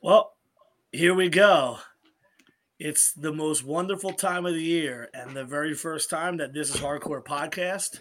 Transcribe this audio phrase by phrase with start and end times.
[0.00, 0.34] Well,
[0.92, 1.78] here we go.
[2.78, 6.72] It's the most wonderful time of the year, and the very first time that this
[6.72, 7.98] is hardcore podcast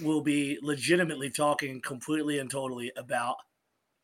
[0.00, 3.36] will be legitimately talking completely and totally about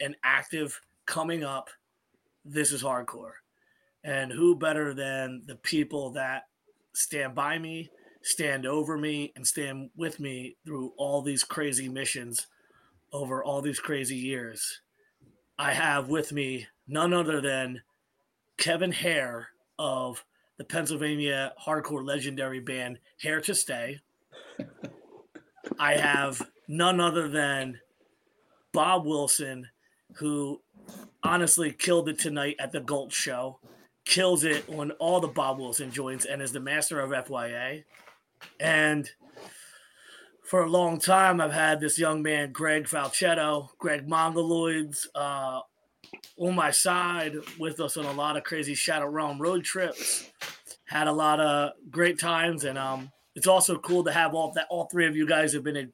[0.01, 1.71] an active coming up.
[2.45, 3.33] This is hardcore,
[4.05, 6.49] and who better than the people that
[6.93, 7.89] stand by me,
[8.21, 12.47] stand over me, and stand with me through all these crazy missions
[13.11, 14.83] over all these crazy years.
[15.61, 17.83] I have with me none other than
[18.57, 19.49] Kevin Hare
[19.79, 20.25] of
[20.57, 24.01] the Pennsylvania hardcore legendary band Hair to Stay.
[25.79, 27.79] I have none other than
[28.73, 29.69] Bob Wilson,
[30.15, 30.63] who
[31.23, 33.59] honestly killed it tonight at the Gulch show,
[34.07, 37.85] kills it on all the Bob Wilson joints, and is the master of FYA.
[38.61, 39.11] And
[40.51, 45.61] for a long time, I've had this young man, Greg Falchetto, Greg Mongoloids, uh,
[46.39, 50.29] on my side with us on a lot of crazy Shadow Realm road trips.
[50.87, 54.67] Had a lot of great times, and um, it's also cool to have all that.
[54.71, 55.87] All three of you guys have been a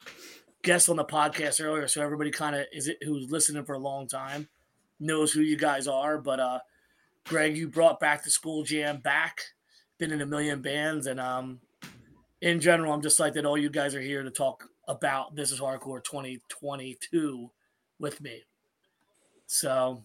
[0.62, 3.78] guests on the podcast earlier, so everybody kind of is it who's listening for a
[3.78, 4.48] long time
[4.98, 6.16] knows who you guys are.
[6.16, 6.60] But uh,
[7.26, 9.42] Greg, you brought back the school jam back.
[9.98, 11.60] Been in a million bands, and um,
[12.40, 13.46] in general, I'm just like that.
[13.46, 17.50] All you guys are here to talk about this is hardcore 2022
[17.98, 18.42] with me.
[19.46, 20.02] So,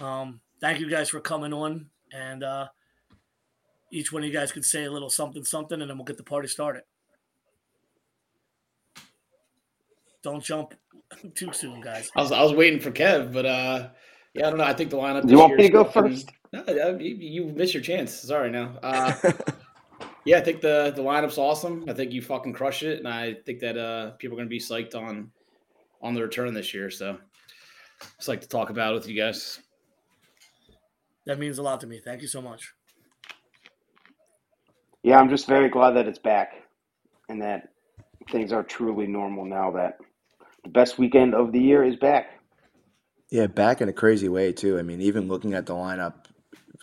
[0.00, 2.68] um, thank you guys for coming on, and uh,
[3.90, 6.16] each one of you guys could say a little something, something, and then we'll get
[6.16, 6.82] the party started.
[10.22, 10.74] Don't jump
[11.34, 12.10] too soon, guys.
[12.16, 13.88] I was I was waiting for Kev, but uh,
[14.34, 14.64] yeah, I don't know.
[14.64, 15.22] I think the lineup.
[15.26, 16.30] Do you want me to go first?
[16.52, 16.64] No,
[16.98, 18.12] you, you missed your chance.
[18.12, 18.78] Sorry, now.
[18.82, 19.14] Uh,
[20.28, 21.86] yeah, I think the the lineup's awesome.
[21.88, 24.50] I think you fucking crushed it, and I think that uh, people are going to
[24.50, 25.30] be psyched on
[26.02, 26.90] on the return this year.
[26.90, 27.16] So,
[28.18, 29.58] just like to talk about it with you guys.
[31.24, 32.00] That means a lot to me.
[32.04, 32.74] Thank you so much.
[35.02, 36.52] Yeah, I'm just very glad that it's back
[37.30, 37.70] and that
[38.30, 39.96] things are truly normal now that
[40.62, 42.38] the best weekend of the year is back.
[43.30, 44.78] Yeah, back in a crazy way too.
[44.78, 46.26] I mean, even looking at the lineup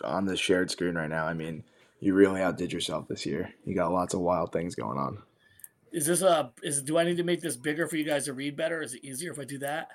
[0.02, 1.62] on the shared screen right now, I mean,
[2.06, 3.52] you really outdid yourself this year.
[3.64, 5.18] You got lots of wild things going on.
[5.90, 8.32] Is this a is do I need to make this bigger for you guys to
[8.32, 8.80] read better?
[8.80, 9.88] Is it easier if I do that?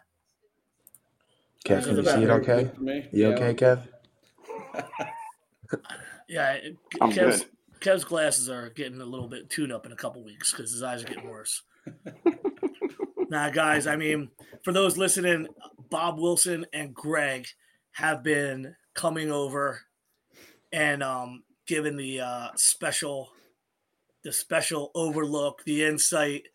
[1.66, 2.70] Kev, can you see it okay?
[2.82, 3.36] You Yeah.
[3.36, 3.88] okay, Kev?
[6.28, 7.50] Yeah, it- I'm Kev's, good.
[7.82, 10.82] Kev's glasses are getting a little bit tuned up in a couple weeks because his
[10.82, 11.64] eyes are getting worse.
[13.30, 14.30] nah, guys, I mean,
[14.64, 15.48] for those listening,
[15.90, 17.48] Bob Wilson and Greg
[17.92, 19.82] have been coming over
[20.72, 23.32] and um, giving the uh, special,
[24.26, 26.50] the special overlook, the insight.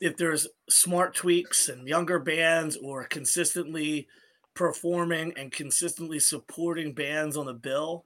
[0.00, 4.06] If there's smart tweaks and younger bands or consistently
[4.54, 8.04] performing and consistently supporting bands on the bill,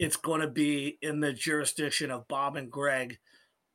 [0.00, 3.20] it's going to be in the jurisdiction of Bob and Greg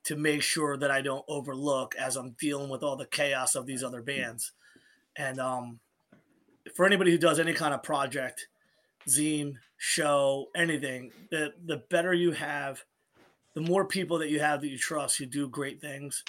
[0.04, 3.66] to make sure that I don't overlook as I'm dealing with all the chaos of
[3.66, 4.52] these other bands.
[5.16, 5.80] And um,
[6.76, 8.50] for anybody who does any kind of project,
[9.08, 12.82] zine, show, anything, the the better you have,
[13.54, 16.24] the more people that you have that you trust who do great things,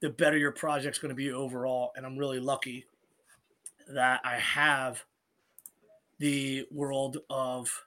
[0.00, 1.90] the better your project's going to be overall.
[1.96, 2.84] And I'm really lucky
[3.88, 5.02] that I have
[6.18, 7.86] the world of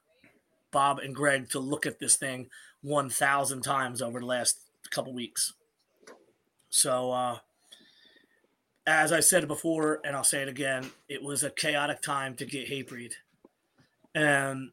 [0.71, 2.49] Bob and Greg to look at this thing
[2.81, 4.57] 1,000 times over the last
[4.89, 5.53] couple weeks.
[6.71, 7.37] So, uh,
[8.87, 12.45] as I said before, and I'll say it again, it was a chaotic time to
[12.45, 13.13] get Hatebreed.
[14.15, 14.71] And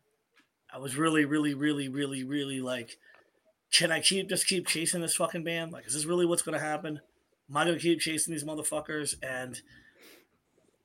[0.72, 2.98] I was really, really, really, really, really like,
[3.72, 5.72] can I keep just keep chasing this fucking band?
[5.72, 7.00] Like, is this really what's to happen?
[7.50, 9.14] Am I to keep chasing these motherfuckers?
[9.22, 9.60] And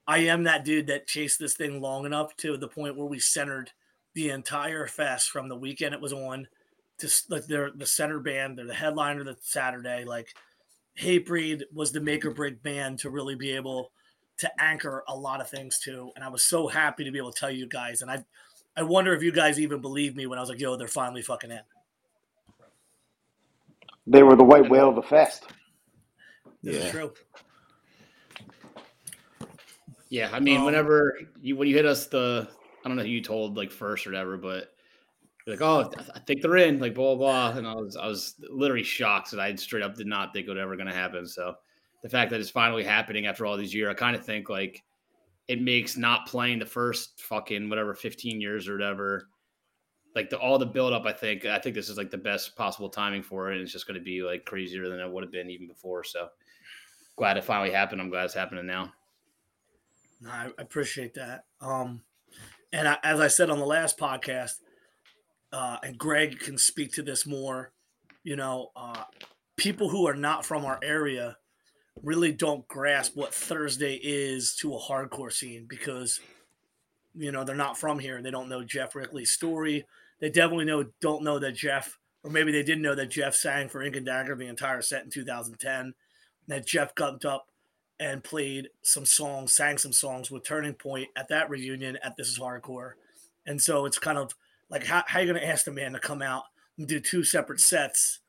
[0.08, 3.20] I am that dude that chased this thing long enough to the point where we
[3.20, 3.72] centered
[4.14, 6.48] the entire fest from the weekend it was on
[7.00, 10.04] to like they're the center band, they're the headliner the Saturday.
[10.06, 10.36] Like
[11.00, 13.92] Hatebreed was the make or break band to really be able
[14.38, 16.12] to anchor a lot of things too.
[16.16, 18.02] And I was so happy to be able to tell you guys.
[18.02, 18.24] And I
[18.76, 21.22] I wonder if you guys even believe me when I was like, yo, they're finally
[21.22, 21.60] fucking in.
[24.08, 25.46] They were the white whale of the fest.
[26.62, 26.92] This is Yeah.
[26.92, 27.14] true.
[30.10, 32.48] Yeah, I mean, Um, whenever you when you hit us the
[32.84, 34.76] I don't know who you told like first or whatever, but
[35.46, 37.58] you're like, oh, I I think they're in, like blah blah, blah.
[37.58, 40.52] and I was I was literally shocked that I straight up did not think it
[40.52, 41.26] was ever going to happen.
[41.26, 41.56] So
[42.04, 44.84] the fact that it's finally happening after all these years, I kind of think like
[45.48, 49.28] it makes not playing the first fucking whatever 15 years or whatever,
[50.16, 51.06] like the all the build up.
[51.06, 53.72] I think I think this is like the best possible timing for it, and it's
[53.72, 56.04] just going to be like crazier than it would have been even before.
[56.04, 56.30] So
[57.16, 58.02] glad it finally happened.
[58.02, 58.94] I'm glad it's happening now.
[60.22, 61.46] No, I I appreciate that.
[61.62, 62.04] Um,
[62.72, 64.54] And I, as I said on the last podcast,
[65.52, 67.72] uh, and Greg can speak to this more,
[68.24, 69.04] you know, uh,
[69.58, 71.38] people who are not from our area
[72.02, 76.20] really don't grasp what Thursday is to a hardcore scene because,
[77.16, 78.22] you know, they're not from here.
[78.22, 79.86] They don't know Geoff Rickly's story.
[80.20, 83.70] They definitely know don't know that Jeff, or maybe they didn't know that Jeff sang
[83.70, 85.94] for Ink and Dagger the entire set in 2010.
[86.48, 87.48] That Jeff got up
[88.00, 92.28] and played some songs, sang some songs with Turning Point at that reunion at This
[92.28, 92.94] Is Hardcore.
[93.46, 94.34] And so it's kind of
[94.70, 96.44] like, how, how are you going to ask the man to come out
[96.78, 98.20] and do two separate sets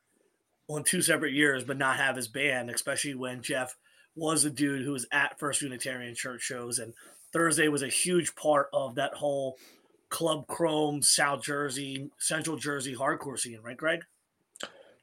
[0.68, 3.76] on two separate years, but not have his band, especially when Jeff
[4.16, 6.78] was a dude who was at First Unitarian Church shows.
[6.78, 6.94] And
[7.32, 9.56] Thursday was a huge part of that whole
[10.08, 14.04] Club Chrome, South Jersey, Central Jersey hardcore scene, right, Greg?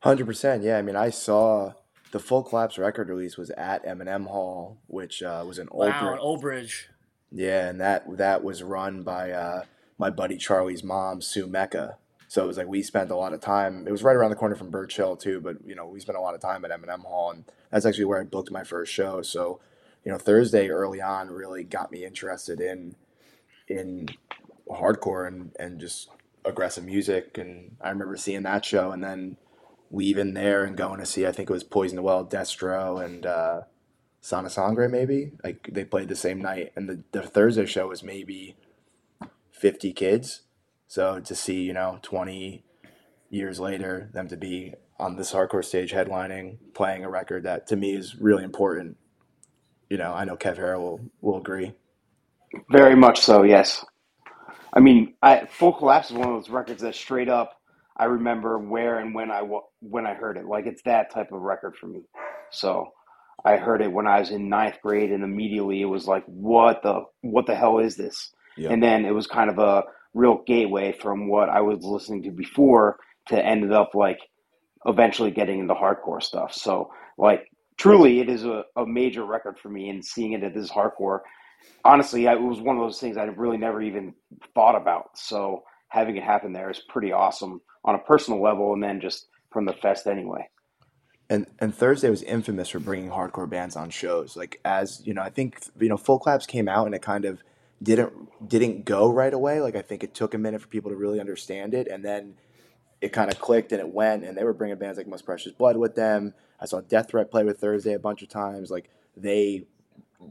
[0.04, 0.64] 100%.
[0.64, 0.78] Yeah.
[0.78, 1.74] I mean, I saw
[2.12, 6.08] the full collapse record release was at M&M Hall, which uh, was an Old Wow,
[6.10, 6.20] Bridge.
[6.22, 6.90] Old Bridge.
[7.32, 9.64] Yeah, and that that was run by uh,
[9.98, 11.98] my buddy Charlie's mom, Sue Mecca.
[12.32, 13.86] So it was like we spent a lot of time.
[13.86, 16.18] It was right around the corner from Birch Hill too, but you know we spent
[16.18, 18.94] a lot of time at M&M Hall, and that's actually where I booked my first
[18.94, 19.22] show.
[19.22, 19.60] So
[20.06, 22.96] you know Thursday early on really got me interested in
[23.68, 24.08] in
[24.70, 26.08] hardcore and and just
[26.46, 27.38] aggressive music.
[27.38, 29.36] And I remember seeing that show, and then
[29.92, 33.26] leaving there and going to see I think it was Poison the Well, Destro, and
[33.26, 33.64] uh,
[34.22, 35.34] Sana Sangre maybe.
[35.44, 38.56] Like they played the same night, and the, the Thursday show was maybe
[39.52, 40.44] fifty kids.
[40.92, 42.66] So to see you know twenty
[43.30, 47.78] years later them to be on this hardcore stage headlining, playing a record that to
[47.78, 48.98] me is really important.
[49.90, 51.72] You know, I know Kev Harrell will will agree.
[52.70, 53.86] Very much so, yes.
[54.74, 57.62] I mean, I, Full Collapse is one of those records that straight up
[57.96, 59.44] I remember where and when I
[59.80, 60.46] when I heard it.
[60.46, 62.02] Like it's that type of record for me.
[62.50, 62.90] So
[63.46, 66.84] I heard it when I was in ninth grade, and immediately it was like, what
[66.84, 68.34] the what the hell is this?
[68.58, 68.72] Yeah.
[68.72, 72.32] And then it was kind of a real gateway from what I was listening to
[72.32, 72.98] before
[73.28, 74.20] to ended up like
[74.86, 76.54] eventually getting into hardcore stuff.
[76.54, 77.48] So like
[77.78, 81.22] truly, it is a, a major record for me, and seeing it at this hardcore
[81.84, 84.14] honestly, I, it was one of those things I really never even
[84.54, 85.18] thought about.
[85.18, 89.28] So having it happen there is pretty awesome on a personal level, and then just
[89.52, 90.48] from the fest anyway.
[91.30, 94.36] And and Thursday was infamous for bringing hardcore bands on shows.
[94.36, 97.26] Like as you know, I think you know Full Collapse came out and it kind
[97.26, 97.42] of
[97.82, 99.62] didn't didn't go right away.
[99.62, 102.36] Like I think it took a minute for people to really understand it, and then
[103.02, 104.24] it kind of clicked and it went.
[104.24, 106.34] And they were bringing bands like Most Precious Blood with them.
[106.60, 108.70] I saw Death Threat play with Thursday a bunch of times.
[108.70, 109.66] Like they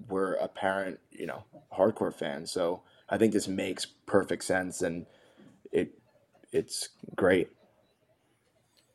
[0.08, 1.44] were apparent, you know,
[1.76, 2.52] hardcore fans.
[2.52, 5.06] So I think this makes perfect sense, and
[5.72, 5.98] it
[6.52, 7.48] it's great.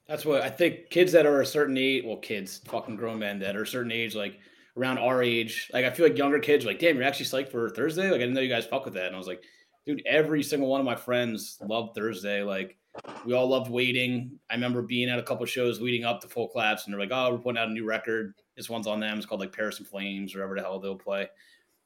[0.08, 0.90] That's what I think.
[0.90, 3.92] Kids that are a certain age, well, kids, fucking grown men that are a certain
[3.92, 4.40] age, like
[4.78, 7.70] around our age, like I feel like younger kids like, damn, you're actually psyched for
[7.70, 8.06] Thursday.
[8.06, 9.44] Like I didn't know you guys fuck with that, and I was like,
[9.86, 12.44] dude, every single one of my friends loved Thursday.
[12.44, 12.78] Like
[13.26, 14.40] we all loved waiting.
[14.50, 17.12] I remember being at a couple shows leading up to Full Collapse, and they're like,
[17.12, 18.34] oh, we're putting out a new record.
[18.56, 19.18] This one's on them.
[19.18, 21.30] It's called like Paris in Flames, or whatever the hell they'll play.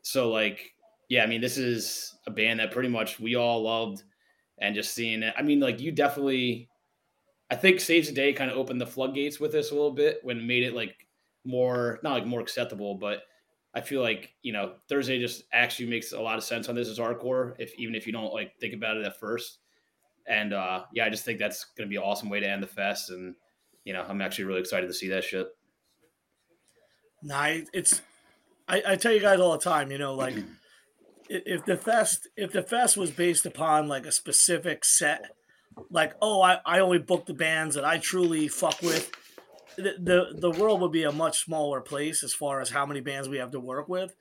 [0.01, 0.73] So like,
[1.09, 4.03] yeah, I mean, this is a band that pretty much we all loved,
[4.59, 5.33] and just seeing it.
[5.37, 6.69] I mean, like you definitely.
[7.51, 10.19] I think Saves the Day kind of opened the floodgates with this a little bit
[10.21, 11.07] when made it like
[11.45, 13.23] more not like more acceptable, but
[13.73, 16.89] I feel like you know Thursday just actually makes a lot of sense on this
[16.89, 17.55] as hardcore.
[17.59, 19.59] If even if you don't like think about it at first,
[20.27, 22.63] and uh, yeah, I just think that's going to be an awesome way to end
[22.63, 23.35] the fest, and
[23.83, 25.47] you know I'm actually really excited to see that shit.
[27.21, 28.01] Nah, it's
[28.67, 30.35] I, I tell you guys all the time, you know, like
[31.29, 35.31] if the fest if the fest was based upon like a specific set,
[35.89, 39.11] like oh I, I only book the bands that I truly fuck with,
[39.99, 43.29] the, the world would be a much smaller place as far as how many bands
[43.29, 44.15] we have to work with.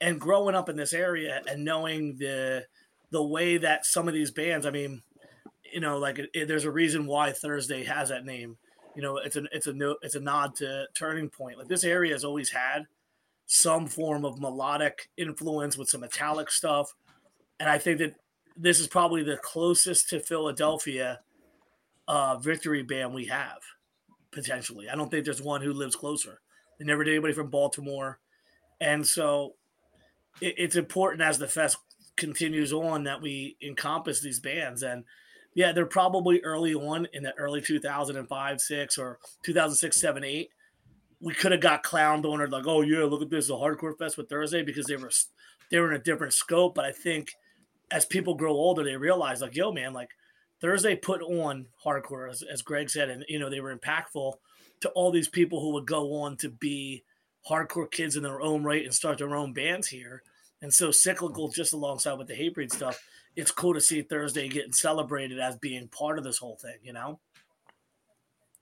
[0.00, 2.66] And growing up in this area and knowing the
[3.10, 5.02] the way that some of these bands, I mean,
[5.72, 8.56] you know, like it, it- there's a reason why Thursday has that name.
[8.96, 11.58] You know, it's an it's a no, it's a nod to Turning Point.
[11.58, 12.86] Like this area has always had
[13.46, 16.94] some form of melodic influence with some metallic stuff,
[17.60, 18.14] and I think that
[18.56, 21.20] this is probably the closest to Philadelphia
[22.08, 23.58] uh, victory band we have
[24.30, 24.88] potentially.
[24.88, 26.40] I don't think there's one who lives closer.
[26.78, 28.20] They never did anybody from Baltimore,
[28.80, 29.54] and so
[30.40, 31.78] it, it's important as the fest
[32.16, 35.04] continues on that we encompass these bands and
[35.54, 40.50] yeah they're probably early on in the early 2005 6 or 2006 7 8
[41.20, 43.96] we could have got clowned on or like oh yeah look at this the hardcore
[43.96, 45.12] fest with thursday because they were
[45.70, 47.30] they were in a different scope but i think
[47.92, 50.10] as people grow older they realize like yo man like
[50.60, 54.34] thursday put on hardcore as, as greg said and you know they were impactful
[54.80, 57.02] to all these people who would go on to be
[57.48, 60.22] hardcore kids in their own right and start their own bands here
[60.62, 63.00] and so cyclical just alongside with the Hatebreed stuff.
[63.36, 66.92] It's cool to see Thursday getting celebrated as being part of this whole thing, you
[66.92, 67.20] know?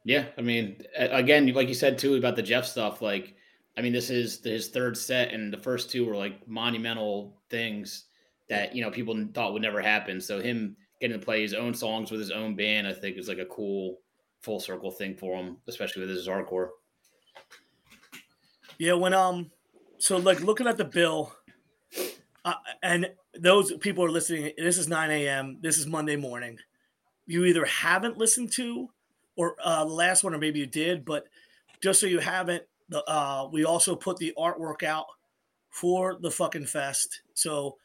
[0.05, 3.03] Yeah, I mean, again, like you said too about the Jeff stuff.
[3.03, 3.35] Like,
[3.77, 8.05] I mean, this is his third set, and the first two were like monumental things
[8.49, 10.21] that you know people thought would never happen.
[10.21, 13.29] So him getting to play his own songs with his own band, I think, is
[13.29, 13.99] like a cool
[14.41, 16.69] full circle thing for him, especially with his hardcore.
[18.79, 19.51] Yeah, when um,
[19.99, 21.33] so like looking at the bill,
[22.45, 24.53] uh, and those people are listening.
[24.57, 25.59] This is 9 a.m.
[25.61, 26.59] This is Monday morning.
[27.27, 28.91] You either haven't listened to,
[29.37, 31.27] or uh, the last one, or maybe you did, but
[31.81, 35.07] just so you haven't, the uh, we also put the artwork out
[35.71, 37.23] for the fucking fest.
[37.35, 37.77] So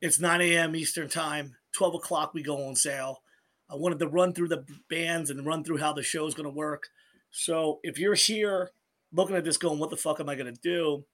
[0.00, 0.76] it's 9 a.m.
[0.76, 1.56] Eastern time.
[1.76, 3.22] 12 o'clock we go on sale.
[3.70, 6.48] I wanted to run through the bands and run through how the show is going
[6.48, 6.88] to work.
[7.30, 8.70] So if you're here
[9.12, 11.04] looking at this going, what the fuck am I going to do?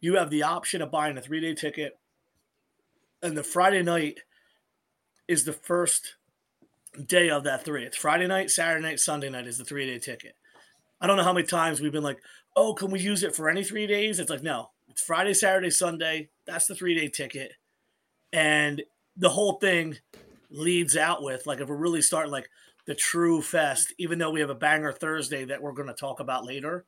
[0.00, 1.98] You have the option of buying a three day ticket.
[3.22, 4.20] And the Friday night
[5.28, 6.16] is the first
[7.06, 7.84] day of that three.
[7.84, 10.34] It's Friday night, Saturday night, Sunday night is the three day ticket.
[11.00, 12.20] I don't know how many times we've been like,
[12.56, 14.18] oh, can we use it for any three days?
[14.18, 16.30] It's like, no, it's Friday, Saturday, Sunday.
[16.46, 17.52] That's the three day ticket.
[18.32, 18.82] And
[19.16, 19.96] the whole thing
[20.50, 22.48] leads out with like if we're really starting like
[22.86, 26.20] the true fest even though we have a banger thursday that we're going to talk
[26.20, 26.84] about later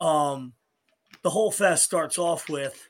[0.00, 0.52] um
[1.22, 2.88] the whole fest starts off with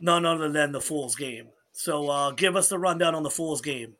[0.00, 1.48] none other than the fool's game.
[1.72, 3.94] So uh give us the rundown on the fool's game.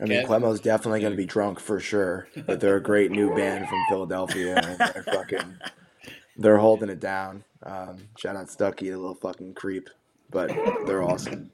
[0.00, 3.34] I mean, Clemo's definitely going to be drunk for sure, but they're a great new
[3.34, 5.58] band from Philadelphia, and they're fucking,
[6.36, 7.42] they're holding it down.
[7.64, 9.90] Um, shout out Stuckey, the little fucking creep
[10.30, 10.48] but
[10.86, 11.50] they're awesome.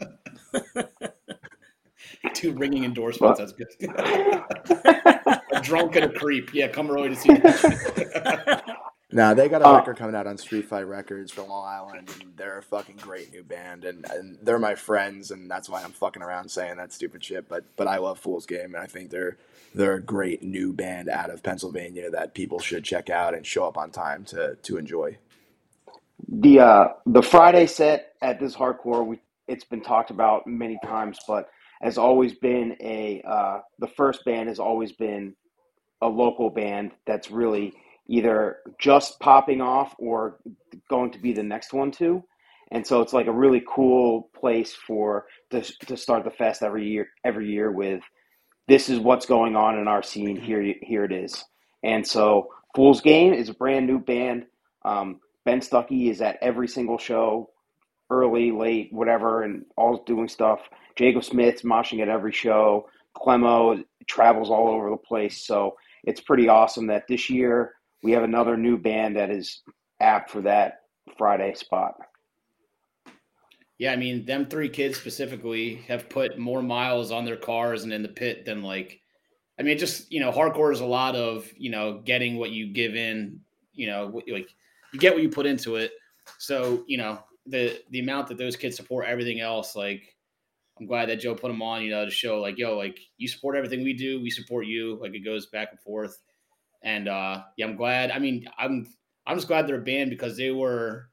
[2.34, 3.38] Two ringing endorsements.
[3.38, 3.68] That's good.
[5.52, 6.52] a drunk and a creep.
[6.54, 7.30] Yeah, come early to see.
[9.14, 12.10] Nah, they got a uh, record coming out on Street Fight Records from Long Island,
[12.20, 15.84] and they're a fucking great new band, and, and they're my friends, and that's why
[15.84, 17.48] I'm fucking around saying that stupid shit.
[17.48, 19.36] But but I love Fool's Game, and I think they're
[19.72, 23.68] they're a great new band out of Pennsylvania that people should check out and show
[23.68, 25.16] up on time to to enjoy
[26.28, 31.18] the uh, the Friday set at this hardcore, we it's been talked about many times,
[31.26, 31.48] but
[31.82, 35.34] has always been a uh, the first band has always been
[36.00, 37.72] a local band that's really
[38.06, 40.38] either just popping off or
[40.88, 42.22] going to be the next one too.
[42.70, 46.88] And so it's like a really cool place for to, to start the fest every
[46.88, 48.02] year every year with
[48.66, 51.44] this is what's going on in our scene here here it is.
[51.82, 54.46] And so Fool's Game is a brand new band.
[54.84, 57.50] Um, Ben Stuckey is at every single show,
[58.10, 60.60] early, late, whatever, and all doing stuff.
[60.96, 62.88] Jacob Smith's moshing at every show.
[63.16, 65.46] Clemo travels all over the place.
[65.46, 67.72] So it's pretty awesome that this year
[68.02, 69.62] we have another new band that is
[70.00, 70.80] apt for that
[71.16, 71.94] Friday spot.
[73.78, 77.92] Yeah, I mean, them three kids specifically have put more miles on their cars and
[77.92, 79.00] in the pit than like,
[79.58, 82.72] I mean, just you know, hardcore is a lot of you know getting what you
[82.72, 83.40] give in.
[83.72, 84.48] You know, like
[84.94, 85.92] you get what you put into it.
[86.38, 89.76] So you know the the amount that those kids support everything else.
[89.76, 90.16] Like
[90.80, 91.82] I'm glad that Joe put them on.
[91.82, 94.22] You know to show like yo like you support everything we do.
[94.22, 94.98] We support you.
[95.02, 96.18] Like it goes back and forth.
[96.82, 98.10] And uh, yeah, I'm glad.
[98.10, 98.86] I mean, I'm
[99.26, 101.10] I'm just glad they're a band because they were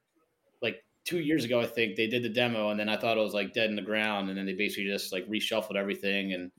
[0.62, 1.60] like two years ago.
[1.60, 3.76] I think they did the demo, and then I thought it was like dead in
[3.76, 6.50] the ground, and then they basically just like reshuffled everything and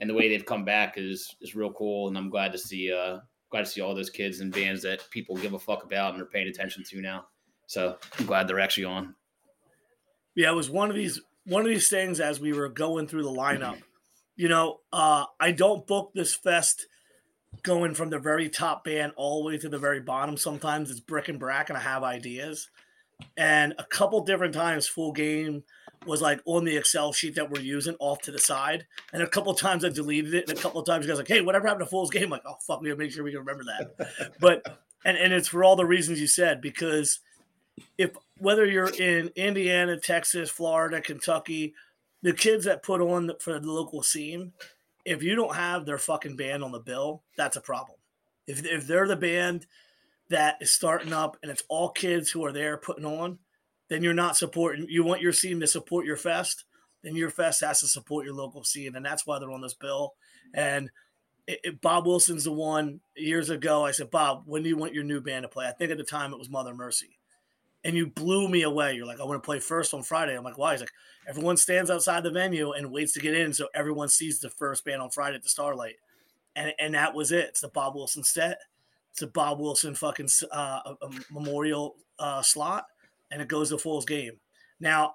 [0.00, 2.92] and the way they've come back is is real cool and i'm glad to see
[2.92, 3.18] uh
[3.50, 6.22] glad to see all those kids and bands that people give a fuck about and
[6.22, 7.26] are paying attention to now.
[7.66, 9.14] So I'm glad they're actually on.
[10.34, 13.22] Yeah, it was one of these one of these things as we were going through
[13.22, 13.80] the lineup.
[14.36, 16.86] You know, uh, I don't book this fest
[17.62, 20.36] going from the very top band all the way to the very bottom.
[20.36, 22.70] Sometimes it's brick and brack, and I have ideas.
[23.36, 25.64] And a couple different times, full game
[26.06, 28.86] was like on the Excel sheet that we're using off to the side.
[29.12, 30.48] And a couple times I deleted it.
[30.48, 32.24] And a couple times you guys like, hey, whatever happened to Fool's Game?
[32.24, 34.34] I'm like, oh fuck, we gotta make sure we can remember that.
[34.40, 37.20] but and, and it's for all the reasons you said, because
[37.96, 41.74] if whether you're in Indiana, Texas, Florida, Kentucky,
[42.22, 44.52] the kids that put on for the local scene,
[45.04, 47.98] if you don't have their fucking band on the bill, that's a problem.
[48.46, 49.66] If, if they're the band
[50.30, 53.38] that is starting up and it's all kids who are there putting on,
[53.88, 54.86] then you're not supporting.
[54.88, 56.64] You want your scene to support your fest,
[57.02, 59.74] then your fest has to support your local scene, and that's why they're on this
[59.74, 60.14] bill.
[60.54, 60.90] And
[61.46, 63.84] it, it, Bob Wilson's the one years ago.
[63.84, 65.66] I said, Bob, when do you want your new band to play?
[65.66, 67.18] I think at the time it was Mother Mercy,
[67.84, 68.94] and you blew me away.
[68.94, 70.36] You're like, I want to play first on Friday.
[70.36, 70.72] I'm like, why?
[70.72, 70.92] He's like,
[71.26, 74.84] everyone stands outside the venue and waits to get in, so everyone sees the first
[74.84, 75.96] band on Friday at the Starlight,
[76.56, 77.46] and and that was it.
[77.46, 78.58] It's the Bob Wilson set.
[79.12, 80.94] It's a Bob Wilson fucking uh,
[81.32, 82.84] memorial uh, slot
[83.30, 84.38] and it goes to Fool's Game.
[84.80, 85.14] Now,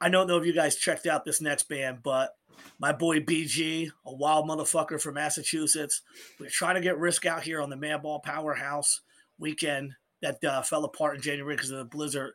[0.00, 2.34] I don't know if you guys checked out this next band, but
[2.78, 6.02] my boy BG, a wild motherfucker from Massachusetts,
[6.40, 9.00] we're trying to get Risk out here on the Madball Powerhouse
[9.38, 12.34] weekend that uh, fell apart in January because of the blizzard.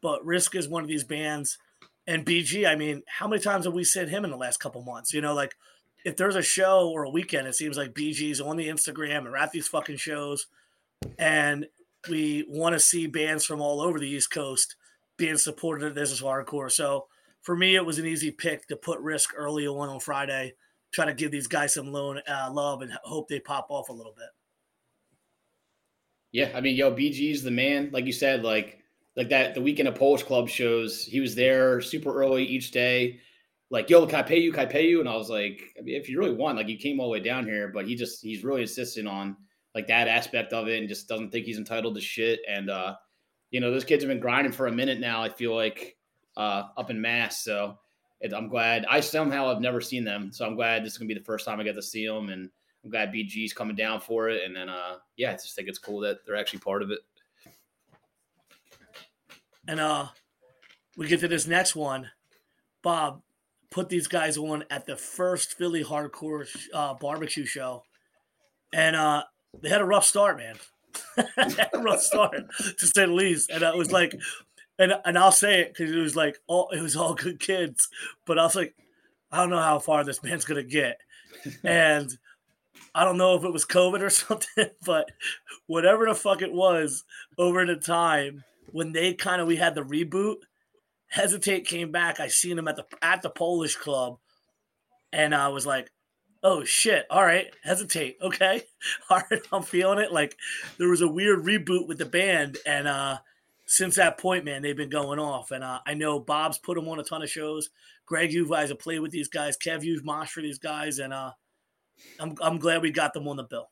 [0.00, 1.58] But Risk is one of these bands,
[2.06, 2.68] and BG.
[2.68, 5.12] I mean, how many times have we seen him in the last couple months?
[5.12, 5.56] You know, like
[6.04, 9.34] if there's a show or a weekend, it seems like BG's on the Instagram and
[9.34, 10.46] at these fucking shows,
[11.18, 11.66] and
[12.08, 14.76] we want to see bands from all over the East Coast
[15.16, 16.70] being supported at This Is Hardcore.
[16.70, 17.06] So
[17.42, 20.54] for me, it was an easy pick to put Risk early on on Friday,
[20.92, 23.92] try to give these guys some loan, uh, love and hope they pop off a
[23.92, 24.28] little bit.
[26.32, 27.90] Yeah, I mean, yo, BG's the man.
[27.92, 28.78] Like you said, like
[29.16, 31.04] like that the weekend of Polish Club shows.
[31.04, 33.18] He was there super early each day.
[33.70, 34.52] Like, yo, can I pay you?
[34.52, 35.00] Can I pay you?
[35.00, 37.12] And I was like, I mean, if you really want, like, you came all the
[37.12, 39.36] way down here, but he just he's really insisting on
[39.74, 42.40] like that aspect of it, and just doesn't think he's entitled to shit.
[42.48, 42.96] And uh,
[43.50, 45.22] you know, those kids have been grinding for a minute now.
[45.22, 45.96] I feel like
[46.36, 47.78] uh, up in Mass, so
[48.20, 48.86] it, I'm glad.
[48.88, 51.44] I somehow have never seen them, so I'm glad this is gonna be the first
[51.44, 52.50] time I get to see them, and
[52.84, 54.44] I'm glad BG's coming down for it.
[54.44, 57.00] And then, uh, yeah, I just think it's cool that they're actually part of it.
[59.66, 60.06] And uh,
[60.96, 62.10] we get to this next one.
[62.82, 63.22] Bob
[63.70, 67.82] put these guys on at the first Philly hardcore uh, barbecue show,
[68.72, 69.24] and uh,
[69.60, 70.56] they had a rough start, man.
[71.72, 72.42] a rough start,
[72.78, 73.50] to say the least.
[73.50, 74.14] And I was like,
[74.78, 77.88] and and I'll say it because it was like all it was all good kids,
[78.26, 78.74] but I was like,
[79.30, 80.98] I don't know how far this man's gonna get,
[81.64, 82.16] and
[82.94, 85.10] I don't know if it was COVID or something, but
[85.66, 87.04] whatever the fuck it was,
[87.36, 90.36] over the time when they kind of we had the reboot,
[91.08, 92.20] hesitate came back.
[92.20, 94.18] I seen him at the at the Polish club,
[95.12, 95.90] and I was like,
[96.42, 98.62] oh shit, all right, hesitate, okay,
[99.10, 100.12] all right, I'm feeling it.
[100.12, 100.36] Like
[100.78, 103.18] there was a weird reboot with the band, and uh
[103.68, 105.50] since that point, man, they've been going off.
[105.50, 107.68] And uh, I know Bob's put them on a ton of shows.
[108.06, 109.58] Greg, you guys have played with these guys.
[109.58, 111.32] Kev, you've mosh for these guys, and uh,
[112.18, 113.68] I'm I'm glad we got them on the bill.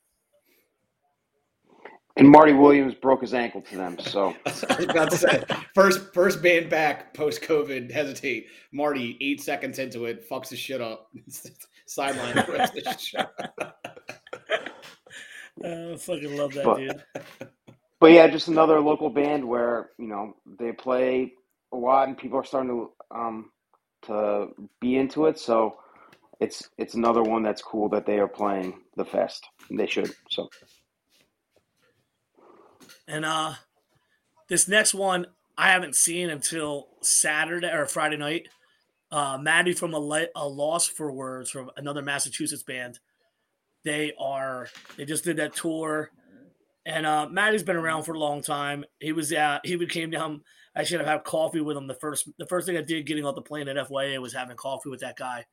[2.15, 3.97] And Marty Williams broke his ankle to them.
[3.99, 7.91] So I was about to say first first band back post COVID.
[7.91, 8.47] Hesitate.
[8.71, 11.09] Marty eight seconds into it fucks his shit up.
[11.87, 13.25] Sideline the rest of the show.
[15.63, 17.03] Uh, I fucking love that But- dude.
[17.99, 21.33] But yeah, just another local band where you know they play
[21.73, 23.49] a lot and people are starting to um
[24.03, 25.39] to be into it.
[25.39, 25.79] So
[26.39, 29.47] it's it's another one that's cool that they are playing the fest.
[29.71, 30.11] And they should.
[30.29, 30.47] So
[33.07, 33.53] And uh
[34.47, 35.25] this next one
[35.57, 38.47] I haven't seen until Saturday or Friday night.
[39.11, 42.99] Uh Matty from a, Li- a Loss for Words from another Massachusetts band.
[43.83, 44.67] They are
[44.97, 46.11] they just did that tour.
[46.85, 48.85] And uh Matty's been around for a long time.
[48.99, 50.41] He was uh he came down
[50.75, 53.25] I should have had coffee with him the first the first thing I did getting
[53.25, 55.45] off the plane at FYA was having coffee with that guy.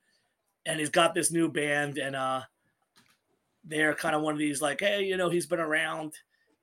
[0.67, 2.43] And he's got this new band and uh
[3.65, 6.13] they're kind of one of these like, hey, you know, he's been around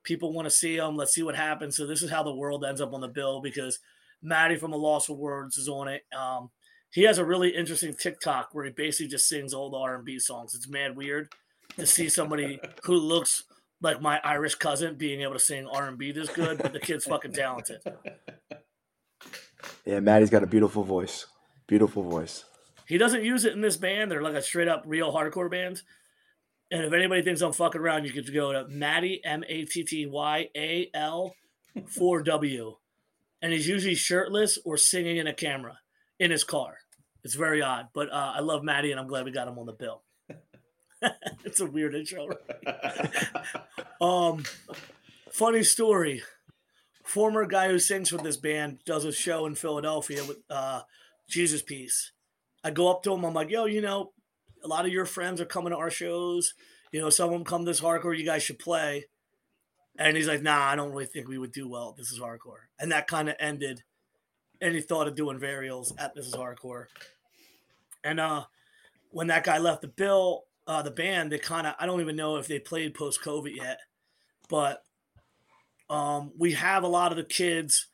[0.04, 0.96] people want to see him.
[0.96, 1.76] Let's see what happens.
[1.76, 3.80] So this is how the world ends up on the bill because
[4.22, 6.04] Matty from A Loss for Words is on it.
[6.16, 6.50] Um,
[6.92, 10.20] he has a really interesting TikTok where he basically just sings old R and B
[10.20, 10.54] songs.
[10.54, 11.30] It's mad weird
[11.78, 13.46] to see somebody who looks
[13.82, 16.80] like my Irish cousin being able to sing R and B this good, but the
[16.80, 17.82] kid's fucking talented.
[19.86, 21.26] Yeah, Matty's got a beautiful voice.
[21.66, 22.46] Beautiful voice.
[22.88, 24.12] He doesn't use it in this band.
[24.12, 25.82] They're like a straight up real hardcore band.
[26.70, 29.84] And if anybody thinks I'm fucking around, you could go to Matty M A T
[29.84, 31.36] T Y A L
[31.78, 32.76] 4W.
[33.42, 35.80] And he's usually shirtless or singing in a camera
[36.22, 36.78] in his car.
[37.24, 39.66] It's very odd, but uh, I love Matty and I'm glad we got him on
[39.66, 40.04] the bill.
[41.44, 42.30] it's a weird intro.
[44.00, 44.46] Um,
[45.32, 46.24] funny story.
[47.04, 50.82] Former guy who sings for this band does a show in Philadelphia with uh,
[51.30, 52.12] Jesus Piece.
[52.64, 53.24] I go up to him.
[53.24, 54.14] I'm like, yo, you know,
[54.64, 56.56] a lot of your friends are coming to our shows.
[56.92, 58.18] You know, some of them come this hardcore.
[58.18, 59.06] You guys should play.
[60.00, 61.94] And he's like, nah, I don't really think we would do well.
[61.96, 62.66] This is hardcore.
[62.80, 63.84] And that kind of ended
[64.62, 66.86] any thought of doing varials at This is Hardcore.
[68.04, 68.43] And uh,
[69.10, 72.15] when that guy left the bill, uh, the band, they kind of, I don't even
[72.15, 73.80] know if they played post COVID yet,
[74.50, 74.84] but
[75.89, 77.88] um, we have a lot of the kids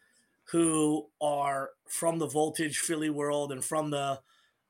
[0.52, 4.20] who are from the Voltage Philly world and from the,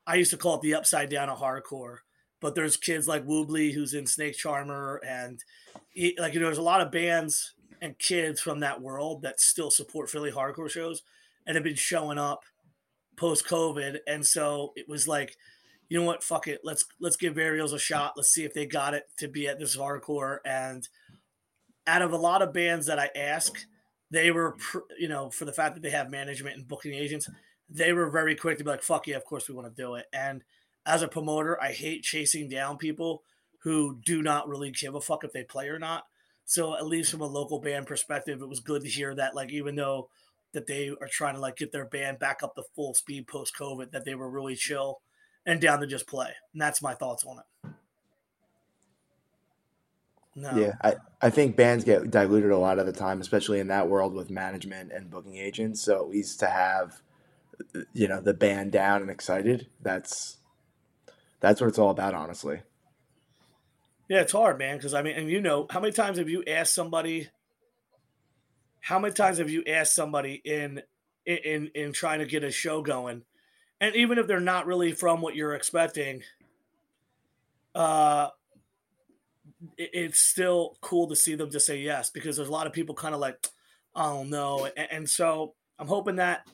[0.06, 1.98] I used to call it the upside down of hardcore.
[2.40, 5.42] But there's kids like Woobly who's in Snake Charmer, and
[5.90, 9.40] he- like you know, there's a lot of bands and kids from that world that
[9.40, 11.02] still support Philly hardcore shows
[11.46, 12.44] and have been showing up
[13.16, 13.98] post COVID.
[14.06, 15.36] And so it was like,
[15.88, 18.12] you know what, fuck it, let's let's give Varials a shot.
[18.16, 20.38] Let's see if they got it to be at this hardcore.
[20.44, 20.86] And
[21.86, 23.54] out of a lot of bands that I ask,
[24.10, 24.56] they were,
[24.98, 27.28] you know, for the fact that they have management and booking agents,
[27.70, 29.94] they were very quick to be like, "Fuck yeah, of course we want to do
[29.94, 30.44] it." And
[30.86, 33.22] as a promoter, I hate chasing down people
[33.60, 36.04] who do not really give a fuck if they play or not.
[36.44, 39.50] So at least from a local band perspective, it was good to hear that like
[39.50, 40.08] even though
[40.52, 43.52] that they are trying to like get their band back up to full speed post
[43.58, 45.00] COVID, that they were really chill
[45.44, 46.32] and down to just play.
[46.52, 47.70] And that's my thoughts on it.
[50.34, 50.56] No.
[50.56, 53.88] Yeah, I, I think bands get diluted a lot of the time, especially in that
[53.88, 55.82] world with management and booking agents.
[55.82, 57.00] So at least to have,
[57.92, 60.36] you know, the band down and excited, that's
[61.40, 62.60] that's what it's all about, honestly.
[64.08, 64.76] Yeah, it's hard, man.
[64.76, 67.30] Because I mean, and you know, how many times have you asked somebody?
[68.88, 70.80] How many times have you asked somebody in
[71.26, 73.20] in in trying to get a show going,
[73.82, 76.22] and even if they're not really from what you're expecting,
[77.74, 78.28] uh,
[79.76, 82.94] it's still cool to see them to say yes because there's a lot of people
[82.94, 83.48] kind of like,
[83.94, 86.48] oh no, and, and, so I'm hoping that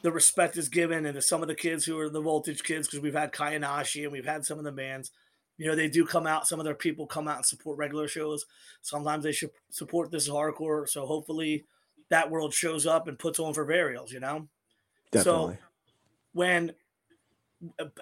[0.00, 2.88] the respect is given and to some of the kids who are the voltage kids
[2.88, 5.10] because we've had Kaonashi and we've had some of the bands.
[5.58, 6.46] You know, they do come out.
[6.46, 8.46] Some of their people come out and support regular shows.
[8.80, 10.88] Sometimes they should support this hardcore.
[10.88, 11.66] So hopefully,
[12.10, 14.10] that world shows up and puts on for Varials.
[14.10, 14.48] You know,
[15.10, 15.54] definitely.
[15.54, 15.58] So
[16.32, 16.72] when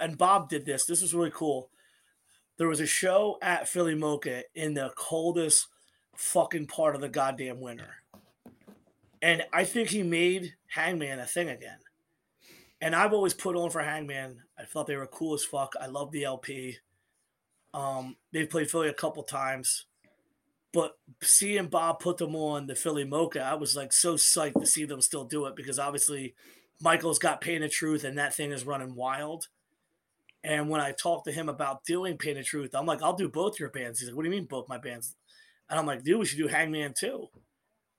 [0.01, 0.87] and Bob did this.
[0.87, 1.71] This was really cool
[2.63, 5.67] there was a show at PhilaMOCA in the coldest
[6.17, 7.97] fucking part of the goddamn winter.
[9.21, 11.79] And I think he made Hangman a thing again.
[12.81, 14.43] And I've always put on for Hangman.
[14.59, 15.75] I thought they were cool as fuck.
[15.81, 16.77] I love the LP.
[17.73, 19.87] Um, they've played Philly a couple times.
[20.73, 24.85] But seeing Bob put them on the PhilaMOCA, I was like so psyched to see
[24.85, 26.35] them still do it because obviously
[26.81, 29.49] Michael's got Pain of Truth and that thing is running wild.
[30.43, 33.29] And when I talked to him about doing Pain of Truth, I'm like, I'll do
[33.29, 34.01] both your bands.
[34.01, 35.15] He's like, What do you mean both my bands?
[35.69, 37.29] And I'm like, dude, we should do Hangman too.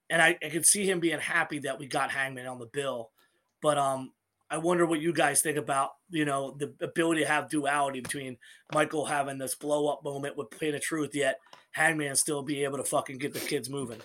[0.10, 3.10] And I, I could see him being happy that we got Hangman on the bill.
[3.62, 4.12] But um,
[4.50, 8.38] I wonder what you guys think about, you know, the ability to have duality between
[8.74, 11.40] Michael having this blow up moment with Pain of Truth, yet
[11.74, 14.00] Hangman still be able to fucking get the kids moving.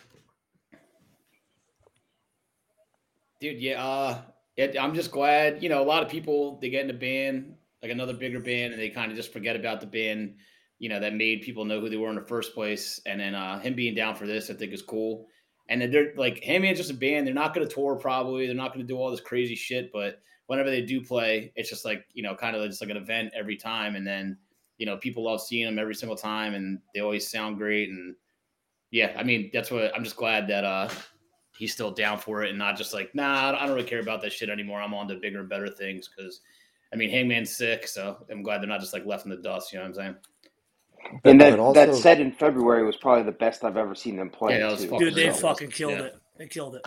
[3.41, 4.19] Dude, yeah, uh,
[4.57, 7.55] it, I'm just glad, you know, a lot of people they get in a band
[7.83, 10.35] like another bigger band and they kind of just forget about the band,
[10.79, 13.01] you know, that made people know who they were in the first place.
[13.07, 15.27] And then uh, him being down for this, I think is cool.
[15.69, 17.27] And then they're like, Hangman's just a band.
[17.27, 18.47] They're not going to tour probably.
[18.47, 19.93] They're not going to do all this crazy shit.
[19.93, 22.97] But whenever they do play, it's just like, you know, kind of just like an
[22.97, 23.95] event every time.
[23.95, 24.39] And then,
[24.79, 27.91] you know, people love seeing them every single time and they always sound great.
[27.91, 28.15] And
[28.91, 30.89] yeah, I mean, that's what I'm just glad that uh,
[31.57, 34.23] he's still down for it and not just like, nah, I don't really care about
[34.23, 34.81] that shit anymore.
[34.81, 36.41] I'm on to bigger and better things because–
[36.93, 39.73] I mean, Hangman's sick, so I'm glad they're not just like left in the dust.
[39.73, 40.17] You know what I'm saying?
[41.25, 44.31] And that also, that set in February was probably the best I've ever seen them
[44.31, 44.59] play.
[44.59, 46.05] Yeah, dude, they fucking killed yeah.
[46.05, 46.17] it.
[46.39, 46.87] They killed it.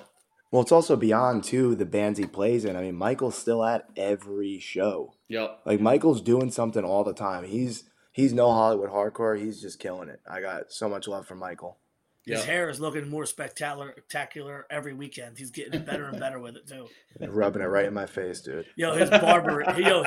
[0.52, 2.76] Well, it's also beyond too the bands he plays in.
[2.76, 5.14] I mean, Michael's still at every show.
[5.30, 5.62] Yep.
[5.66, 7.46] Like Michael's doing something all the time.
[7.46, 9.40] He's he's no Hollywood hardcore.
[9.40, 10.20] He's just killing it.
[10.30, 11.78] I got so much love for Michael.
[12.26, 15.38] His hair is looking more spectacular, spectacular every weekend.
[15.38, 16.88] He's getting better and better with it too.
[17.20, 18.68] Rubbing it right in my face, dude.
[18.76, 19.64] Yo, his barber.
[19.78, 20.04] yo,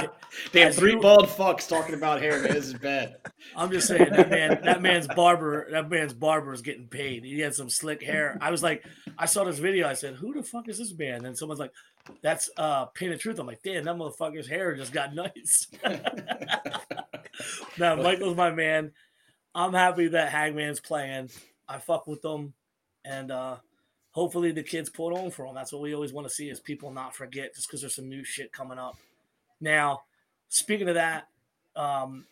[0.52, 2.40] damn, three you, bald fucks talking about hair.
[2.40, 3.16] Man, this is bad.
[3.56, 4.60] I'm just saying that man.
[4.62, 5.68] That man's barber.
[5.72, 7.24] That man's barber is getting paid.
[7.24, 8.38] He had some slick hair.
[8.40, 8.84] I was like,
[9.18, 9.88] I saw this video.
[9.88, 11.72] I said, "Who the fuck is this man?" And someone's like,
[12.22, 15.66] "That's uh, Pain of Truth." I'm like, "Damn, that motherfucker's hair just got nice."
[17.78, 18.92] now, Michael's my man.
[19.54, 21.30] I'm happy that Hangman's playing.
[21.68, 22.54] I fuck with them,
[23.04, 23.56] and uh,
[24.10, 25.54] hopefully the kids put on for them.
[25.54, 28.08] That's what we always want to see is people not forget just because there's some
[28.08, 28.96] new shit coming up.
[29.60, 30.02] Now,
[30.48, 31.28] speaking of that,
[31.76, 32.26] um,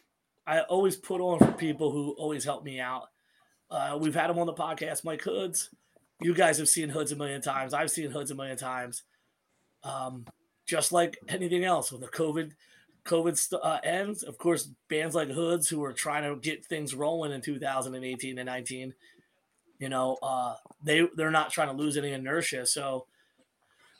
[0.46, 3.08] I always put on for people who always help me out.
[3.70, 5.70] Uh, we've had him on the podcast, Mike Hoods.
[6.20, 7.74] You guys have seen Hoods a million times.
[7.74, 9.02] I've seen Hoods a million times.
[9.82, 10.26] Um,
[10.66, 12.52] just like anything else, when the COVID
[13.04, 16.94] COVID st- uh, ends, of course, bands like Hoods who are trying to get things
[16.94, 18.94] rolling in 2018 and 19
[19.82, 22.64] you know, uh, they they're not trying to lose any inertia.
[22.66, 23.06] So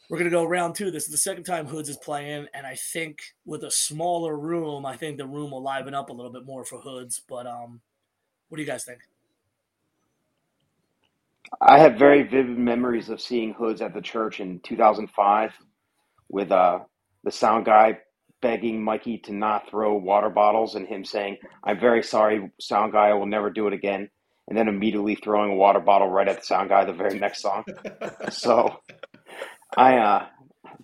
[0.09, 0.93] we're gonna go round two.
[0.93, 4.87] This is the second time Hoods is playing, and I think with a smaller room,
[4.87, 7.21] I think the room will liven up a little bit more for Hoods.
[7.29, 7.81] But um,
[8.49, 9.01] what do you guys think?
[11.61, 15.51] I have very vivid memories of seeing Hoods at the church in 2005
[16.29, 16.79] with uh,
[17.25, 17.99] the sound guy
[18.41, 23.09] begging Mikey to not throw water bottles and him saying, I'm very sorry, sound guy,
[23.09, 24.09] I will never do it again
[24.53, 27.41] and then immediately throwing a water bottle right at the sound guy the very next
[27.41, 27.65] song.
[28.31, 28.83] so
[29.75, 30.27] I uh,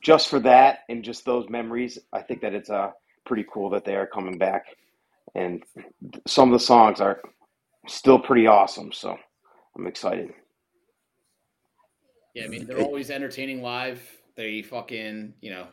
[0.00, 2.92] just for that and just those memories, I think that it's uh,
[3.26, 4.64] pretty cool that they are coming back.
[5.35, 5.62] And
[6.26, 7.20] some of the songs are
[7.87, 9.18] still pretty awesome, so
[9.76, 10.31] I'm excited.
[12.35, 14.00] Yeah, I mean they're always entertaining live.
[14.35, 15.66] They fucking you know,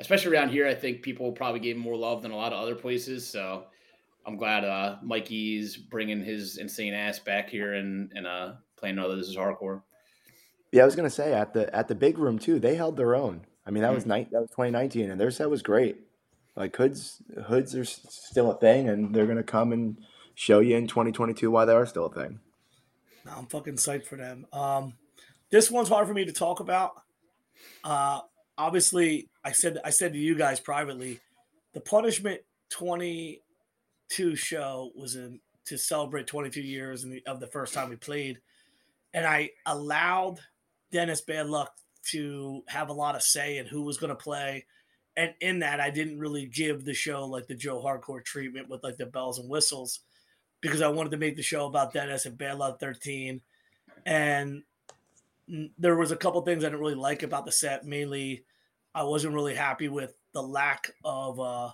[0.00, 0.66] especially around here.
[0.66, 3.28] I think people probably gave more love than a lot of other places.
[3.28, 3.66] So
[4.26, 9.16] I'm glad uh, Mikey's bringing his insane ass back here and and uh, playing another
[9.16, 9.82] This Is Hardcore.
[10.72, 12.58] Yeah, I was gonna say at the at the big room too.
[12.58, 13.46] They held their own.
[13.64, 14.08] I mean, that was Mm.
[14.08, 14.30] night.
[14.32, 15.98] That was 2019, and their set was great.
[16.56, 19.98] Like hoods, hoods are still a thing, and they're gonna come and
[20.34, 22.40] show you in 2022 why they are still a thing.
[23.24, 24.46] No, I'm fucking psyched for them.
[24.52, 24.94] Um,
[25.50, 26.92] this one's hard for me to talk about.
[27.84, 28.20] Uh,
[28.58, 31.20] obviously, I said I said to you guys privately,
[31.74, 32.40] the Punishment
[34.08, 38.38] 22 show was in to celebrate 22 years the, of the first time we played,
[39.12, 40.38] and I allowed
[40.92, 41.72] Dennis Bad Luck
[42.10, 44.64] to have a lot of say in who was going to play.
[45.16, 48.84] And in that, I didn't really give the show like the Joe Hardcore treatment with
[48.84, 50.00] like the bells and whistles
[50.60, 53.40] because I wanted to make the show about Dennis and Bad Luck 13.
[54.04, 54.62] And
[55.78, 57.84] there was a couple things I didn't really like about the set.
[57.84, 58.44] Mainly,
[58.94, 61.70] I wasn't really happy with the lack of uh,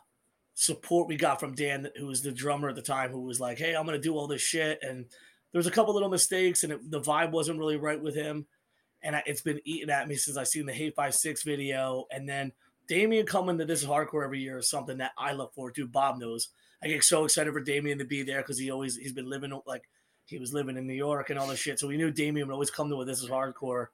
[0.62, 3.59] support we got from Dan, who was the drummer at the time, who was like,
[3.59, 5.07] "Hey, I'm to do all this shit." And
[5.51, 8.46] there was a couple little mistakes, and it, the vibe wasn't really right with him.
[9.03, 12.07] And I, it's been eating at me since I seen the Hate Five Six video,
[12.12, 12.53] and then
[12.87, 15.87] Damien coming to this is hardcore every year is something that I look forward to.
[15.87, 16.48] Bob knows.
[16.83, 19.59] I get so excited for Damien to be there because he always he's been living
[19.66, 19.83] like
[20.27, 21.79] he was living in New York and all this shit.
[21.79, 23.87] So we knew Damien would always come to this is hardcore.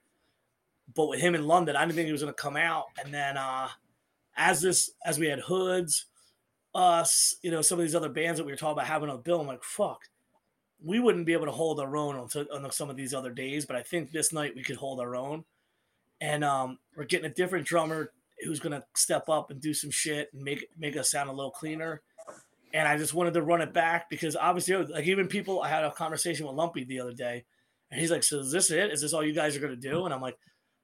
[0.95, 2.85] But with him in London, I didn't think he was gonna come out.
[3.03, 3.69] And then uh
[4.37, 6.07] as this as we had hoods,
[6.79, 9.21] us, you know, some of these other bands that we were talking about having on
[9.23, 10.01] bill, I'm like, fuck,
[10.83, 13.67] we wouldn't be able to hold our own on, on some of these other days,
[13.67, 15.45] but I think this night we could hold our own.
[16.21, 18.13] And um, we're getting a different drummer
[18.45, 21.51] who's gonna step up and do some shit and make make us sound a little
[21.51, 22.03] cleaner.
[22.73, 25.85] And I just wanted to run it back because obviously, like even people, I had
[25.85, 27.45] a conversation with Lumpy the other day,
[27.91, 28.93] and he's like, "So is this it?
[28.93, 30.37] Is this all you guys are gonna do?" And I'm like,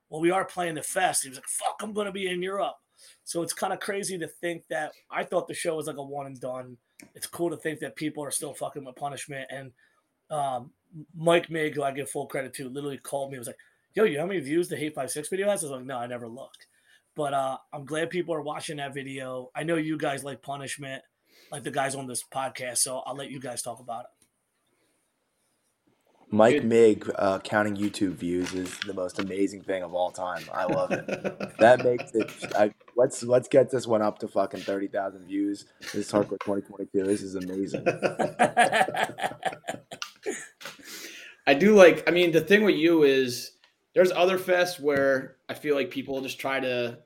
[0.08, 2.76] "Well, we are playing the fest." He was like, "Fuck, I'm gonna be in Europe."
[3.24, 6.02] So it's kind of crazy to think that I thought the show was like a
[6.02, 6.76] one and done.
[7.14, 9.46] It's cool to think that people are still fucking with punishment.
[9.50, 9.72] And
[10.30, 10.70] um,
[11.16, 13.38] Mike Mig, who I give full credit to, literally called me.
[13.38, 13.58] Was like,
[13.94, 15.86] "Yo, you know how many views the Hate Five Six video has?" I was like,
[15.86, 16.66] "No, I never looked."
[17.16, 19.50] But uh, I'm glad people are watching that video.
[19.54, 21.02] I know you guys like punishment,
[21.50, 22.78] like the guys on this podcast.
[22.78, 24.06] So I'll let you guys talk about it.
[26.34, 26.64] Mike Good.
[26.64, 30.42] Mig uh, counting YouTube views is the most amazing thing of all time.
[30.52, 31.06] I love it.
[31.58, 32.30] that makes it.
[32.56, 35.66] I, let's let's get this one up to fucking thirty thousand views.
[35.80, 37.04] This is hardcore 2022.
[37.04, 37.86] This is amazing.
[41.46, 42.02] I do like.
[42.08, 43.52] I mean, the thing with you is
[43.94, 46.98] there's other fests where I feel like people just try to.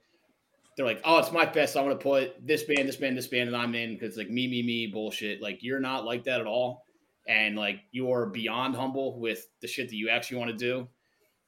[0.77, 1.73] They're like, oh, it's my fest.
[1.75, 4.31] So I'm gonna put this band, this band, this band, and I'm in because like
[4.31, 5.43] me, me, me bullshit.
[5.43, 6.85] Like you're not like that at all,
[7.29, 10.89] and like you're beyond humble with the shit that you actually want to do,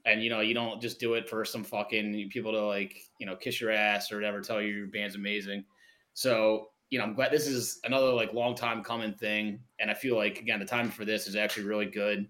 [0.04, 3.26] and you know you don't just do it for some fucking people to like you
[3.26, 5.64] know kiss your ass or whatever, tell you your band's amazing.
[6.12, 9.94] So you know, I'm glad this is another like long time coming thing, and I
[9.94, 12.28] feel like again the timing for this is actually really good.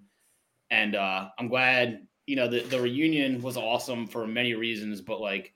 [0.71, 5.21] And uh, I'm glad you know the the reunion was awesome for many reasons, but
[5.21, 5.55] like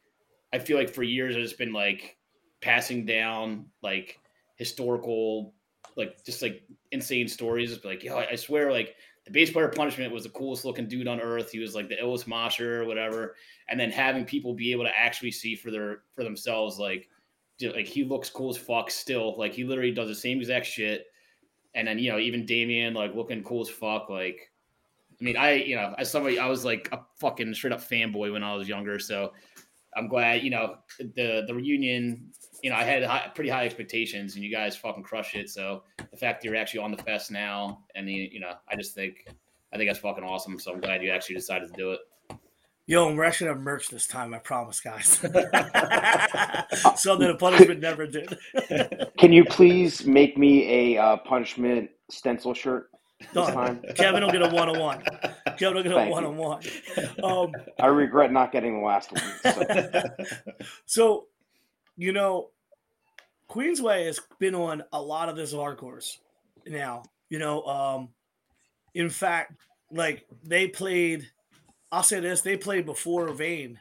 [0.52, 2.16] I feel like for years it's been like
[2.60, 4.18] passing down like
[4.56, 5.54] historical
[5.96, 7.84] like just like insane stories.
[7.84, 11.08] Like yo, I, I swear like the bass player punishment was the coolest looking dude
[11.08, 11.50] on earth.
[11.50, 13.36] He was like the illest mosher or whatever,
[13.68, 17.08] and then having people be able to actually see for their for themselves like
[17.60, 19.38] like he looks cool as fuck still.
[19.38, 21.06] Like he literally does the same exact shit.
[21.74, 24.50] And then you know even Damien like looking cool as fuck like
[25.20, 28.32] I mean, I you know, as somebody, I was like a fucking straight up fanboy
[28.32, 28.98] when I was younger.
[28.98, 29.32] So
[29.96, 32.30] I'm glad, you know, the the reunion.
[32.62, 35.50] You know, I had high, pretty high expectations, and you guys fucking crushed it.
[35.50, 38.76] So the fact that you're actually on the fest now, and you, you know, I
[38.76, 39.26] just think,
[39.72, 40.58] I think that's fucking awesome.
[40.58, 42.00] So I'm glad you actually decided to do it.
[42.86, 44.34] Yo, and we're actually gonna have merch this time.
[44.34, 45.08] I promise, guys.
[46.96, 48.36] Something the punishment never did.
[49.18, 52.93] Can you please make me a uh, punishment stencil shirt this
[53.32, 53.82] Done.
[53.94, 55.02] Kevin will get a one on one.
[55.56, 56.62] Kevin will get a one on one.
[57.22, 59.22] Um, I regret not getting the last one.
[59.42, 60.02] So.
[60.86, 61.26] so,
[61.96, 62.50] you know,
[63.48, 66.18] Queensway has been on a lot of this hardcores
[66.66, 67.02] now.
[67.28, 68.08] You know, um,
[68.94, 69.52] in fact,
[69.90, 71.28] like they played.
[71.92, 73.80] I'll say this: they played before Vane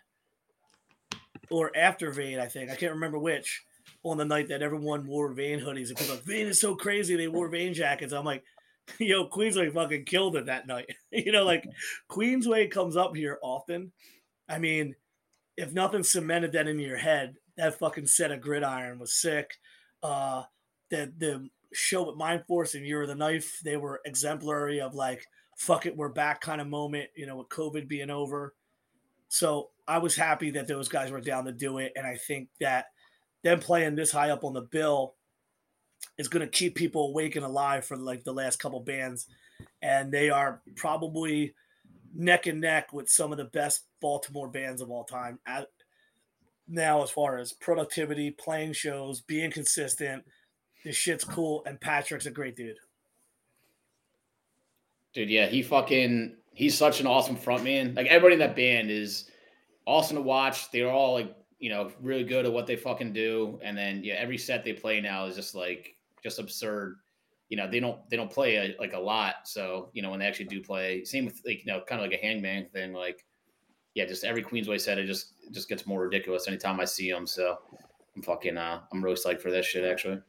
[1.50, 2.40] or after Vane.
[2.40, 3.64] I think I can't remember which.
[4.06, 7.16] On the night that everyone wore Vane hoodies, and people like Vane is so crazy.
[7.16, 8.12] They wore Vane jackets.
[8.12, 8.44] I'm like,
[9.00, 10.90] yo, Queensway fucking killed it that night.
[11.12, 11.68] you know, like
[12.10, 13.92] Queensway comes up here often.
[14.50, 14.96] I mean,
[15.58, 19.52] if nothing cemented that in your head, that fucking set of gridiron was sick.
[20.02, 20.44] Uh,
[20.90, 24.94] the the show with Mind Force and Year of the Knife, they were exemplary of
[24.96, 27.10] like, fuck it, we're back kind of moment.
[27.16, 28.54] You know, with COVID being over,
[29.30, 31.94] So I was happy that those guys were down to do it.
[31.96, 32.86] And I think that
[33.44, 35.16] them playing this high up on the bill
[36.18, 39.28] is going to keep people awake and alive for like the last couple bands.
[39.82, 41.54] And they are probably
[42.14, 45.40] neck and neck with some of the best Baltimore bands of all time.
[45.46, 45.68] At,
[46.68, 50.24] now, as far as productivity, playing shows, being consistent,
[50.84, 51.64] this shit's cool.
[51.66, 52.78] And Patrick's a great dude.
[55.14, 57.96] Dude, yeah, he fucking he's such an awesome frontman.
[57.96, 59.30] Like everybody in that band is
[59.86, 60.72] awesome to watch.
[60.72, 63.60] They're all like, you know, really good at what they fucking do.
[63.64, 65.93] And then yeah, every set they play now is just like
[66.24, 66.98] just absurd.
[67.50, 69.36] You know, they don't they don't play a, like a lot.
[69.46, 72.10] So, you know, when they actually do play, same with like, you know, kind of
[72.10, 73.26] like a hangman thing, like
[73.94, 77.28] yeah, just every Queensway set it just just gets more ridiculous anytime I see them.
[77.28, 77.60] So
[78.16, 80.20] I'm fucking uh I'm really psyched for this shit actually.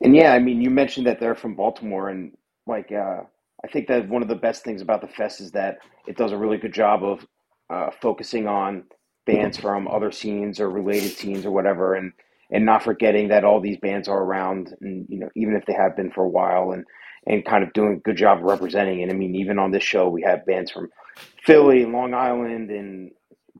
[0.00, 3.22] And yeah, I mean, you mentioned that they're from Baltimore, and like, uh,
[3.64, 6.32] I think that one of the best things about the fest is that it does
[6.32, 7.26] a really good job of
[7.70, 8.84] uh, focusing on
[9.26, 12.12] bands from other scenes or related scenes or whatever, and
[12.50, 15.72] and not forgetting that all these bands are around, and you know, even if they
[15.72, 16.84] have been for a while, and
[17.26, 19.10] and kind of doing a good job representing it.
[19.10, 20.88] I mean, even on this show, we have bands from
[21.44, 23.10] Philly, Long Island, and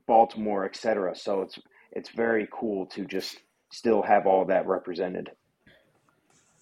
[0.07, 1.15] Baltimore, etc.
[1.15, 1.59] So it's
[1.91, 3.37] it's very cool to just
[3.71, 5.31] still have all that represented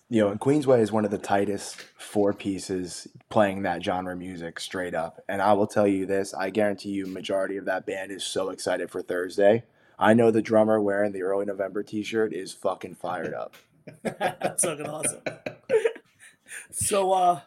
[0.09, 4.93] you know, Queensway is one of the tightest four pieces playing that genre music straight
[4.93, 5.23] up.
[5.27, 8.49] And I will tell you this, I guarantee you majority of that band is so
[8.49, 9.63] excited for Thursday.
[9.97, 13.55] I know the drummer wearing the early November t-shirt is fucking fired up.
[14.03, 15.21] That's fucking awesome.
[16.71, 17.39] so uh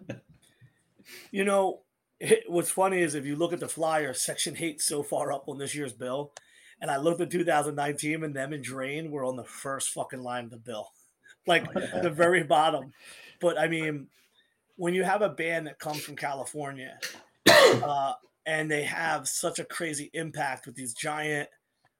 [1.31, 1.81] you know,
[2.21, 5.49] it, what's funny is if you look at the flyer, section 8 so far up
[5.49, 6.33] on this year's bill,
[6.81, 10.45] and I looked at 2019 and them and Drain were on the first fucking line
[10.45, 10.91] of the bill
[11.47, 12.93] like oh, the very bottom.
[13.41, 14.09] But I mean,
[14.77, 16.99] when you have a band that comes from California
[17.49, 18.13] uh,
[18.47, 21.49] and they have such a crazy impact with these giant,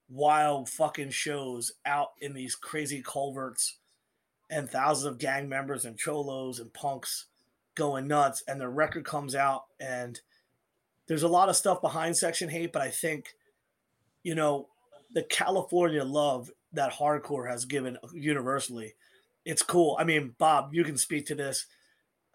[0.09, 3.79] wild fucking shows out in these crazy culverts
[4.51, 7.27] and thousands of gang members and cholos and punks
[7.75, 10.21] going nuts, and the record comes out and
[11.07, 13.35] there's a lot of stuff behind Section H8, but I think,
[14.23, 14.69] you know,
[15.13, 18.95] the California love that hardcore has given universally
[19.49, 19.97] it's cool.
[19.99, 21.67] I mean, Bob, you can speak to this.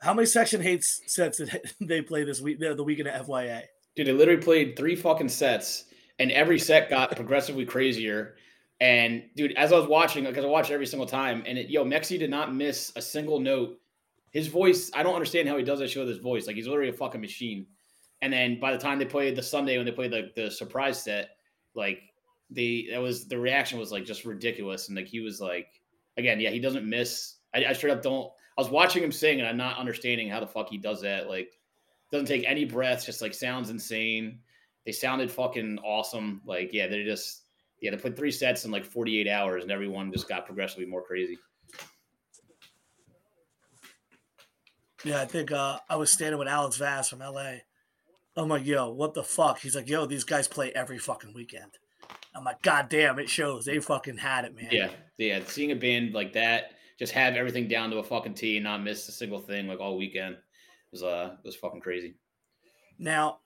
[0.01, 2.59] How many section hates sets did they play this week?
[2.59, 3.61] The weekend at FYA.
[3.95, 5.85] Dude, they literally played three fucking sets,
[6.19, 8.35] and every set got progressively crazier.
[8.79, 11.85] And dude, as I was watching, because I watched every single time, and it, yo,
[11.85, 13.79] Mexi did not miss a single note.
[14.31, 16.47] His voice, I don't understand how he does that show with his voice.
[16.47, 17.67] Like he's literally a fucking machine.
[18.21, 21.03] And then by the time they played the Sunday when they played the, the surprise
[21.03, 21.31] set,
[21.75, 22.01] like
[22.49, 24.87] they that was the reaction was like just ridiculous.
[24.87, 25.67] And like he was like
[26.17, 27.35] again, yeah, he doesn't miss.
[27.53, 28.31] I, I straight up don't.
[28.57, 31.27] I was watching him sing and I'm not understanding how the fuck he does that.
[31.27, 31.59] Like,
[32.11, 34.39] doesn't take any breaths, just like sounds insane.
[34.85, 36.41] They sounded fucking awesome.
[36.45, 37.43] Like, yeah, they just,
[37.81, 41.03] yeah, they put three sets in like 48 hours and everyone just got progressively more
[41.03, 41.37] crazy.
[45.03, 47.55] Yeah, I think uh, I was standing with Alex Vass from LA.
[48.35, 49.59] I'm like, yo, what the fuck?
[49.59, 51.71] He's like, yo, these guys play every fucking weekend.
[52.35, 53.65] I'm like, God damn, it shows.
[53.65, 54.69] They fucking had it, man.
[54.71, 54.89] Yeah.
[55.17, 55.41] Yeah.
[55.45, 58.83] Seeing a band like that just have everything down to a fucking T and not
[58.83, 60.37] miss a single thing like all weekend
[60.91, 62.15] was uh was fucking crazy.
[62.99, 63.39] Now,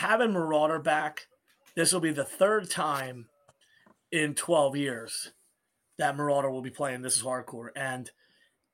[0.00, 1.26] having Merauder back,
[1.74, 3.26] this will be the third time
[4.10, 5.32] in 12 years
[5.98, 7.68] that Merauder will be playing This is Hardcore.
[7.76, 8.10] And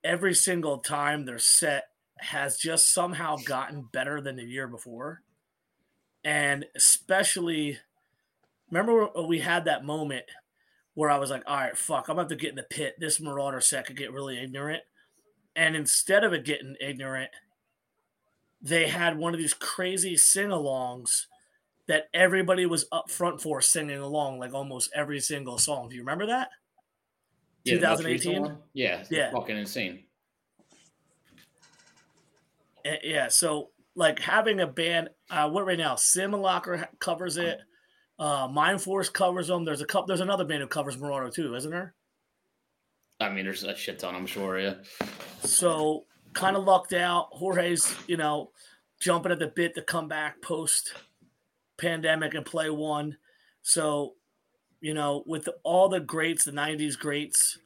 [0.03, 5.21] every single time their set has just somehow gotten better than the year before.
[6.23, 7.77] And especially
[8.69, 10.25] Remember we had that moment
[10.93, 12.95] where I was like, all right, fuck, I'm about to get in the pit.
[12.99, 14.83] This Merauder set could get really ignorant.
[15.55, 17.29] And instead of it getting ignorant,
[18.61, 21.25] they had one of these crazy sing alongs
[21.87, 25.89] that everybody was up front for singing along, like almost every single song.
[25.89, 26.49] Do you remember that?
[27.63, 28.57] Yeah, 2018?
[28.73, 29.31] Yeah, yeah.
[29.31, 30.03] Fucking insane.
[32.85, 35.95] Eh, yeah, so like having a band, uh, what right now?
[35.95, 37.59] Simulacra covers it.
[38.19, 39.65] Uh, Mindforce covers them.
[39.65, 40.07] There's a couple.
[40.07, 41.93] There's another band who covers Merauder too, isn't there?
[43.19, 44.15] I mean, there's a shit ton.
[44.15, 44.59] I'm sure.
[44.59, 44.75] Yeah.
[45.43, 46.05] So
[46.37, 47.29] kind of lucked out.
[47.31, 48.51] Jorge's, you know,
[48.99, 50.93] jumping at the bit to come back post
[51.77, 53.17] pandemic and play one.
[53.63, 54.13] So,
[54.79, 57.57] you know, with all the greats, the '90s greats,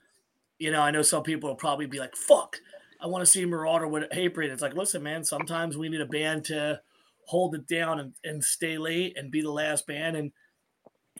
[0.57, 2.57] you know, I know some people will probably be like, "Fuck,
[3.01, 5.25] I want to see Merauder with Hatebreed." It's like, listen, man.
[5.25, 6.79] Sometimes we need a band to
[7.25, 10.15] hold it down and, and stay late and be the last band.
[10.15, 10.31] And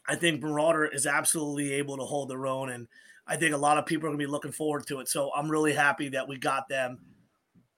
[0.07, 2.69] I think Merauder is absolutely able to hold their own.
[2.69, 2.87] And
[3.27, 5.09] I think a lot of people are going to be looking forward to it.
[5.09, 6.99] So I'm really happy that we got them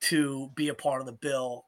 [0.03, 1.65] to be a part of the bill.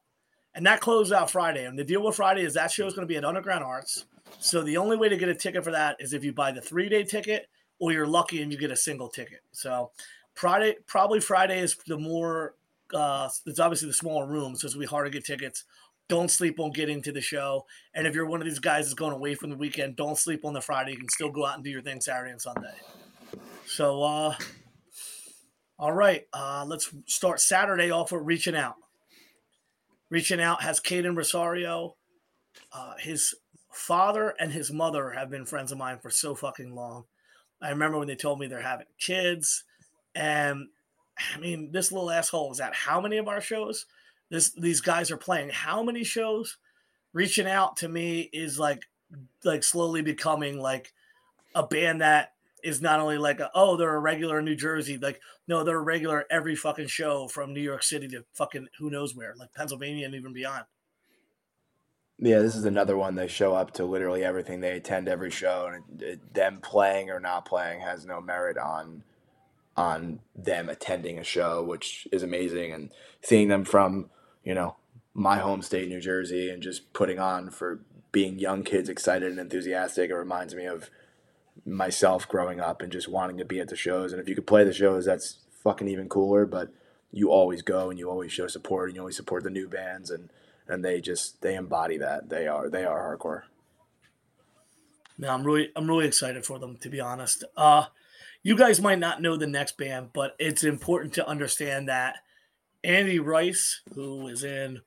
[0.54, 1.66] and that closes out Friday.
[1.66, 4.06] And the deal with Friday is that show is going to be at Underground Arts.
[4.40, 6.62] So the only way to get a ticket for that is if you buy the
[6.62, 7.48] three day ticket,
[7.80, 9.42] or you're lucky and you get a single ticket.
[9.52, 9.92] So
[10.34, 12.56] Friday, probably Friday is the more.
[12.94, 15.66] Uh, it's obviously the smaller room, so it's gonna be hard to get tickets.
[16.08, 17.66] Don't sleep on getting to the show.
[17.96, 20.46] And if you're one of these guys that's going away from the weekend, don't sleep
[20.46, 20.92] on the Friday.
[20.92, 22.76] You can still go out and do your thing Saturday and Sunday.
[23.66, 24.36] So, uh,
[25.78, 28.76] all right, uh, let's start Saturday off with reaching out.
[30.10, 31.96] Reaching out has Caden Rosario.
[32.72, 33.36] Uh, his
[33.72, 37.04] father and his mother have been friends of mine for so fucking long.
[37.62, 39.64] I remember when they told me they're having kids,
[40.14, 40.68] and
[41.36, 43.86] I mean, this little asshole is at how many of our shows?
[44.30, 46.58] This these guys are playing how many shows?
[47.14, 48.88] Reaching out to me is like
[49.44, 50.94] like slowly becoming like
[51.54, 52.34] a band that
[52.66, 55.78] is not only like a, oh they're a regular in New Jersey like no they're
[55.78, 59.54] a regular every fucking show from New York City to fucking who knows where like
[59.54, 60.66] Pennsylvania and even beyond.
[62.18, 63.16] Yeah, this is another one.
[63.16, 64.62] They show up to literally everything.
[64.62, 69.04] They attend every show, and it, them playing or not playing has no merit on
[69.76, 72.72] on them attending a show, which is amazing.
[72.72, 72.92] And
[73.22, 74.10] seeing them from
[74.46, 74.78] you know
[75.14, 77.82] my home state, New Jersey, and just putting on for
[78.14, 80.10] being young kids, excited and enthusiastic.
[80.10, 80.90] It reminds me of
[81.66, 84.12] myself growing up and just wanting to be at the shows.
[84.12, 86.46] And if you could play the shows, that's fucking even cooler.
[86.46, 86.70] But
[87.12, 90.10] you always go and you always show support and you always support the new bands
[90.10, 90.30] and
[90.68, 92.30] and they just they embody that.
[92.30, 93.44] They are they are hardcore.
[95.18, 97.44] No, I'm really I'm really excited for them to be honest.
[97.56, 97.86] Uh
[98.44, 102.18] you guys might not know the next band, but it's important to understand that
[102.84, 104.82] Andy Rice, who is in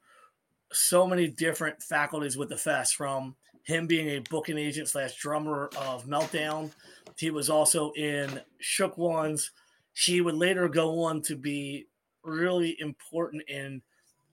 [0.72, 3.34] so many different faculties with the fest, from
[3.68, 6.70] him being a booking agent slash drummer of Meltdown,
[7.16, 9.50] he was also in Shook Ones.
[9.92, 11.86] He would later go on to be
[12.22, 13.82] really important in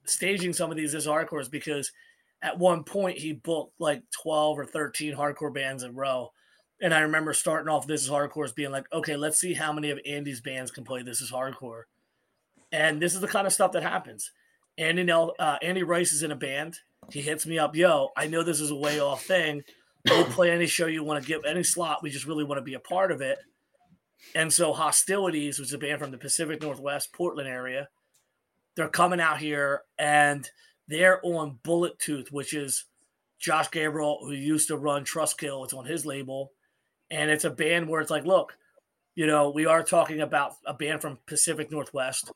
[0.04, 1.92] staging some of these as hardcores because
[2.40, 6.32] at one point he booked like 12 or 13 hardcore bands in a row.
[6.80, 9.72] And I remember starting off This is Hardcore as being like, okay, let's see how
[9.72, 11.82] many of Andy's bands can play This is Hardcore.
[12.72, 14.30] And this is the kind of stuff that happens.
[14.78, 16.78] Andy, Nel, uh, Andy Rice is in a band.
[17.10, 19.62] He hits me up, yo, I know this is a way off thing.
[20.08, 22.02] We'll play any show you want to give, any slot.
[22.02, 23.38] We just really want to be a part of it.
[24.34, 27.88] And so Hostilities, which is a band from the Pacific Northwest, Portland area,
[28.74, 30.48] they're coming out here and
[30.88, 32.84] they're on Bullet Tooth, which is
[33.38, 35.64] Josh Grabelle, who used to run Trustkill.
[35.64, 36.52] It's on his label.
[37.10, 38.56] And it's a band where it's like, look,
[39.14, 42.30] you know, we are talking about a band from Pacific Northwest,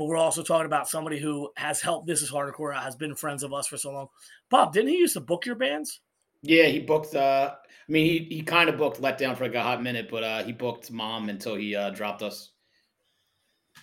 [0.00, 3.42] but we're also talking about somebody who has helped This is Hardcore, has been friends
[3.42, 4.08] of us for so long.
[4.48, 6.00] Bob, didn't he used to book your bands?
[6.40, 7.14] Yeah, he booked.
[7.14, 10.08] Uh, I mean, he, he kind of booked Let Down for like a hot minute,
[10.10, 12.52] but uh, he booked Mom until he uh, dropped us.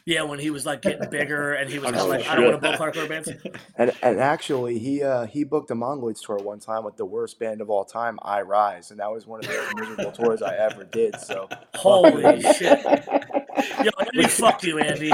[0.08, 2.46] Yeah, when he was like getting bigger and he was kind of like, I don't
[2.46, 3.30] want to book hardcore bands.
[3.76, 7.38] And and actually, he uh, he booked a Mongoloids tour one time with the worst
[7.40, 10.42] band of all time, I Rise, and that was one of the most miserable tours
[10.42, 11.20] I ever did.
[11.20, 12.84] So holy shit!
[13.84, 15.12] Yo, Andy, fuck you, Andy.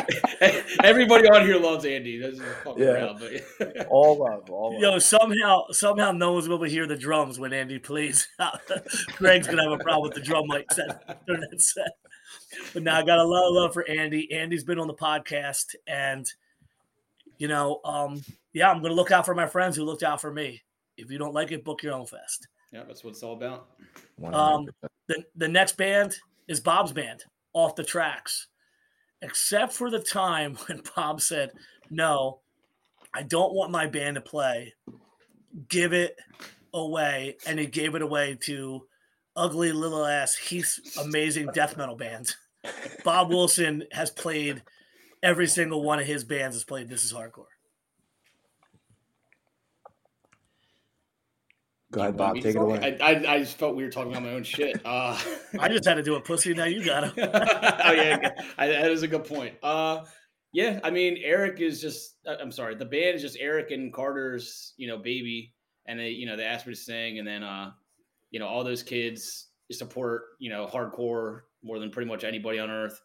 [0.83, 2.19] Everybody on here loves Andy.
[2.19, 2.39] That's
[2.77, 2.85] yeah.
[2.85, 3.87] Around, but...
[3.87, 4.81] all love, all love.
[4.81, 8.27] Yo, somehow somehow no one's able to hear the drums when Andy plays.
[9.17, 11.97] Greg's gonna have a problem with the drum mic set during that set.
[12.73, 14.31] But now I got a lot of love for Andy.
[14.31, 16.25] Andy's been on the podcast, and
[17.37, 18.21] you know, um,
[18.53, 20.61] yeah, I'm gonna look out for my friends who looked out for me.
[20.97, 22.47] If you don't like it, book your own fest.
[22.71, 23.67] Yeah, that's what it's all about.
[24.23, 24.67] Um,
[25.07, 26.15] the the next band
[26.47, 27.23] is Bob's band,
[27.53, 28.47] Off the Tracks.
[29.21, 31.51] Except for the time when Bob said,
[31.89, 32.39] "No,
[33.13, 34.73] I don't want my band to play.
[35.69, 36.17] Give it
[36.73, 38.85] away," and he gave it away to
[39.35, 42.35] ugly little ass Heath's amazing death metal band.
[43.03, 44.63] Bob Wilson has played
[45.21, 47.45] every single one of his bands has played This Is Hardcore.
[51.91, 52.35] Go ahead, Bob.
[52.35, 52.97] Take it away.
[52.99, 54.81] I, I, I, just felt we were talking about my own shit.
[54.83, 55.19] Uh,
[55.59, 56.51] I just had to do a pussy.
[56.55, 57.13] Now you got it.
[57.17, 59.53] oh yeah, I, that is a good point.
[59.61, 60.03] Uh,
[60.53, 62.15] yeah, I mean, Eric is just.
[62.25, 65.53] Uh, I'm sorry, the band is just Eric and Carter's, you know, baby,
[65.85, 67.71] and they, you know, they asked me to sing, and then, uh,
[68.31, 72.69] you know, all those kids support, you know, hardcore more than pretty much anybody on
[72.69, 72.99] earth.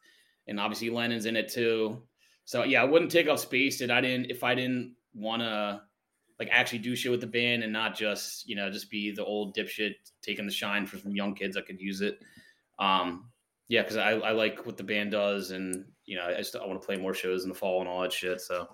[0.46, 2.02] And obviously Lennon's in it too.
[2.44, 5.82] So yeah, I wouldn't take up space that I didn't if I didn't want to
[6.38, 9.24] like actually do shit with the band and not just you know just be the
[9.24, 12.18] old dipshit taking the shine for some young kids that could use it.
[12.78, 13.30] Um,
[13.68, 16.66] yeah, because I, I like what the band does, and you know I just I
[16.66, 18.40] want to play more shows in the fall and all that shit.
[18.40, 18.66] So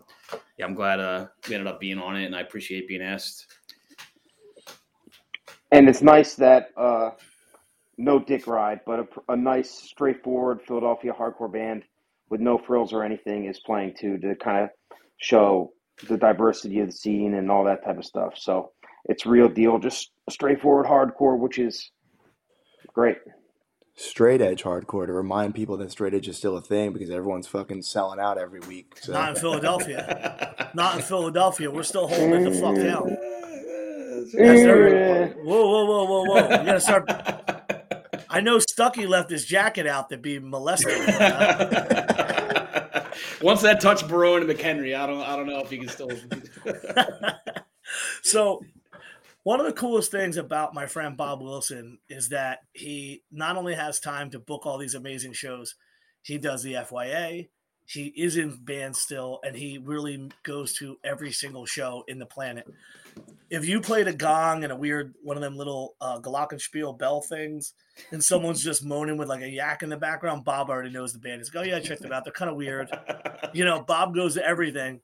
[0.57, 3.47] yeah, I'm glad uh, we ended up being on it, and I appreciate being asked.
[5.72, 7.11] And it's nice that uh,
[7.99, 11.85] no dick ride, but a, a, nice, straightforward Philadelphia hardcore band
[12.31, 14.71] with no frills or anything is playing too to kind of
[15.19, 15.73] show
[16.09, 18.35] the diversity of the scene and all that type of stuff.
[18.37, 18.73] So
[19.05, 21.91] it's real deal, just straightforward hardcore, which is
[22.93, 23.19] great.
[23.97, 27.47] Straight edge hardcore to remind people that straight edge is still a thing because everyone's
[27.47, 28.97] fucking selling out every week.
[29.01, 29.13] So.
[29.13, 30.71] Not in Philadelphia.
[30.75, 31.71] Not in Philadelphia.
[31.71, 33.17] We're still holding the fuck down.
[34.33, 35.27] Yeah.
[35.45, 36.37] Whoa, whoa, whoa, whoa, whoa!
[36.37, 37.09] You gotta start.
[38.35, 40.89] I know Stuckey left his jacket out to be molested.
[43.41, 46.11] Once that touched Barone and McHenry, I don't, I don't know if he can still.
[48.22, 48.61] so
[49.45, 53.76] one of the coolest things about my friend Bob Wilson is that he not only
[53.76, 55.76] has time to book all these amazing shows,
[56.22, 57.51] he does the FYA,
[57.87, 62.26] he is in band still, and he really goes to every single show in the
[62.26, 62.66] planet.
[63.51, 67.20] If you played a gong and a weird one of them little uh, glockenspiel bell
[67.20, 67.74] things,
[68.11, 71.18] and someone's just moaning with like a yak in the background, Bob already knows the
[71.18, 71.41] band.
[71.41, 72.24] He's like, "Oh yeah, I checked them out.
[72.24, 72.91] They're kind of weird."
[73.53, 75.01] You know, Bob goes to everything.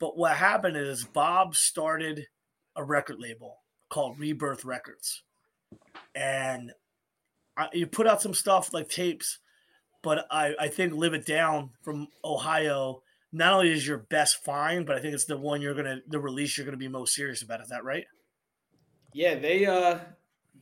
[0.00, 2.26] But what happened is Bob started
[2.74, 3.58] a record label
[3.90, 5.22] called Rebirth Records,
[6.12, 6.72] and
[7.56, 9.38] I, you put out some stuff like tapes.
[10.06, 13.02] But I, I think Live It Down from Ohio
[13.32, 16.20] not only is your best find, but I think it's the one you're gonna the
[16.20, 17.60] release you're gonna be most serious about.
[17.60, 18.04] Is that right?
[19.12, 19.98] Yeah, they uh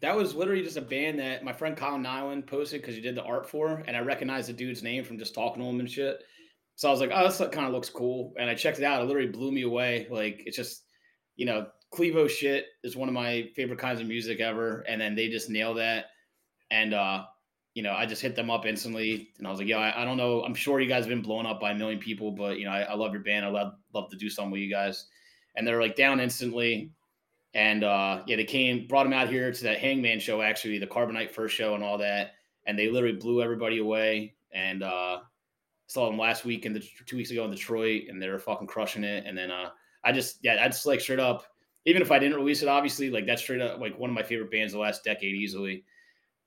[0.00, 3.16] that was literally just a band that my friend Kyle Nyland posted because he did
[3.16, 5.90] the art for, and I recognized the dude's name from just talking to him and
[5.90, 6.22] shit.
[6.76, 9.02] So I was like, oh, this kind of looks cool, and I checked it out.
[9.02, 10.06] It literally blew me away.
[10.08, 10.84] Like it's just,
[11.36, 15.14] you know, Clevo shit is one of my favorite kinds of music ever, and then
[15.14, 16.06] they just nail that.
[16.70, 17.24] And uh,
[17.74, 20.04] you know, I just hit them up instantly, and I was like, "Yo, I, I
[20.04, 20.42] don't know.
[20.42, 22.70] I'm sure you guys have been blown up by a million people, but you know,
[22.70, 23.44] I, I love your band.
[23.44, 25.06] I love love to do something with you guys."
[25.56, 26.90] And they're like down instantly,
[27.52, 30.86] and uh, yeah, they came, brought them out here to that Hangman show, actually, the
[30.86, 32.32] Carbonite first show and all that,
[32.66, 34.34] and they literally blew everybody away.
[34.52, 35.18] And uh,
[35.88, 38.68] saw them last week and the two weeks ago in Detroit, and they were fucking
[38.68, 39.24] crushing it.
[39.26, 39.70] And then uh,
[40.04, 41.44] I just, yeah, I just like straight up
[41.86, 44.22] even if I didn't release it, obviously, like that's straight up like one of my
[44.22, 45.84] favorite bands the last decade easily.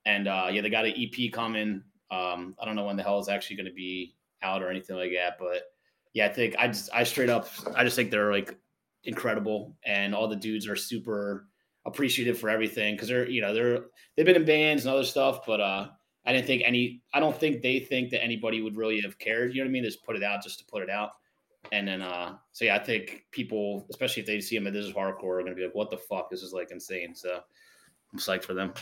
[0.08, 1.84] And uh, yeah, they got an EP coming.
[2.10, 4.96] Um, I don't know when the hell it's actually going to be out or anything
[4.96, 5.64] like that, but
[6.14, 8.58] yeah, I think I just I straight up I just think they're like
[9.04, 11.48] incredible, and all the dudes are super
[11.86, 13.86] appreciative for everything because they're you know they're
[14.16, 15.90] they've been in bands and other stuff, but uh,
[16.26, 19.54] I didn't think any I don't think they think that anybody would really have cared.
[19.54, 19.84] You know what I mean?
[19.84, 21.12] Just put it out just to put it out.
[21.74, 24.86] And then, uh, so yeah, I think people, especially if they see him at this
[24.86, 26.30] is hardcore, are going to be like, "What the fuck?
[26.30, 27.42] This is like insane." So
[28.14, 28.74] I'm psyched for them.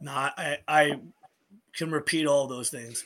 [0.00, 1.00] No, I, I
[1.74, 3.04] can repeat all those things.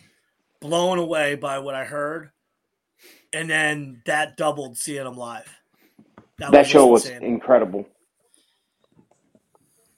[0.61, 2.31] Blown away by what I heard,
[3.33, 5.53] and then that doubled seeing them live.
[6.39, 7.87] That, that show was incredible.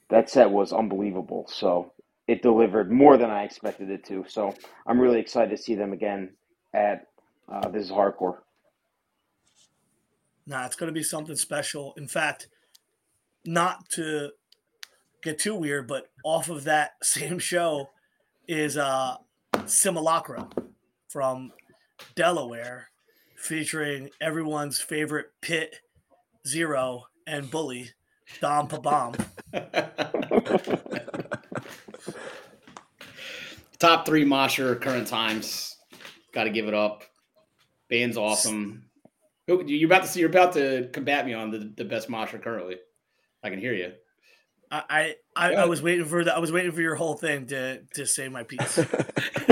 [0.09, 1.45] That set was unbelievable.
[1.49, 1.93] So
[2.27, 4.25] it delivered more than I expected it to.
[4.27, 4.53] So
[4.85, 6.31] I'm really excited to see them again
[6.73, 7.07] at
[7.51, 8.37] uh, this is hardcore.
[10.45, 11.93] Nah, it's going to be something special.
[11.97, 12.47] In fact,
[13.45, 14.31] not to
[15.21, 17.89] get too weird, but off of that same show
[18.47, 19.15] is uh,
[19.65, 20.49] Simulacra
[21.07, 21.51] from
[22.15, 22.89] Delaware,
[23.35, 25.81] featuring everyone's favorite Pit
[26.47, 27.91] Zero and Bully,
[28.41, 29.15] Dom Pabom.
[33.79, 35.77] Top three Mosher current times.
[36.33, 37.03] Got to give it up.
[37.89, 38.89] Band's awesome.
[39.47, 40.19] You're about to see.
[40.19, 42.75] You're about to combat me on the, the best Mosher currently.
[43.41, 43.93] I can hear you.
[44.71, 46.35] I I, I, was waiting for that.
[46.35, 48.77] I was waiting for your whole thing to to say my piece.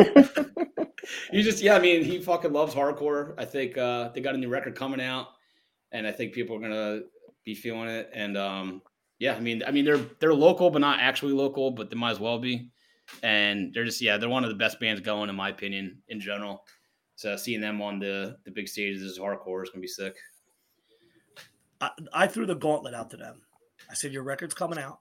[1.31, 1.75] you just yeah.
[1.75, 3.33] I mean, he fucking loves hardcore.
[3.37, 5.29] I think uh, they got a new record coming out,
[5.91, 7.01] and I think people are gonna
[7.45, 8.11] be feeling it.
[8.13, 8.81] And um,
[9.17, 12.11] yeah, I mean, I mean they're they're local, but not actually local, but they might
[12.11, 12.69] as well be.
[13.23, 16.19] And they're just yeah, they're one of the best bands going in my opinion in
[16.19, 16.63] general.
[17.15, 20.15] So seeing them on the the big stages is hardcore is gonna be sick.
[21.81, 23.41] I, I threw the gauntlet out to them.
[23.89, 24.99] I said, "Your record's coming out.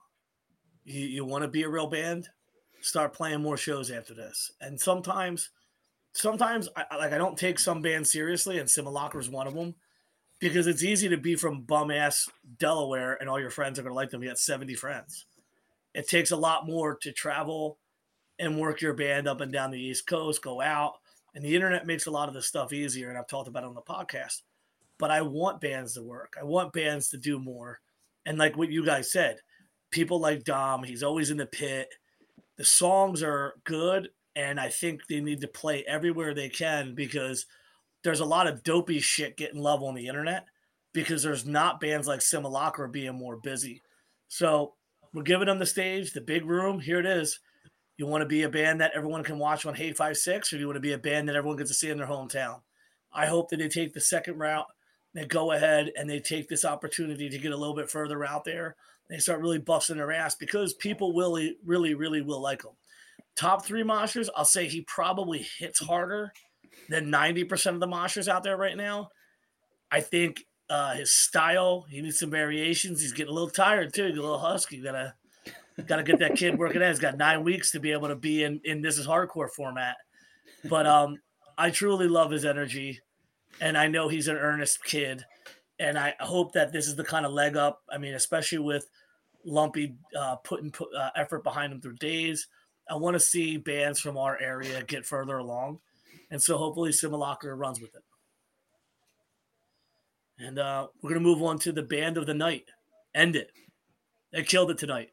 [0.86, 2.28] You, you want to be a real band?
[2.80, 5.50] Start playing more shows after this." And sometimes,
[6.12, 9.74] sometimes I like I don't take some bands seriously, and Simulacra is one of them
[10.38, 12.28] because it's easy to be from bum ass
[12.58, 14.22] Delaware and all your friends are gonna like them.
[14.22, 15.26] You got seventy friends.
[15.94, 17.78] It takes a lot more to travel
[18.38, 20.94] and work your band up and down the East Coast, go out
[21.36, 23.10] and the internet makes a lot of this stuff easier.
[23.10, 24.40] And I've talked about it on the podcast.
[24.98, 26.34] But I want bands to work.
[26.40, 27.78] I want bands to do more.
[28.24, 29.40] And like what you guys said,
[29.96, 31.88] people like Dom, he's always in the pit.
[32.58, 34.10] The songs are good.
[34.36, 37.46] And I think they need to play everywhere they can because
[38.04, 40.44] there's a lot of dopey shit getting love on the internet
[40.92, 43.80] because there's not bands like Simulacra being more busy.
[44.28, 44.74] So
[45.14, 46.78] we're giving them the stage, the big room.
[46.78, 47.40] Here it is.
[47.96, 50.66] You want to be a band that everyone can watch on Hate5six, or do you
[50.66, 52.60] want to be a band that everyone gets to see in their hometown?
[53.10, 54.66] I hope that they take the second route.
[55.14, 58.44] they go ahead and they take this opportunity to get a little bit further out
[58.44, 58.76] there.
[59.08, 62.72] They start really busting their ass because people really, really, really will like them.
[63.36, 66.32] Top three moshers, I'll say he probably hits harder
[66.88, 69.10] than 90% of the moshers out there right now.
[69.90, 73.00] I think uh, his style, he needs some variations.
[73.00, 74.82] He's getting a little tired too, He's a little husky.
[74.82, 75.14] Gotta
[75.86, 76.88] gotta get that kid working out.
[76.88, 79.96] He's got nine weeks to be able to be in, in this is hardcore format.
[80.64, 81.18] But um
[81.58, 83.00] I truly love his energy
[83.60, 85.24] and I know he's an earnest kid.
[85.78, 87.82] And I hope that this is the kind of leg up.
[87.90, 88.88] I mean, especially with
[89.44, 92.48] Lumpy uh, putting put, uh, effort behind him through days.
[92.88, 95.80] I want to see bands from our area get further along.
[96.30, 98.02] And so hopefully Simulacra runs with it.
[100.38, 102.64] And uh, we're going to move on to the band of the night.
[103.14, 103.50] End it.
[104.32, 105.10] They killed it tonight.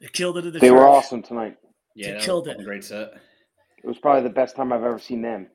[0.00, 0.78] They killed it at the They church.
[0.78, 1.56] were awesome tonight.
[1.94, 2.58] Yeah, They killed it.
[2.64, 3.12] Great set.
[3.82, 5.48] It was probably the best time I've ever seen them.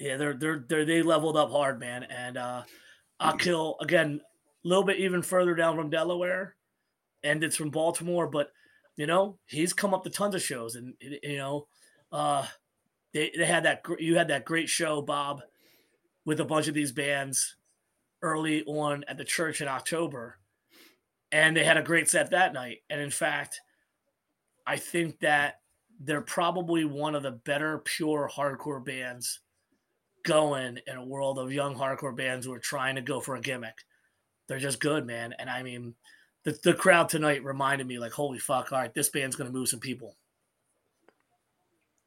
[0.00, 2.04] Yeah, they're they're they're they leveled up hard, man.
[2.04, 2.62] And uh
[3.20, 4.20] Akil again,
[4.64, 6.56] a little bit even further down from Delaware,
[7.22, 8.50] and it's from Baltimore, but
[8.96, 11.66] you know he's come up to tons of shows, and you know,
[12.12, 12.46] uh,
[13.12, 15.42] they they had that you had that great show, Bob,
[16.24, 17.56] with a bunch of these bands
[18.22, 20.38] early on at the church in October,
[21.32, 22.78] and they had a great set that night.
[22.90, 23.60] And in fact,
[24.66, 25.60] I think that
[26.00, 29.40] they're probably one of the better pure hardcore bands
[30.28, 33.40] going in a world of young hardcore bands who are trying to go for a
[33.40, 33.78] gimmick.
[34.46, 35.34] They're just good, man.
[35.38, 35.94] And I mean,
[36.44, 39.56] the, the crowd tonight reminded me, like, holy fuck, all right, this band's going to
[39.56, 40.16] move some people.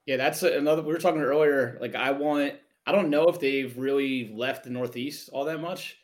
[0.05, 0.81] Yeah, that's another.
[0.81, 1.77] We were talking earlier.
[1.81, 2.53] Like, I want.
[2.87, 5.97] I don't know if they've really left the Northeast all that much,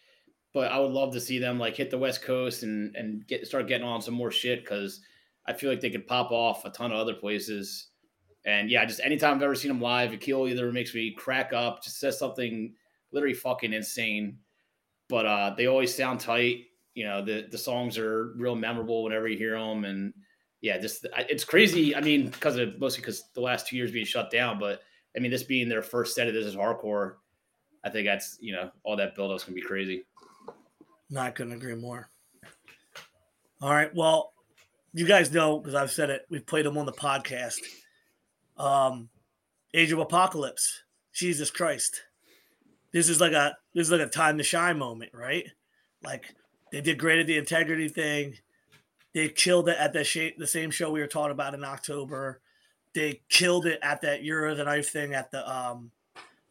[0.54, 3.48] but I would love to see them like hit the West Coast and and get
[3.48, 5.02] start getting on some more shit because
[5.48, 7.88] I feel like they could pop off a ton of other places.
[8.48, 11.84] And yeah, just anytime I've ever seen them live, Akil either makes me crack up,
[11.84, 12.74] just says something
[13.12, 14.40] literally fucking insane.
[15.10, 16.62] But uh, they always sound tight.
[16.96, 20.14] You know, the the songs are real memorable whenever you hear them, and
[20.62, 21.94] yeah, just it's crazy.
[21.94, 24.82] I mean, because of mostly because the last two years being shut down, but
[25.16, 27.16] I mean, this being their first set of this is hardcore.
[27.84, 30.06] I think that's you know all that build up's gonna be crazy.
[31.10, 32.10] Not to agree more.
[33.62, 33.94] All right.
[33.94, 34.32] Well,
[34.94, 37.60] you guys know, because I've said it, we've played them on the podcast.
[38.58, 39.10] Um,
[39.74, 40.84] Age of Apocalypse.
[41.18, 42.04] Jesus Christ.
[42.94, 45.46] This is like a this is like a time to shine moment, right?
[46.04, 46.26] Like
[46.72, 48.36] they did great at the integrity thing.
[49.14, 52.40] They killed it at the sh- the same show we were talking about in October.
[52.94, 55.92] They killed it at that Year of the Knife thing at the um,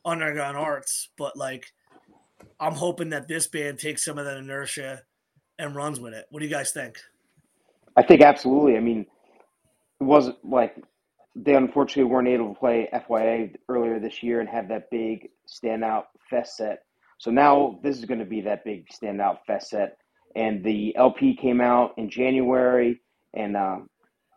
[0.04, 1.10] Underground Arts.
[1.16, 1.72] But like,
[2.58, 5.02] I'm hoping that this band takes some of that inertia
[5.60, 6.26] and runs with it.
[6.30, 6.98] What do you guys think?
[7.96, 8.76] I think absolutely.
[8.76, 9.06] I mean,
[10.00, 10.76] it wasn't like
[11.36, 16.04] they unfortunately weren't able to play FYA earlier this year and have that big standout
[16.30, 16.82] fest set.
[17.18, 19.98] So now this is going to be that big standout fest set.
[20.34, 23.00] And the LP came out in January,
[23.34, 23.88] and um,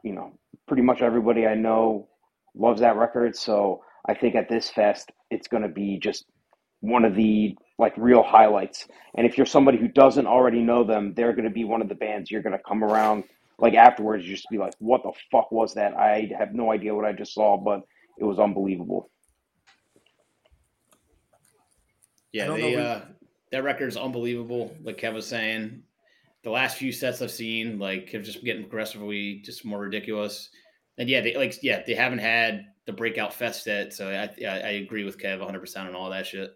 [0.04, 0.34] you know,
[0.68, 2.08] pretty much everybody I know
[2.56, 3.36] loves that record.
[3.36, 6.26] So I think at this fest, it's going to be just
[6.82, 8.88] one of the like real highlights.
[9.16, 11.90] And if you're somebody who doesn't already know them, they're going to be one of
[11.90, 13.24] the bands you're going to come around
[13.62, 14.26] like afterwards.
[14.26, 15.96] You just be like, "What the fuck was that?
[15.96, 17.82] I have no idea what I just saw, but
[18.18, 19.10] it was unbelievable."
[22.32, 23.02] Yeah, I don't they uh,
[23.52, 24.76] that record's unbelievable.
[24.84, 25.84] Like Kev was saying,
[26.44, 30.50] the last few sets I've seen like have just been getting progressively just more ridiculous.
[30.98, 34.50] And yeah, they like yeah they haven't had the breakout fest set, so I I,
[34.50, 36.56] I agree with Kev 100 percent on all that shit.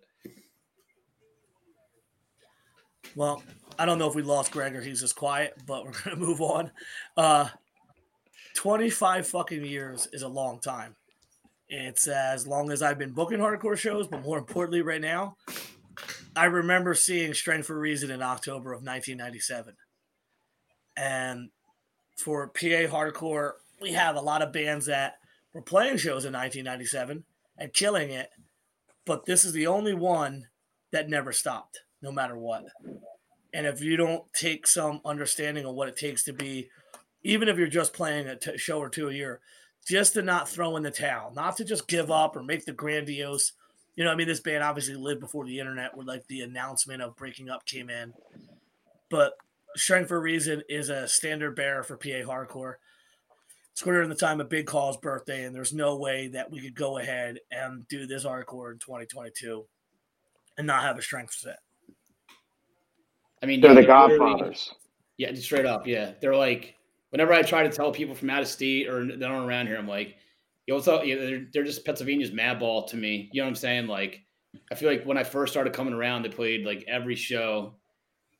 [3.16, 3.44] Well,
[3.78, 6.42] I don't know if we lost Greg or he's just quiet, but we're gonna move
[6.42, 6.72] on.
[7.18, 7.50] Uh,
[8.56, 10.96] Twenty-five fucking years is a long time.
[11.68, 15.38] It's as long as I've been booking hardcore shows, but more importantly, right now,
[16.36, 19.76] I remember seeing Strength for Reason in October of 1997.
[20.96, 21.50] And
[22.16, 25.16] for PA hardcore, we have a lot of bands that
[25.52, 27.24] were playing shows in 1997
[27.58, 28.30] and killing it,
[29.06, 30.48] but this is the only one
[30.92, 32.66] that never stopped, no matter what.
[33.54, 36.70] And if you don't take some understanding of what it takes to be,
[37.24, 39.40] even if you're just playing a t- show or two a year,
[39.88, 42.74] just to not throw in the towel, not to just give up or make the
[42.74, 43.54] grandiose.
[43.96, 47.02] You know, I mean, this band obviously lived before the internet, where like the announcement
[47.02, 48.14] of breaking up came in.
[49.10, 49.34] But
[49.76, 52.76] Strength for Reason is a standard bearer for PA hardcore.
[53.72, 56.76] It's during the time of Big Call's birthday, and there's no way that we could
[56.76, 59.66] go ahead and do this hardcore in 2022
[60.58, 61.60] and not have a strength set.
[63.44, 64.74] I mean, They're the Godfathers.
[65.18, 65.86] Yeah, just straight up.
[65.86, 66.76] Yeah, they're like
[67.10, 69.78] whenever I try to tell people from out of state or that aren't around here,
[69.78, 70.16] I'm like,
[70.66, 71.04] yo, what's up?
[71.04, 73.30] They're, they're just Pennsylvania's madball to me.
[73.32, 73.88] You know what I'm saying?
[73.88, 74.24] Like
[74.72, 77.76] I feel like when I first started coming around, they played like every show,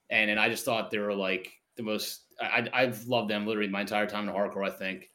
[0.10, 2.22] and and I just thought they were like the most.
[2.42, 4.66] I, I've loved them literally my entire time in hardcore.
[4.66, 5.10] I think,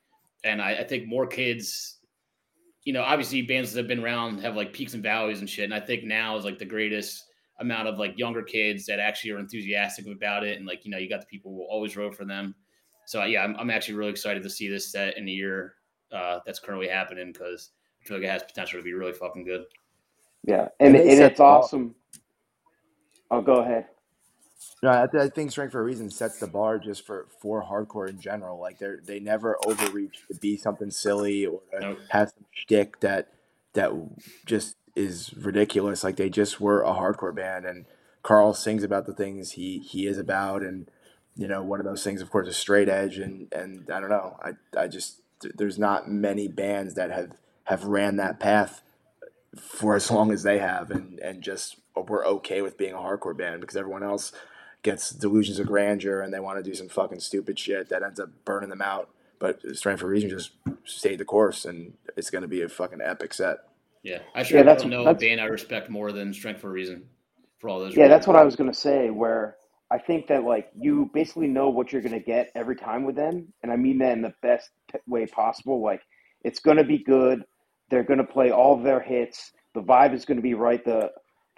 [0.45, 1.99] and I, I think more kids,
[2.85, 5.65] you know, obviously bands that have been around have like peaks and valleys and shit.
[5.65, 7.25] And I think now is like the greatest
[7.61, 10.99] amount of like younger kids that actually are enthusiastic about it, and like you know,
[10.99, 12.55] you got the people who will always wrote for them.
[13.07, 15.75] So yeah, I'm, I'm actually really excited to see this set in the year
[16.13, 17.71] uh, that's currently happening because
[18.03, 19.65] I feel like it has potential to be really fucking good.
[20.45, 21.63] Yeah, and, And they and it's the bar.
[21.63, 21.95] awesome.
[23.31, 23.87] Oh, go ahead.
[24.83, 27.63] No, I, th- I think Strength for a Reason sets the bar just for for
[27.63, 28.61] hardcore in general.
[28.61, 31.99] Like they they never overreach to be something silly or to Nope.
[32.11, 33.29] have some shtick that
[33.75, 33.93] that
[34.47, 36.03] just is ridiculous.
[36.03, 37.87] Like they just were a hardcore band, and
[38.23, 40.91] Carl sings about the things he he is about, and
[41.37, 44.11] you know one of those things, of course, is straight edge, and and I don't
[44.11, 45.21] know, I I just
[45.55, 47.31] there's not many bands that have
[47.65, 48.83] have ran that path
[49.57, 53.37] for as long as they have, and and just we're okay with being a hardcore
[53.37, 54.33] band because everyone else
[54.83, 58.21] gets delusions of grandeur and they want to do some fucking stupid shit that ends
[58.21, 59.11] up burning them out.
[59.41, 60.53] But Strength for Reason just
[60.85, 63.68] stayed the course, and it's going to be a fucking epic set.
[64.03, 66.61] Yeah, I sure Yeah, that's- don't know a that's- band I respect more than Strength
[66.61, 67.09] for a Reason
[67.59, 67.97] for all those.
[67.97, 68.11] Yeah, reasons.
[68.11, 69.11] that's what I was gonna say.
[69.11, 69.57] Where
[69.91, 73.53] I think that like you basically know what you're gonna get every time with them,
[73.63, 74.71] and I mean that in the best
[75.07, 75.83] way possible.
[75.83, 76.03] Like
[76.45, 77.45] it's gonna be good.
[77.91, 79.53] They're gonna play all of their hits.
[79.75, 80.85] The vibe is gonna be right.
[80.85, 81.11] The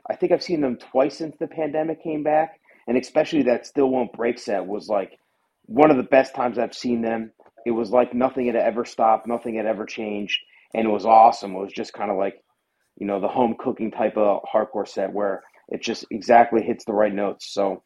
[0.09, 3.91] I think I've seen them twice since the pandemic came back, and especially that Still
[3.91, 5.19] Won't Break set was like
[5.67, 7.33] one of the best times I've seen them.
[7.67, 10.39] It was like nothing had ever stopped, nothing had ever changed,
[10.75, 11.55] and it was awesome.
[11.55, 12.43] It was just kind of like
[12.97, 16.93] you know the home cooking type of hardcore set where it just exactly hits the
[16.93, 17.53] right notes.
[17.53, 17.83] So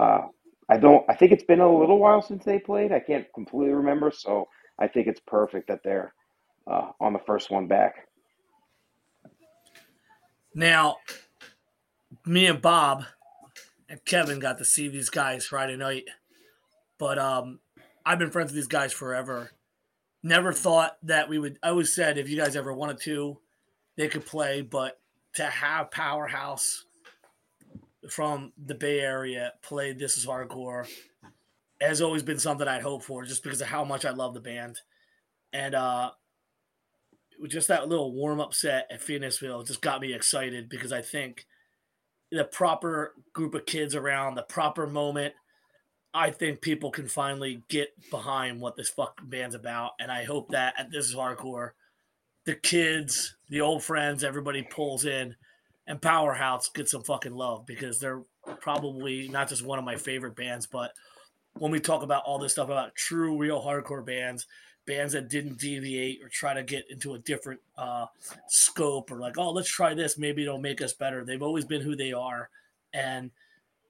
[0.00, 0.22] uh,
[0.70, 1.04] I don't.
[1.08, 2.92] I think it's been a little while since they played.
[2.92, 4.10] I can't completely remember.
[4.10, 6.14] So I think it's perfect that they're
[6.70, 8.08] uh, on the first one back.
[10.54, 10.96] Now,
[12.24, 13.04] me and Bob
[13.88, 16.04] and Kevin got to see these guys Friday night,
[16.98, 17.58] but um,
[18.06, 19.50] I've been friends with these guys forever.
[20.24, 21.58] Never thought that we would.
[21.62, 23.38] I always said if you guys ever wanted to,
[23.96, 24.98] they could play, but
[25.34, 26.86] to have Powerhouse
[28.08, 30.88] from the Bay Area play This Is Hardcore
[31.78, 34.40] has always been something I'd hoped for, just because of how much I love the
[34.40, 34.80] band,
[35.52, 36.12] and uh,
[37.46, 41.46] just that little warm up set at Phoenixville just got me excited because I think
[42.32, 45.34] the proper group of kids around, the proper moment,
[46.14, 49.92] I think people can finally get behind what this fucking band's about.
[49.98, 51.70] And I hope that at this is hardcore,
[52.44, 55.34] the kids, the old friends, everybody pulls in
[55.86, 58.22] and Powerhouse gets some fucking love because they're
[58.60, 60.92] probably not just one of my favorite bands, but
[61.54, 64.46] when we talk about all this stuff about true, real hardcore bands,
[64.86, 68.06] bands that didn't deviate or try to get into a different uh,
[68.48, 70.18] scope or like, oh, let's try this.
[70.18, 71.24] Maybe it'll make us better.
[71.24, 72.50] They've always been who they are.
[72.92, 73.30] And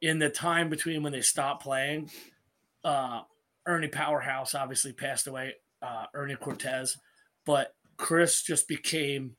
[0.05, 2.11] in the time between when they stopped playing,
[2.85, 3.23] uh,
[3.67, 6.99] Ernie Powerhouse obviously passed away, uh, Ernie Cortez,
[7.47, 9.35] but Chris just became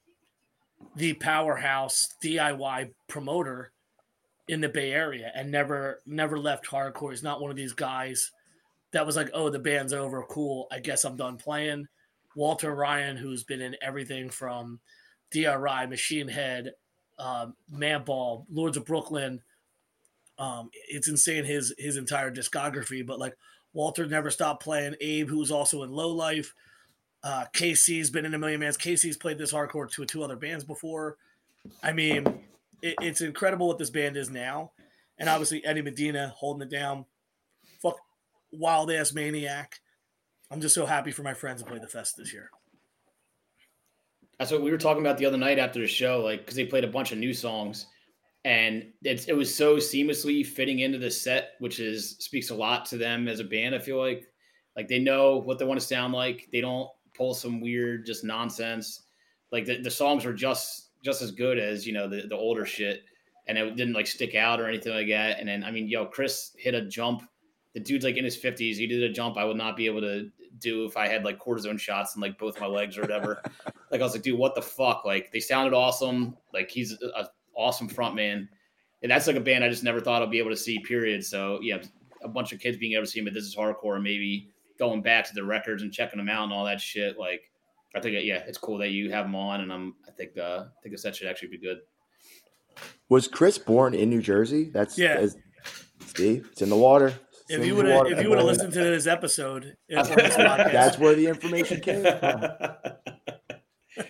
[0.95, 3.72] the powerhouse DIY promoter
[4.47, 7.11] in the Bay Area and never never left hardcore.
[7.11, 8.32] He's not one of these guys
[8.91, 10.68] that was like, oh, the band's over, cool.
[10.72, 11.88] I guess I'm done playing.
[12.36, 14.80] Walter Ryan, who's been in everything from
[15.32, 16.72] DRI, Machine Head,
[17.20, 19.41] um, Madball, Lords of Brooklyn.
[20.38, 23.36] Um, it's insane his his entire discography, but like
[23.74, 24.96] Walter never stopped playing.
[25.02, 26.54] Abe, who's also in Low Life.
[27.24, 28.78] Uh, KC's been in a million bands.
[28.78, 31.18] Casey's played this hardcore to two other bands before.
[31.82, 32.26] I mean,
[32.82, 34.72] it, it's incredible what this band is now.
[35.18, 37.06] And obviously Eddie Medina holding it down.
[37.82, 37.98] Fuck
[38.52, 39.80] wild ass maniac.
[40.52, 42.52] I'm just so happy for my friends to play the fest this year.
[44.38, 46.66] That's what we were talking about the other night after the show, like because they
[46.66, 47.88] played a bunch of new songs,
[48.46, 52.86] and it's it was so seamlessly fitting into the set, which is speaks a lot
[52.86, 53.74] to them as a band.
[53.74, 54.28] I feel like,
[54.78, 56.48] like they know what they want to sound like.
[56.52, 59.02] They don't pull some weird just nonsense.
[59.52, 62.68] Like the, the songs were just just as good as you know the the older
[62.68, 63.04] shit,
[63.48, 65.39] and it didn't like stick out or anything like that.
[65.39, 67.28] And then I mean, yo, Chris hit a jump.
[67.74, 68.78] The dude's like in his fifties.
[68.78, 70.30] He did a jump I would not be able to
[70.60, 73.41] do if I had like cortisone shots in like both my legs or whatever.
[73.91, 75.04] like I was like, dude, what the fuck?
[75.04, 76.38] Like they sounded awesome.
[76.54, 78.49] Like he's a awesome front man.
[79.01, 81.24] And that's like a band I just never thought I'd be able to see, period.
[81.24, 81.78] So yeah,
[82.24, 84.49] a bunch of kids being able to see him but This Is Hardcore and maybe
[84.80, 87.18] going back to the records and checking them out and all that shit.
[87.18, 87.41] Like
[87.95, 90.66] I think yeah, it's cool that you have them on and I'm I think uh
[90.66, 91.80] I think that should actually be good.
[93.10, 94.70] Was Chris born in New Jersey?
[94.74, 95.20] That's Yeah.
[95.20, 95.38] Is,
[96.16, 97.14] see, it's in the water.
[97.47, 100.36] It's If you would have if you would have listened to this episode, it's this.
[100.38, 102.43] That's where the information came from.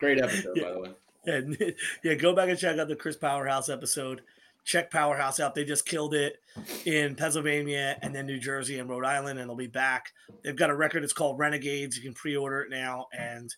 [0.00, 0.90] Great episode, by the way.
[1.26, 1.56] And
[2.04, 4.22] yeah, go back and check out the Chris Powerhouse episode.
[4.64, 5.54] Check Powerhouse out.
[5.54, 6.36] They just killed it
[6.84, 10.12] in Pennsylvania and then New Jersey and Rhode Island, and they'll be back.
[10.42, 11.02] They've got a record.
[11.02, 11.96] It's called Renegades.
[11.96, 13.54] You can pre-order it now, and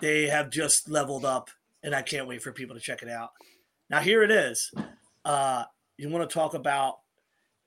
[0.00, 1.50] they have just leveled up,
[1.82, 3.30] and I can't wait for people to check it out.
[3.90, 4.72] Now here it is.
[5.24, 5.64] Uh,
[5.96, 6.98] you want to talk about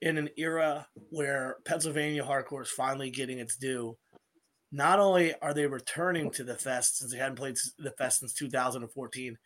[0.02, 3.98] in an era where Pennsylvania hardcore is finally getting its due.
[4.72, 8.34] Not only are they returning to the fest since they hadn't played the fest since
[8.34, 9.38] 2014,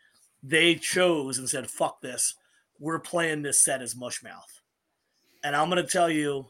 [0.44, 2.36] they chose and said, "Fuck this,
[2.80, 4.62] we're playing this set as Mushmouth."
[5.44, 6.48] And I'm gonna tell you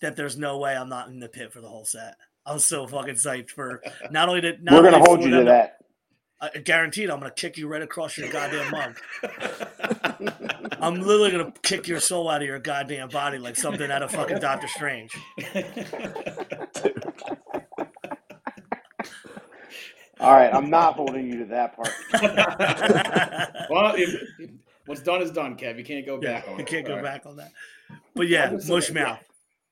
[0.00, 2.14] that there's no way I'm not in the pit for the whole set.
[2.46, 5.78] I'm so fucking psyched for not only that we're gonna hold you to that.
[6.40, 8.98] Uh, guaranteed, I'm gonna kick you right across your goddamn mug.
[10.80, 14.10] I'm literally gonna kick your soul out of your goddamn body like something out of
[14.10, 15.16] fucking Doctor Strange.
[20.20, 21.90] All right, I'm not holding you to that part.
[23.70, 24.50] well, if,
[24.86, 25.76] what's done is done, Kev.
[25.76, 26.58] You can't go back yeah, on.
[26.58, 27.02] You can't go right.
[27.02, 27.52] back on that.
[28.14, 29.20] But yeah, mush mouth,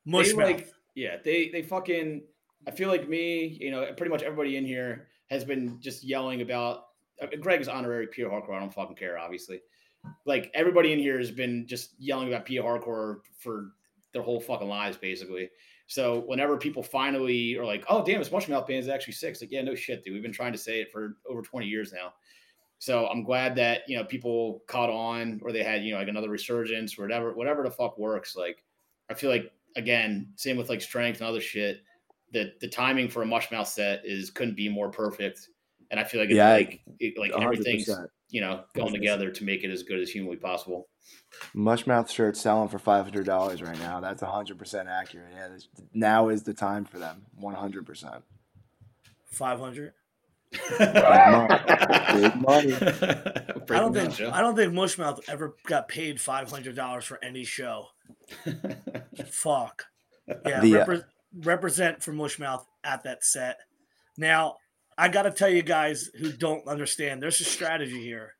[0.04, 0.46] mush mouth.
[0.46, 2.22] Like, yeah, they they fucking.
[2.66, 6.42] I feel like me, you know, pretty much everybody in here has been just yelling
[6.42, 6.86] about.
[7.20, 8.54] Uh, Greg is honorary pure hardcore.
[8.54, 9.60] I don't fucking care, obviously.
[10.26, 13.72] Like everybody in here has been just yelling about pure hardcore for
[14.12, 15.50] their whole fucking lives, basically.
[15.92, 19.52] So whenever people finally are like, "Oh, damn, it's Mushmouth Band is actually six," like,
[19.52, 20.14] yeah, no shit, dude.
[20.14, 22.14] We've been trying to say it for over twenty years now.
[22.78, 26.08] So I'm glad that you know people caught on, or they had you know like
[26.08, 28.34] another resurgence, or whatever, whatever the fuck works.
[28.34, 28.64] Like,
[29.10, 31.82] I feel like again, same with like strength and other shit
[32.32, 35.48] the the timing for a mushmouth set is couldn't be more perfect,
[35.90, 37.42] and I feel like it's yeah, like it, like 100%.
[37.42, 37.90] everything's
[38.32, 40.88] you know going together to make it as good as humanly possible.
[41.54, 44.00] Mushmouth shirts selling for five hundred dollars right now.
[44.00, 45.28] That's hundred percent accurate.
[45.32, 45.48] Yeah,
[45.94, 47.26] now is the time for them.
[47.36, 48.24] One hundred percent.
[49.26, 49.92] Five hundred.
[50.50, 50.60] Big
[52.40, 52.74] money.
[52.74, 57.44] I don't think I don't think Mushmouth ever got paid five hundred dollars for any
[57.44, 57.86] show.
[59.26, 59.84] Fuck.
[60.46, 61.00] Yeah, the, uh,
[61.38, 63.58] represent for Mushmouth at that set.
[64.16, 64.56] Now,
[64.96, 68.34] I got to tell you guys who don't understand, there's a strategy here.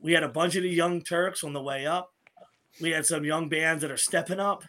[0.00, 2.12] We had a bunch of the young Turks on the way up.
[2.80, 4.64] We had some young bands that are stepping up.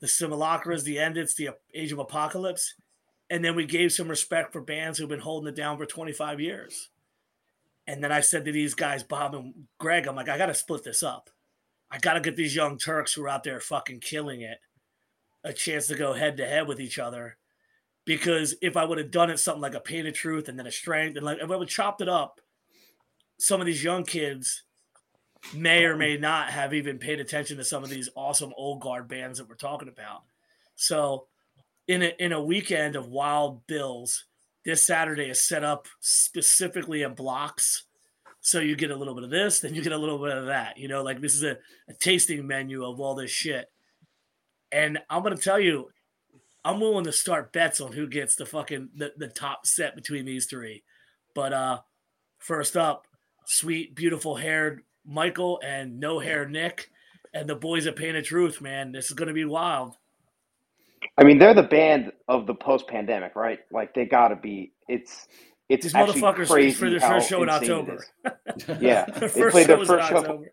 [0.00, 2.74] The Simulacras, the Endits, the Age of Apocalypse.
[3.30, 6.40] And then we gave some respect for bands who've been holding it down for 25
[6.40, 6.90] years.
[7.86, 10.54] And then I said to these guys, Bob and Greg, I'm like, I got to
[10.54, 11.30] split this up.
[11.90, 14.58] I got to get these young Turks who are out there fucking killing it
[15.44, 17.36] a chance to go head to head with each other.
[18.04, 20.66] Because if I would have done it something like a pain of truth and then
[20.66, 22.40] a strength, and like if I would chopped it up,
[23.38, 24.64] some of these young kids
[25.54, 29.08] may or may not have even paid attention to some of these awesome old guard
[29.08, 30.22] bands that we're talking about.
[30.76, 31.26] So
[31.88, 34.24] in a in a weekend of wild bills,
[34.64, 37.84] this Saturday is set up specifically in blocks.
[38.40, 40.46] So you get a little bit of this, then you get a little bit of
[40.46, 40.76] that.
[40.76, 43.70] You know, like this is a, a tasting menu of all this shit.
[44.72, 45.90] And I'm gonna tell you,
[46.64, 50.24] I'm willing to start bets on who gets the fucking the, the top set between
[50.24, 50.82] these three.
[51.34, 51.80] But uh
[52.38, 53.06] first up,
[53.46, 56.90] sweet, beautiful haired Michael and no hair Nick
[57.34, 58.92] and the boys at Pain of Truth, man.
[58.92, 59.96] This is gonna be wild.
[61.18, 63.58] I mean, they're the band of the post pandemic, right?
[63.72, 65.26] Like they gotta be it's
[65.68, 68.04] it's These motherfuckers crazy for their first show in October.
[68.80, 70.44] yeah, the they played their first show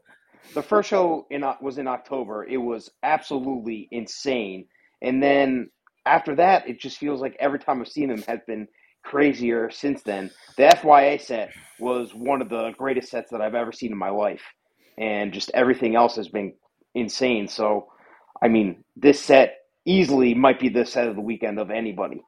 [0.53, 2.45] the first show in was in October.
[2.45, 4.66] It was absolutely insane.
[5.01, 5.70] And then
[6.06, 8.68] after that, it just feels like every time I've seen them has been
[9.04, 10.32] crazier since then.
[10.58, 14.10] The FYA set was one of the greatest sets that I've ever seen in my
[14.10, 14.41] life.
[14.97, 16.54] And just everything else has been
[16.95, 17.47] insane.
[17.47, 17.88] So,
[18.41, 22.22] I mean, this set easily might be the set of the weekend of anybody.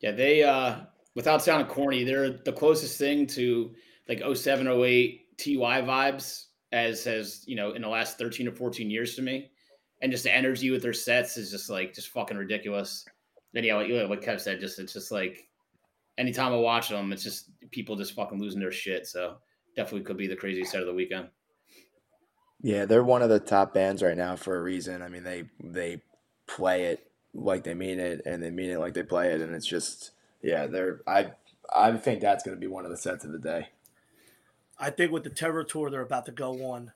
[0.00, 0.80] Yeah, they, uh,
[1.14, 3.72] without sounding corny, they're the closest thing to
[4.08, 8.90] like 07, 08 Ty vibes as has you know in the last 13 or 14
[8.90, 9.50] years to me
[10.00, 13.04] and just the energy with their sets is just like just fucking ridiculous.
[13.52, 15.48] Then yeah like, what kev said just it's just like
[16.18, 19.06] anytime i watch them it's just people just fucking losing their shit.
[19.06, 19.38] So
[19.76, 21.28] definitely could be the craziest set of the weekend.
[22.60, 25.02] Yeah they're one of the top bands right now for a reason.
[25.02, 26.02] I mean they they
[26.46, 29.54] play it like they mean it and they mean it like they play it and
[29.54, 31.30] it's just yeah they're i
[31.74, 33.68] i think that's going to be one of the sets of the day.
[34.78, 36.92] I think with the Terror Tour they're about to go on,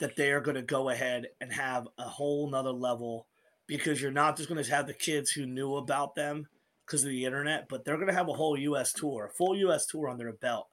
[0.00, 3.26] that they are going to go ahead and have a whole nother level
[3.66, 6.46] because you're not just going to have the kids who knew about them
[6.84, 8.92] because of the internet, but they're going to have a whole U.S.
[8.92, 9.86] tour, a full U.S.
[9.86, 10.68] tour on their belt.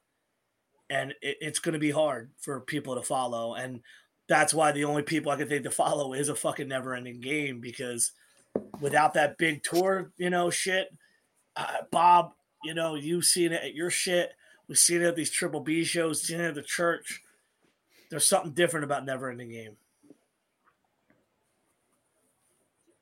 [0.89, 3.55] And it, it's going to be hard for people to follow.
[3.55, 3.81] And
[4.27, 7.19] that's why the only people I can think to follow is a fucking never ending
[7.19, 8.11] game because
[8.79, 10.89] without that big tour, you know, shit,
[11.55, 14.33] uh, Bob, you know, you've seen it at your shit
[14.67, 17.21] We've seen it at these Triple B shows, seen it at the church.
[18.13, 19.75] There's something different about Never Ending Game.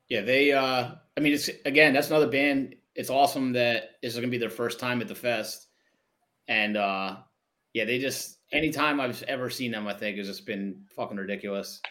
[0.07, 0.53] Yeah, they.
[0.53, 2.75] uh I mean, it's again, that's another band.
[2.95, 5.67] It's awesome that this is gonna be their first time at the fest,
[6.47, 7.17] and uh
[7.73, 11.81] yeah, they just anytime I've ever seen them, I think has just been fucking ridiculous.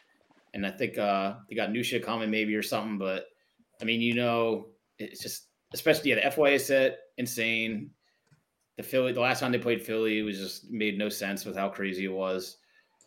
[0.55, 3.27] And I think uh they got new shit coming maybe or something, but
[3.83, 4.69] I mean, you know,
[4.99, 7.91] it's just especially yeah, the FYA set insane.
[8.79, 11.55] The Philly, the last time they played Philly, it was just made no sense with
[11.55, 12.57] how crazy it was.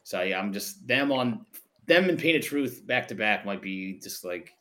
[0.03, 1.45] So yeah, I'm just them on
[1.85, 4.55] them and Painted Truth back to back might be just like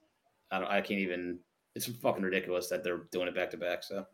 [0.50, 1.38] I don't I can't even
[1.74, 3.82] it's fucking ridiculous that they're doing it back to back.
[3.82, 4.06] So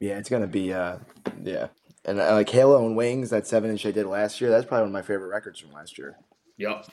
[0.00, 0.98] Yeah, it's gonna be uh
[1.42, 1.68] yeah.
[2.04, 4.82] And uh, like Halo and Wings, that seven inch I did last year, that's probably
[4.82, 6.16] one of my favorite records from last year.
[6.56, 6.86] yep.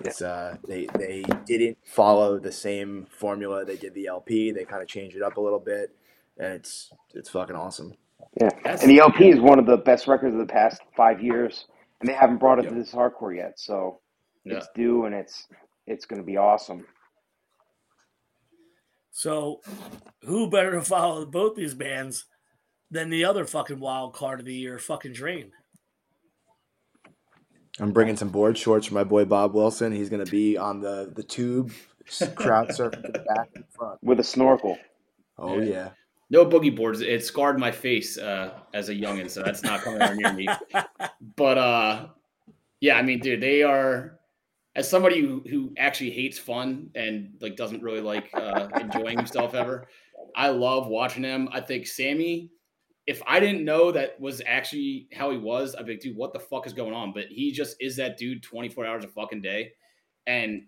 [0.00, 4.52] It's uh they they didn't follow the same formula they did the LP.
[4.52, 5.96] They kind of changed it up a little bit,
[6.38, 7.94] and it's it's fucking awesome.
[8.40, 11.22] Yeah, That's- and the LP is one of the best records of the past five
[11.22, 11.66] years,
[12.00, 12.72] and they haven't brought it Yep.
[12.72, 13.58] to this hardcore yet.
[13.58, 14.00] So
[14.44, 14.58] Yeah.
[14.58, 15.46] it's due, and it's
[15.86, 16.86] it's going to be awesome.
[19.10, 19.60] So,
[20.22, 22.26] who better to follow both these bands
[22.90, 25.50] than the other fucking wild card of the year, fucking Drain?
[27.80, 29.92] I'm bringing some board shorts for my boy Bob Wilson.
[29.92, 31.72] He's gonna be on the the tube,
[32.34, 33.98] crowd surfing to the back and front.
[34.02, 34.78] With a snorkel,
[35.38, 35.90] Oh Yeah.
[36.30, 37.00] No boogie boards.
[37.00, 40.48] It scarred my face uh, as a youngin, so that's not coming near me.
[41.36, 42.06] But uh,
[42.80, 44.18] yeah, I mean, dude, they are.
[44.76, 49.54] As somebody who, who actually hates fun and like doesn't really like uh, enjoying himself
[49.54, 49.88] ever,
[50.36, 51.48] I love watching them.
[51.50, 52.50] I think Sammy,
[53.06, 56.32] if I didn't know that was actually how he was, I'd be like, dude, what
[56.32, 57.12] the fuck is going on?
[57.12, 59.72] But he just is that dude 24 hours a fucking day.
[60.26, 60.66] And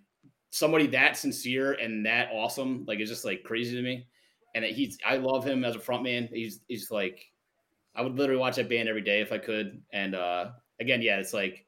[0.50, 4.06] somebody that sincere and that awesome, like, is just like crazy to me.
[4.54, 6.28] And that he's, I love him as a front man.
[6.32, 7.20] He's, he's like,
[7.94, 9.80] I would literally watch that band every day if I could.
[9.92, 11.66] And uh, again, yeah, it's like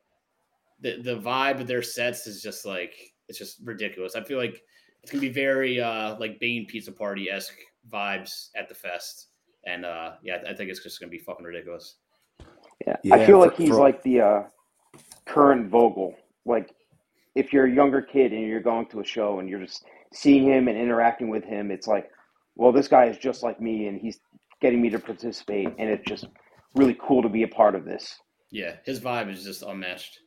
[0.81, 2.95] the the vibe of their sets is just like
[3.29, 4.15] it's just ridiculous.
[4.17, 4.63] I feel like
[5.03, 7.59] it's gonna be very uh, like Bane Pizza Party esque
[7.93, 9.29] vibes at the fest.
[9.67, 11.97] And uh, yeah, I think it's just gonna be fucking ridiculous.
[12.87, 14.43] yeah, Yeah, I feel for- like he's for- like the uh,
[15.25, 16.15] current Vogel.
[16.45, 16.73] Like
[17.35, 20.45] if you're a younger kid and you're going to a show and you're just seeing
[20.45, 22.11] him and interacting with him, it's like,
[22.57, 24.19] well, this guy is just like me, and he's
[24.61, 26.27] getting me to participate, and it's just
[26.75, 28.19] really cool to be a part of this.
[28.51, 30.21] Yeah, his vibe is just unmatched.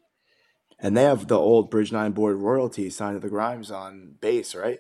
[0.80, 4.56] And they have the old Bridge Nine board royalty signed to the Grimes on bass,
[4.56, 4.80] right?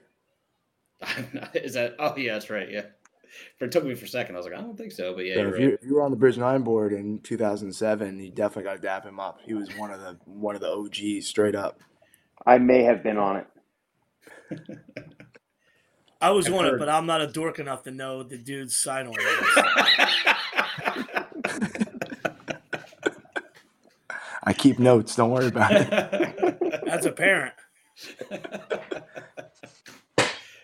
[1.54, 1.96] is that?
[2.00, 2.70] Oh yeah, that's right.
[2.70, 2.86] Yeah,
[3.60, 4.36] but it took me for a second.
[4.36, 5.62] I was like, I don't think so, but yeah, So you're if, right.
[5.62, 8.82] you, if you were on the Bridge Nine board in 2007, you definitely got to
[8.82, 9.40] dap him up.
[9.46, 11.80] He was one of the one of the OGs, straight up.
[12.46, 13.48] I may have been on it.
[16.26, 18.76] I was I've on it, but I'm not a dork enough to know the dude's
[18.76, 19.14] sign on.
[24.44, 25.16] I keep notes.
[25.16, 25.88] Don't worry about it.
[26.88, 27.54] As a parent,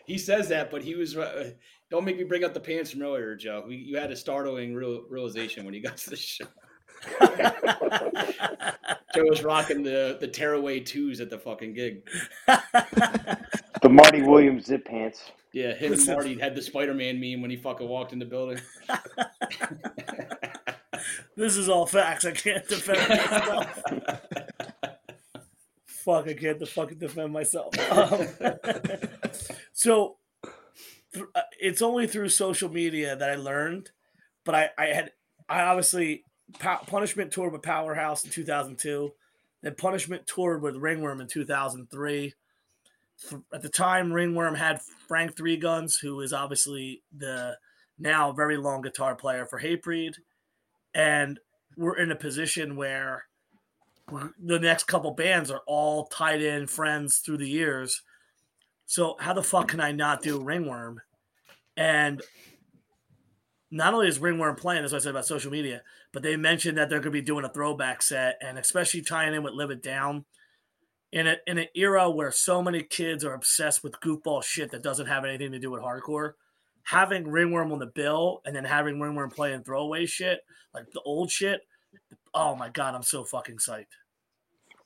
[0.07, 1.15] he says that, but he was.
[1.15, 1.51] Uh,
[1.91, 3.63] don't make me bring up the pants from earlier, Joe.
[3.67, 6.45] We, you had a startling real, realization when you got to the show.
[9.13, 12.01] Joe was rocking the the tearaway twos at the fucking gig.
[13.81, 15.31] The Marty Williams zip pants.
[15.53, 18.25] Yeah, him and Marty had the Spider Man meme when he fucking walked in the
[18.25, 18.59] building.
[21.35, 22.23] this is all facts.
[22.23, 23.83] I can't defend myself.
[25.85, 27.77] Fuck, I can't fucking defend myself.
[27.91, 28.27] Um,
[29.73, 30.17] so
[31.13, 33.91] th- uh, it's only through social media that I learned,
[34.45, 35.11] but I, I had
[35.49, 36.23] I obviously
[36.59, 39.11] Punishment toured with Powerhouse in 2002,
[39.63, 42.33] then Punishment toured with Ringworm in 2003.
[43.53, 47.57] At the time, Ringworm had Frank Three Guns, who is obviously the
[47.99, 50.15] now very long guitar player for Hatebreed,
[50.93, 51.39] and
[51.77, 53.25] we're in a position where
[54.39, 58.01] the next couple bands are all tied in friends through the years.
[58.85, 61.01] So how the fuck can I not do Ringworm?
[61.77, 62.21] And
[63.69, 66.89] not only is Ringworm playing, as I said about social media, but they mentioned that
[66.89, 69.81] they're going to be doing a throwback set, and especially tying in with Live It
[69.81, 70.25] Down.
[71.11, 74.81] In, a, in an era where so many kids are obsessed with goofball shit that
[74.81, 76.33] doesn't have anything to do with hardcore,
[76.83, 80.39] having Ringworm on the bill and then having Ringworm playing throwaway shit,
[80.73, 81.61] like the old shit,
[82.33, 83.85] oh my god, I'm so fucking psyched.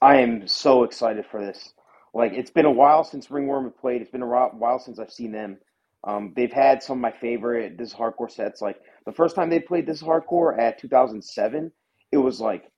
[0.02, 1.74] I am so excited for this.
[2.14, 4.02] Like it's been a while since Ringworm have played.
[4.02, 5.58] It's been a while since I've seen them.
[6.06, 8.62] Um, they've had some of my favorite this hardcore sets.
[8.62, 11.72] Like the first time they played this hardcore at 2007,
[12.12, 12.72] it was like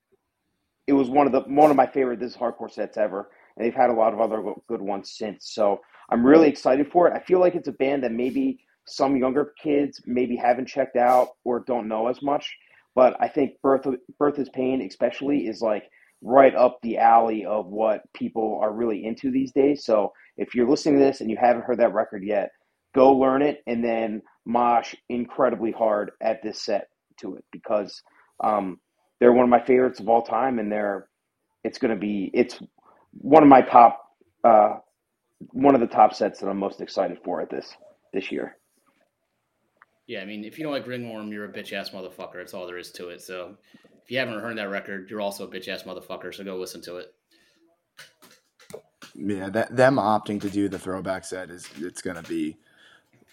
[0.87, 3.29] it was one of the one of my favorite this hardcore sets ever.
[3.57, 5.51] And they've had a lot of other good ones since.
[5.53, 5.79] So
[6.09, 7.13] I'm really excited for it.
[7.15, 11.29] I feel like it's a band that maybe some younger kids maybe haven't checked out
[11.43, 12.55] or don't know as much.
[12.95, 13.85] But I think Birth
[14.17, 15.83] Birth is Pain, especially, is like
[16.21, 19.85] right up the alley of what people are really into these days.
[19.85, 22.49] So if you're listening to this and you haven't heard that record yet,
[22.95, 26.87] go learn it and then mosh incredibly hard at this set
[27.19, 28.01] to it because
[28.43, 28.79] um,
[29.19, 31.07] they're one of my favorites of all time and they're
[31.63, 32.59] it's going to be it's
[33.21, 34.77] one of my top uh,
[35.51, 37.73] one of the top sets that I'm most excited for at this
[38.13, 38.57] this year.
[40.07, 42.35] Yeah, I mean, if you don't like Ringworm, you're a bitch ass motherfucker.
[42.35, 43.21] That's all there is to it.
[43.21, 43.57] So
[44.03, 46.33] if you haven't heard that record, you're also a bitch ass motherfucker.
[46.33, 47.13] So go listen to it.
[49.13, 52.55] Yeah, that them opting to do the throwback set is it's gonna be,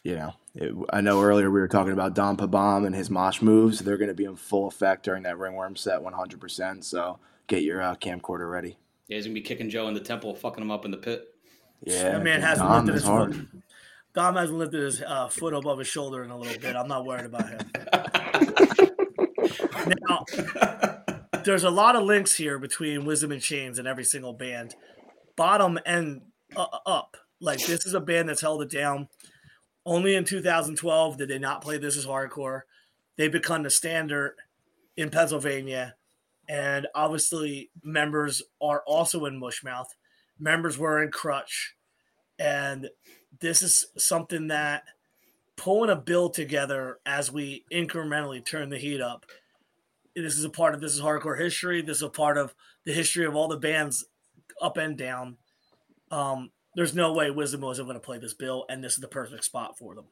[0.03, 3.41] you know, it, I know earlier we were talking about Don Pabam and his mosh
[3.41, 3.79] moves.
[3.79, 6.85] They're gonna be in full effect during that ringworm set, one hundred percent.
[6.85, 8.79] So get your uh, camcorder ready.
[9.09, 11.27] Yeah, he's gonna be kicking Joe in the temple, fucking him up in the pit.
[11.83, 13.35] Yeah, That man hasn't Dom lifted is his hard.
[13.37, 13.47] foot.
[14.15, 16.77] Dom hasn't lifted his uh, foot above his shoulder in a little bit.
[16.77, 17.61] I'm not worried about him.
[20.09, 20.25] Now,
[21.45, 24.75] there's a lot of links here between Wisdom in Chains and every single band,
[25.37, 26.23] bottom and
[26.57, 27.17] uh, up.
[27.41, 29.09] Like this is a band that's held it down.
[29.85, 32.63] Only in 2012 did they not play This Is Hardcore.
[33.19, 34.37] They become the standard
[34.97, 35.97] in Pennsylvania,
[36.49, 39.87] and obviously members are also in Mushmouth.
[40.39, 41.75] Members were in Crutch,
[42.39, 42.89] and
[43.41, 44.85] this is something that
[45.57, 49.25] pulling a bill together as we incrementally turn the heat up
[50.23, 51.83] this is a part of this is hardcore history.
[51.83, 54.05] This is a part of the history of all the bands
[54.61, 55.37] up and down.
[56.11, 59.09] Um, there's no way Wisdom wasn't going to play this bill, and this is the
[59.09, 60.05] perfect spot for them.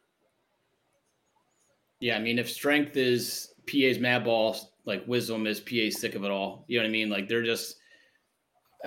[2.01, 6.25] Yeah, I mean, if strength is PA's mad balls, like wisdom is PA sick of
[6.25, 6.65] it all.
[6.69, 7.11] You know what I mean?
[7.11, 7.77] Like they're just.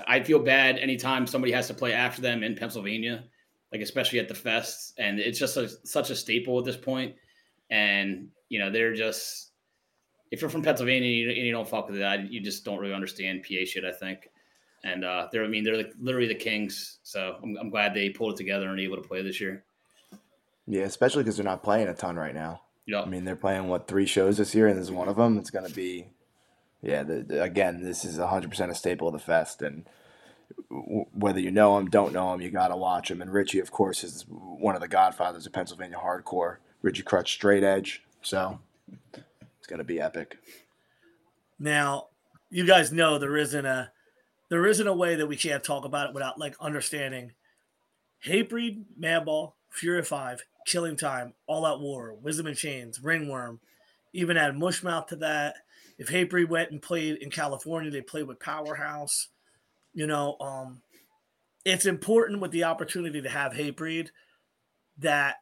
[0.08, 3.24] I feel bad anytime somebody has to play after them in Pennsylvania,
[3.72, 7.16] like especially at the fest, and it's just a, such a staple at this point.
[7.70, 9.52] And you know, they're just.
[10.32, 12.80] If you're from Pennsylvania and you, and you don't fuck with that, you just don't
[12.80, 13.86] really understand PA shit.
[13.86, 14.28] I think,
[14.84, 15.46] and uh, they're.
[15.46, 17.00] I mean, they're like literally the kings.
[17.04, 19.64] So I'm, I'm glad they pulled it together and able to play this year.
[20.68, 22.62] Yeah, especially because they're not playing a ton right now.
[22.86, 23.02] Yeah.
[23.02, 25.38] I mean, they're playing what three shows this year, and this is one of them.
[25.38, 26.08] It's going to be,
[26.82, 27.04] yeah.
[27.04, 29.86] The, the- again, this is hundred percent a staple of the fest, and
[30.70, 33.22] w- whether you know him, don't know him, you got to watch him.
[33.22, 36.58] And Richie, of course, is one of the godfathers of Pennsylvania hardcore.
[36.84, 38.04] Richie Krutch, straight edge.
[38.22, 38.60] So
[39.14, 40.38] it's going to be epic.
[41.58, 42.08] Now,
[42.52, 43.92] you guys know there isn't a
[44.50, 47.32] there isn't a way that we can't talk about it without like understanding
[48.26, 53.60] Hatebreed, Madball, Fury Five, Killing Time, All Out War, Wisdom in Chains, Ringworm,
[54.14, 55.56] even add Mushmouth to that.
[55.98, 59.30] If Hatebreed went and played in California, they played with Powerhouse.
[59.94, 60.82] You know, um,
[61.64, 64.10] it's important with the opportunity to have Hatebreed
[64.98, 65.38] that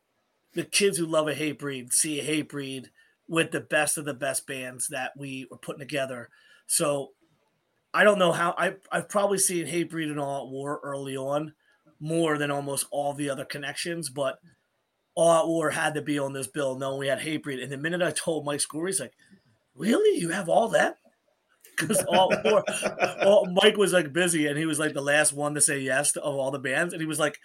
[0.53, 2.87] the kids who love a Hatebreed see a Hatebreed
[3.27, 6.29] with the best of the best bands that we were putting together.
[6.67, 7.11] So
[7.93, 11.53] I don't know how I I've probably seen Hatebreed and All Out War early on
[11.99, 14.39] more than almost all the other connections, but
[15.15, 17.61] All War had to be on this bill knowing we had Hatebreed.
[17.61, 19.13] And the minute I told Mike Score, he's like,
[19.75, 20.19] Really?
[20.19, 20.97] You have all that?
[21.75, 22.63] Because all, War-
[23.23, 26.11] all Mike was like busy and he was like the last one to say yes
[26.11, 26.93] to, of all the bands.
[26.93, 27.39] And he was like,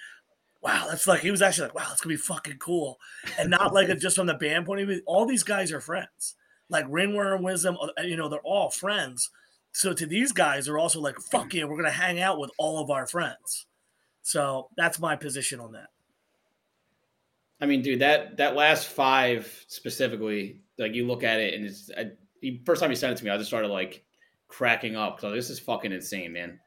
[0.61, 2.99] Wow, that's like he was actually like, Wow, that's gonna be fucking cool.
[3.39, 5.01] And not like just from the band point of view.
[5.07, 6.35] All these guys are friends.
[6.69, 9.31] Like Ringworm Wisdom, uh, you know, they're all friends.
[9.73, 12.81] So to these guys, they're also like, fuck yeah, we're gonna hang out with all
[12.81, 13.65] of our friends.
[14.23, 15.89] So that's my position on that.
[17.61, 21.91] I mean, dude, that that last five specifically, like you look at it and it's
[21.97, 24.05] I, the first time you sent it to me, I just started like
[24.47, 26.61] cracking up because this is fucking insane, man.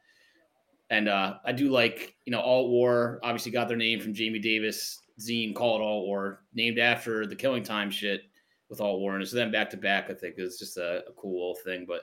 [0.90, 4.38] And uh, I do like, you know, Alt War obviously got their name from Jamie
[4.38, 8.22] Davis zine called Alt War, named after the Killing Time shit
[8.68, 10.10] with Alt War, and it's them back to back.
[10.10, 11.86] I think is just a, a cool little thing.
[11.86, 12.02] But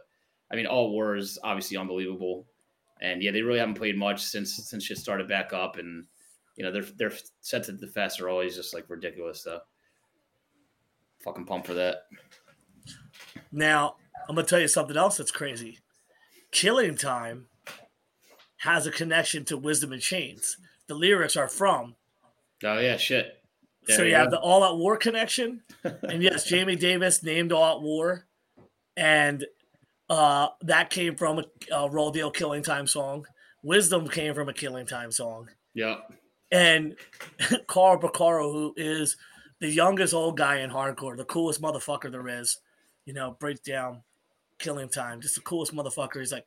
[0.52, 2.48] I mean, Alt War is obviously unbelievable,
[3.02, 6.06] and yeah, they really haven't played much since since shit started back up, and
[6.60, 9.44] you know, their their sets at the fest are always just like ridiculous.
[9.44, 9.61] So,
[11.23, 12.03] fucking pumped for that.
[13.49, 13.95] Now,
[14.27, 15.80] I'm gonna tell you something else that's crazy.
[16.52, 17.48] Killing Time
[18.57, 20.57] has a connection to Wisdom in Chains.
[20.88, 21.95] The lyrics are from.
[22.65, 23.41] Oh yeah, shit.
[23.88, 25.61] so There you you have the All Out War connection.
[25.84, 28.27] and yes, Jamie Davis named All Out War.
[28.98, 29.45] And
[30.10, 33.27] uh, that came from a, a Roll Deal Killing Time song.
[33.64, 35.48] Wisdom came from a Killing Time song.
[35.73, 35.98] Yeah,
[36.51, 36.95] And
[37.67, 39.17] Carl Porcaro, who is
[39.59, 42.57] the youngest old guy in hardcore, the coolest motherfucker there is,
[43.05, 44.01] you know, breaks down
[44.57, 45.21] killing time.
[45.21, 46.19] Just the coolest motherfucker.
[46.19, 46.45] He's like,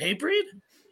[0.00, 0.44] Hatebreed?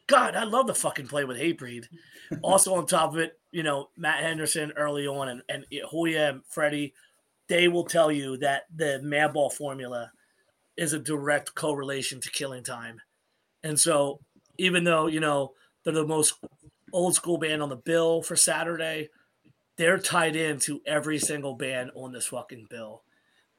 [0.07, 1.87] God, I love to fucking play with Hatebreed.
[2.43, 6.43] also on top of it, you know, Matt Henderson early on and, and Hoya and
[6.47, 6.93] Freddie
[7.53, 10.11] they will tell you that the Madball formula
[10.79, 12.99] is a direct correlation to killing time.
[13.63, 14.21] And so,
[14.57, 15.53] even though, you know,
[15.85, 16.35] they're the most
[16.93, 19.11] old school band on the bill for Saturday,
[19.77, 23.03] they're tied into every single band on this fucking bill.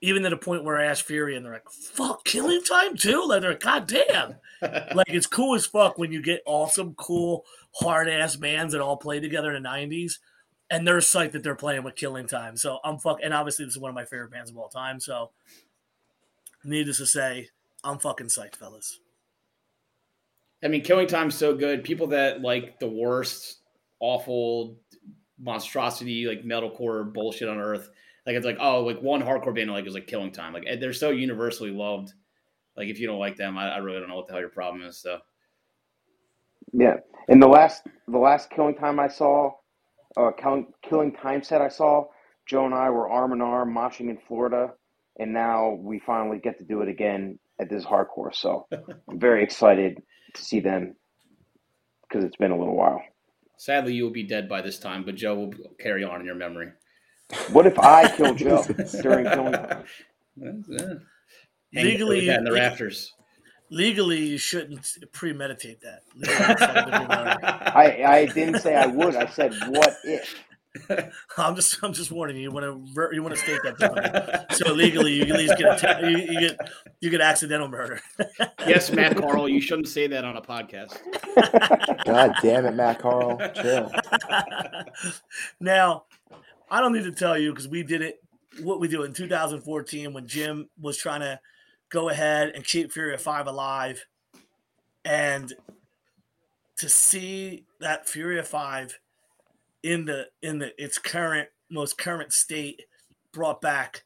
[0.02, 3.24] Even to the point where I asked Fury and they're like, fuck, killing time too?
[3.26, 4.36] Like, they're like, God damn.
[4.96, 7.46] like, it's cool as fuck when you get awesome, cool,
[7.76, 10.18] hard ass bands that all play together in the 90s
[10.70, 12.58] and they're psyched that they're playing with Killing Time.
[12.58, 15.00] So I'm fuck, and obviously this is one of my favorite bands of all time.
[15.00, 15.30] So,
[16.64, 17.50] needless to say,
[17.84, 19.00] I'm fucking psyched, fellas.
[20.64, 21.84] I mean, Killing Time's so good.
[21.84, 23.60] People that like the worst,
[24.00, 24.78] awful
[25.40, 27.90] monstrosity, like metalcore bullshit on earth,
[28.26, 30.54] like it's like oh, like one hardcore band like is like Killing Time.
[30.54, 32.14] Like they're so universally loved.
[32.78, 34.50] Like if you don't like them, I, I really don't know what the hell your
[34.50, 34.98] problem is.
[34.98, 35.20] So.
[36.72, 36.96] Yeah,
[37.28, 39.52] and the last the last Killing Time I saw
[40.18, 42.06] uh, killing, killing time set I saw,
[42.48, 44.74] Joe and I were arm in arm moshing in Florida,
[45.20, 48.34] and now we finally get to do it again at this hardcore.
[48.34, 50.02] So I'm very excited
[50.34, 50.96] to see them
[52.08, 53.02] because it's been a little while.
[53.58, 56.36] Sadly, you will be dead by this time, but Joe will carry on in your
[56.36, 56.72] memory.
[57.52, 58.64] What if I kill Joe
[59.02, 59.84] during killing time?
[61.76, 61.84] Yeah.
[61.84, 63.14] Legally, in the rafters
[63.74, 66.04] legally you shouldn't premeditate that.
[67.76, 69.16] I I didn't say I would.
[69.16, 70.36] I said what if.
[71.38, 72.44] I'm just I'm just warning you.
[72.44, 76.10] You want to you want to state that so legally you at least get a,
[76.10, 76.60] you, you get
[77.00, 78.00] you get accidental murder.
[78.68, 80.98] yes, Matt Carl, you shouldn't say that on a podcast.
[82.06, 83.92] God damn it, Matt Carl, chill.
[85.60, 86.06] now,
[86.72, 88.20] I don't need to tell you because we did it.
[88.62, 91.40] What we do in 2014 when Jim was trying to
[91.90, 94.06] go ahead and keep Fury of Five alive.
[95.06, 95.54] And
[96.78, 99.00] to see that Fury of Five
[99.84, 102.82] in the in the its current most current state
[103.32, 104.04] brought back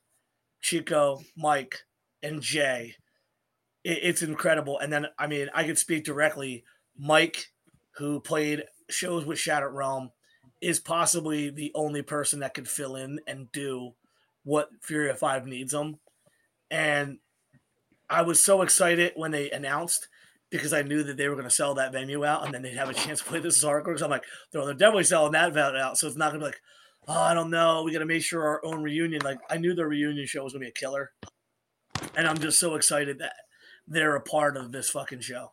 [0.61, 1.83] Chico, Mike,
[2.23, 2.95] and Jay.
[3.83, 4.79] It, it's incredible.
[4.79, 6.63] And then I mean I could speak directly.
[6.97, 7.51] Mike,
[7.97, 10.11] who played shows with Shattered Realm,
[10.61, 13.93] is possibly the only person that could fill in and do
[14.43, 15.99] what Fury of Five needs them.
[16.71, 17.19] And
[18.09, 20.07] I was so excited when they announced
[20.49, 22.75] because I knew that they were going to sell that venue out and then they'd
[22.75, 23.85] have a chance to play this hardcore.
[23.85, 25.97] Because I'm like, they're definitely selling that venue out.
[25.97, 26.61] So it's not going to be like,
[27.07, 27.83] oh, I don't know.
[27.83, 29.21] We got to make sure our own reunion.
[29.23, 31.11] Like, I knew their reunion show was going to be a killer.
[32.15, 33.33] And I'm just so excited that
[33.87, 35.51] they're a part of this fucking show.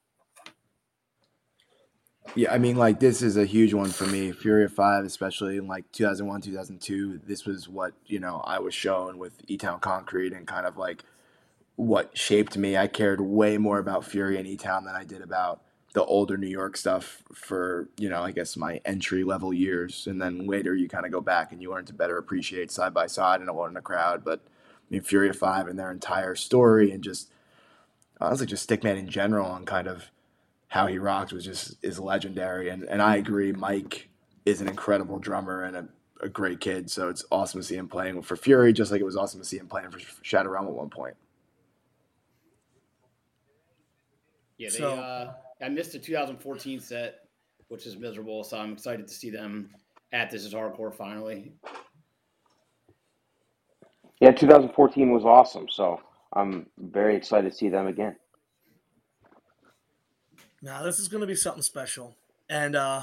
[2.35, 4.33] Yeah, I mean, like this is a huge one for me.
[4.33, 7.21] Fury of Five, especially in like 2001, 2002.
[7.27, 10.79] This was what you know I was shown with E Town Concrete and kind of
[10.79, 11.05] like
[11.77, 12.77] what shaped me.
[12.77, 15.63] I cared way more about Fury and E Town than I did about
[15.95, 20.07] the older New York stuff for, you know, I guess my entry level years.
[20.07, 22.93] And then later you kind of go back and you learn to better appreciate side
[22.93, 24.25] by side and alone in a crowd.
[24.25, 27.31] But I mean, Fury of Five and their entire story and just
[28.21, 30.11] honestly just Stickman in general and kind of
[30.69, 32.69] how he rocked was just is legendary.
[32.69, 34.09] And and I agree, Mike
[34.45, 35.89] is an incredible drummer and a,
[36.21, 36.91] a great kid.
[36.91, 39.47] So it's awesome to see him playing for Fury, just like it was awesome to
[39.47, 41.15] see him playing for Shattered Realm at one point.
[44.59, 44.79] Yeah, they.
[44.79, 45.33] So, uh,
[45.63, 47.21] I missed the 2014 set,
[47.69, 48.45] which is miserable.
[48.45, 49.71] So I'm excited to see them
[50.13, 51.53] at this is hardcore finally.
[54.21, 55.69] Yeah, 2014 was awesome.
[55.69, 56.01] So
[56.33, 58.17] I'm very excited to see them again.
[60.63, 62.17] Now this is going to be something special,
[62.49, 63.03] and uh,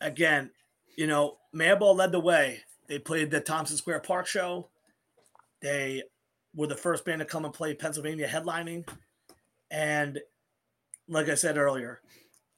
[0.00, 0.50] again,
[0.94, 2.60] you know, Madball led the way.
[2.86, 4.68] They played the Tompkins Square Park show.
[5.62, 6.02] They
[6.54, 8.86] were the first band to come and play Pennsylvania headlining,
[9.70, 10.20] and
[11.10, 12.00] like I said earlier,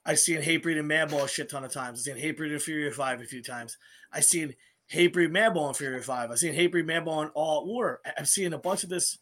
[0.05, 1.99] I've seen Hatebreed and Madball a shit ton of times.
[1.99, 3.79] I've seen Hatebreed and Fury 5 a few times.
[4.13, 4.55] I've seen
[4.93, 6.31] Hatebreed Madball and Fury 5.
[6.31, 8.01] I've seen Hatebreed Madball and All Out War.
[8.19, 9.19] I've seen a bunch of this,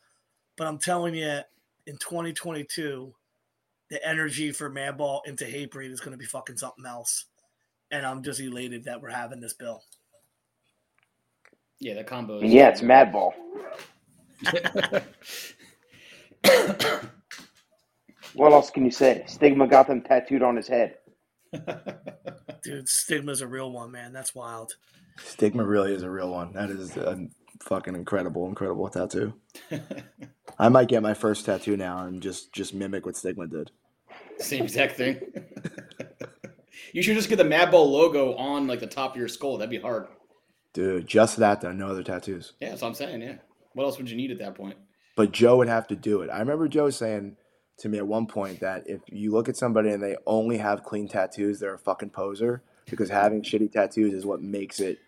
[0.57, 1.41] but I'm telling you,
[1.87, 3.15] in 2022,
[3.91, 7.27] the energy for Madball into Hatebreed is going to be fucking something else.
[7.91, 9.83] And I'm just elated that we're having this bill.
[11.79, 12.41] Yeah, the combo.
[12.41, 13.33] yeah, it's Madball.
[18.35, 19.25] What else can you say?
[19.27, 20.97] Stigma got them tattooed on his head.
[22.63, 24.13] Dude, Stigma's a real one, man.
[24.13, 24.75] That's wild.
[25.19, 26.53] Stigma really is a real one.
[26.53, 27.27] That is a
[27.63, 29.35] fucking incredible, incredible tattoo.
[30.59, 33.71] I might get my first tattoo now and just just mimic what Stigma did.
[34.39, 35.21] Same exact thing.
[36.93, 39.59] you should just get the Madball logo on like the top of your skull.
[39.59, 40.09] That'd be hard.
[40.73, 41.73] Dude, just that though.
[41.73, 42.53] No other tattoos.
[42.61, 43.23] Yeah, that's what I'm saying.
[43.23, 43.37] Yeah.
[43.75, 44.77] What else would you need at that point?
[45.17, 46.31] But Joe would have to do it.
[46.31, 47.37] I remember Joe saying
[47.81, 50.83] to me at one point that if you look at somebody and they only have
[50.85, 54.99] clean tattoos, they're a fucking poser because having shitty tattoos is what makes it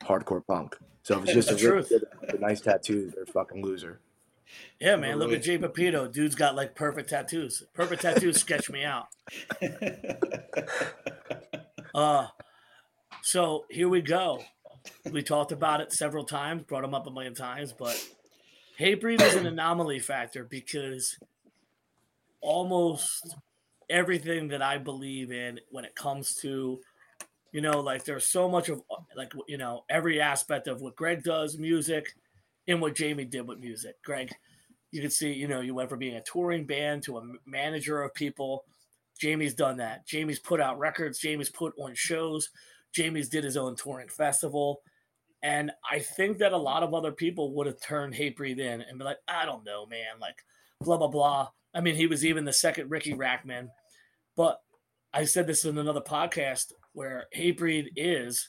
[0.00, 0.76] hardcore punk.
[1.02, 4.00] So if it's just a, the really good, a nice tattoo, they're a fucking loser.
[4.80, 5.18] Yeah, man.
[5.18, 6.08] Look at Jay Pepito.
[6.08, 7.62] Dude's got like perfect tattoos.
[7.74, 9.06] Perfect tattoos sketch me out.
[11.94, 12.26] Uh,
[13.22, 14.42] so here we go.
[15.10, 17.96] We talked about it several times, brought him up a million times, but
[18.78, 21.16] Hatebreed is an anomaly factor because
[22.46, 23.36] almost
[23.90, 26.80] everything that I believe in when it comes to,
[27.52, 28.82] you know, like there's so much of
[29.16, 32.14] like you know every aspect of what Greg does, music,
[32.68, 33.96] and what Jamie did with music.
[34.04, 34.30] Greg,
[34.92, 38.02] you can see, you know, you went from being a touring band to a manager
[38.02, 38.64] of people.
[39.18, 40.06] Jamie's done that.
[40.06, 41.18] Jamie's put out records.
[41.18, 42.50] Jamie's put on shows.
[42.92, 44.82] Jamie's did his own touring festival.
[45.42, 48.98] And I think that a lot of other people would have turned Hatebreed in and
[48.98, 50.44] be like, I don't know, man, like
[50.80, 51.48] blah blah blah.
[51.76, 53.68] I mean, he was even the second Ricky Rackman.
[54.34, 54.60] But
[55.12, 58.48] I said this in another podcast where Hatebreed is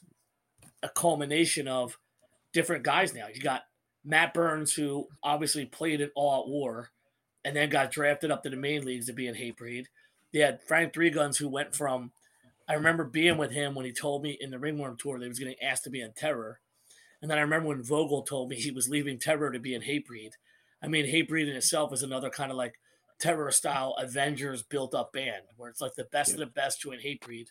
[0.81, 1.97] a culmination of
[2.53, 3.27] different guys now.
[3.31, 3.63] You got
[4.05, 6.89] Matt Burns, who obviously played it all at war
[7.43, 9.85] and then got drafted up to the main leagues to be in Hatebreed.
[10.31, 12.11] They had Frank Three Guns, who went from,
[12.69, 15.29] I remember being with him when he told me in the Ringworm tour that he
[15.29, 16.59] was getting asked to be in Terror.
[17.21, 19.81] And then I remember when Vogel told me he was leaving Terror to be in
[19.81, 20.31] Hatebreed.
[20.81, 22.75] I mean, Hatebreed in itself is another kind of like
[23.19, 26.99] Terror style Avengers built up band where it's like the best of the best join
[26.99, 27.47] Hatebreed.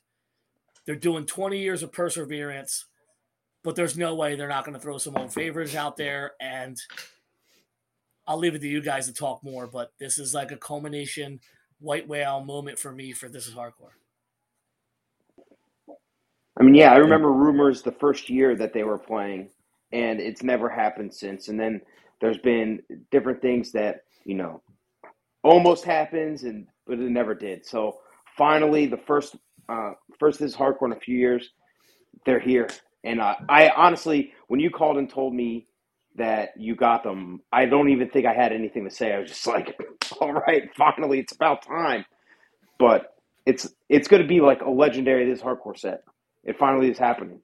[0.84, 2.86] They're doing 20 years of perseverance,
[3.64, 6.32] but there's no way they're not going to throw some old favors out there.
[6.40, 6.80] And
[8.26, 11.40] I'll leave it to you guys to talk more, but this is like a culmination
[11.78, 13.94] white whale moment for me for this is hardcore.
[16.59, 19.51] I mean, yeah, I remember rumors the first year that they were playing,
[19.93, 21.48] and it's never happened since.
[21.48, 21.82] And then
[22.20, 24.62] there's been different things that you know
[25.44, 27.66] almost happens, and but it never did.
[27.66, 27.98] So
[28.38, 29.36] finally, the first
[29.68, 31.50] uh, first this hardcore in a few years,
[32.26, 32.68] they're here.
[33.04, 35.68] And uh, I honestly, when you called and told me
[36.16, 39.14] that you got them, I don't even think I had anything to say.
[39.14, 39.78] I was just like,
[40.20, 42.04] all right, finally, it's about time.
[42.78, 43.14] But
[43.46, 46.02] it's it's going to be like a legendary this hardcore set.
[46.44, 47.40] It finally is happening.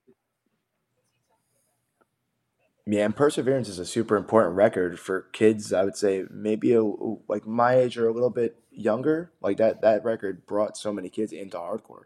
[2.86, 5.72] Yeah, and Perseverance is a super important record for kids.
[5.72, 9.30] I would say maybe a, like my age or a little bit younger.
[9.40, 12.04] Like that that record brought so many kids into hardcore.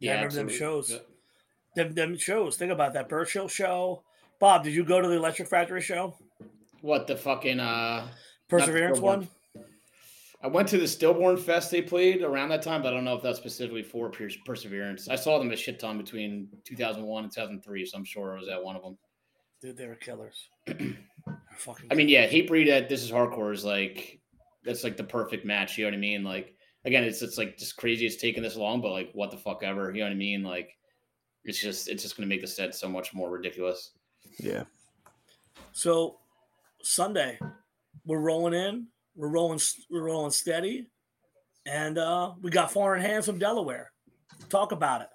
[0.00, 0.90] Yeah, I remember them shows.
[0.90, 0.98] Yeah.
[1.76, 2.56] Them, them shows.
[2.56, 4.02] Think about that Birchill show.
[4.40, 6.14] Bob, did you go to the Electric Factory show?
[6.80, 8.08] What the fucking uh
[8.48, 9.20] Perseverance Stillborn.
[9.20, 9.28] one?
[10.42, 13.14] I went to the Stillborn Fest they played around that time, but I don't know
[13.14, 15.08] if that's specifically for Pers- Perseverance.
[15.08, 18.48] I saw them a shit ton between 2001 and 2003, so I'm sure I was
[18.48, 18.98] at one of them.
[19.60, 20.48] Dude, they were killers.
[20.66, 20.96] They're
[21.56, 24.20] fucking I mean, yeah, Hatebreed at This Is Hardcore is like
[24.64, 25.78] that's like the perfect match.
[25.78, 26.24] You know what I mean?
[26.24, 29.36] Like again, it's it's like just crazy it's taken this long, but like what the
[29.36, 29.92] fuck ever.
[29.92, 30.42] You know what I mean?
[30.42, 30.76] Like
[31.44, 33.92] it's just it's just gonna make the set so much more ridiculous.
[34.38, 34.64] Yeah.
[35.70, 36.18] So
[36.82, 37.38] Sunday,
[38.04, 38.88] we're rolling in.
[39.14, 39.60] We're rolling.
[39.90, 40.88] We're rolling steady,
[41.66, 43.92] and uh, we got foreign hands from Delaware.
[44.48, 45.08] Talk about it.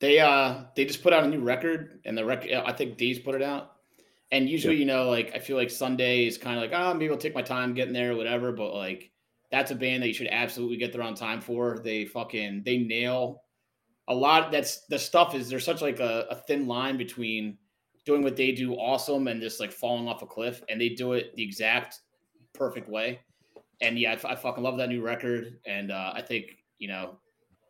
[0.00, 3.18] They uh they just put out a new record, and the record I think D's
[3.18, 3.72] put it out.
[4.32, 7.10] And usually, you know, like I feel like Sunday is kind of like, oh, maybe
[7.10, 8.52] I'll take my time getting there, or whatever.
[8.52, 9.10] But like,
[9.50, 11.78] that's a band that you should absolutely get there on time for.
[11.78, 13.44] They fucking they nail
[14.08, 14.52] a lot.
[14.52, 17.56] That's the stuff is there's such like a, a thin line between
[18.04, 21.12] doing what they do awesome and just like falling off a cliff, and they do
[21.14, 22.00] it the exact
[22.52, 23.20] perfect way.
[23.80, 27.18] And yeah, I, I fucking love that new record, and uh, I think you know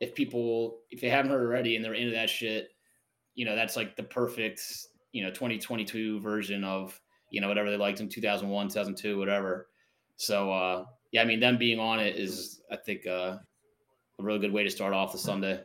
[0.00, 2.68] if people if they haven't heard already and they're into that shit,
[3.34, 4.60] you know that's like the perfect
[5.12, 7.00] you know 2022 version of
[7.30, 9.68] you know whatever they liked in 2001, 2002, whatever.
[10.16, 13.38] So uh, yeah, I mean them being on it is I think uh,
[14.18, 15.60] a really good way to start off the Sunday.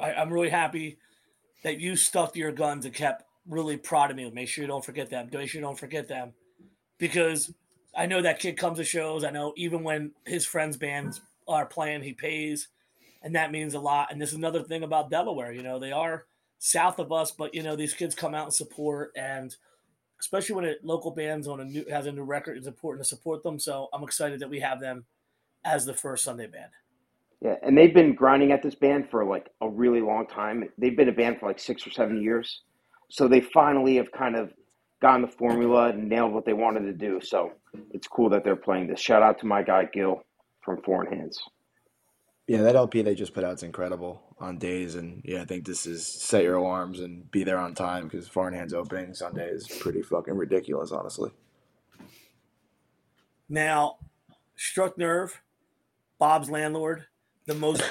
[0.00, 0.98] I, I'm really happy
[1.62, 4.30] that you to your guns and kept really proud of me.
[4.30, 5.28] Make sure you don't forget them.
[5.32, 6.32] Make sure you don't forget them,
[6.98, 7.52] because
[7.96, 9.24] I know that kid comes to shows.
[9.24, 12.68] I know even when his friends' bands are playing, he pays,
[13.22, 14.12] and that means a lot.
[14.12, 15.52] And this is another thing about Delaware.
[15.52, 16.26] You know, they are
[16.58, 19.56] south of us, but you know these kids come out and support, and
[20.20, 23.08] especially when a local band's on a new has a new record, it's important to
[23.08, 23.58] support them.
[23.58, 25.06] So I'm excited that we have them
[25.64, 26.70] as the first Sunday band.
[27.40, 30.68] Yeah, and they've been grinding at this band for like a really long time.
[30.76, 32.62] They've been a band for like six or seven years.
[33.08, 34.52] So they finally have kind of
[35.00, 37.20] gotten the formula and nailed what they wanted to do.
[37.22, 37.52] So
[37.92, 39.00] it's cool that they're playing this.
[39.00, 40.24] Shout out to my guy Gil
[40.62, 41.38] from Foreign Hands.
[42.48, 45.66] Yeah, that LP they just put out is incredible on DAZE, and yeah, I think
[45.66, 49.48] this is set your alarms and be there on time because Foreign Hands opening Sunday
[49.48, 51.30] is pretty fucking ridiculous, honestly.
[53.50, 53.98] Now,
[54.56, 55.42] Struck Nerve,
[56.18, 57.04] Bob's landlord,
[57.48, 57.82] the most,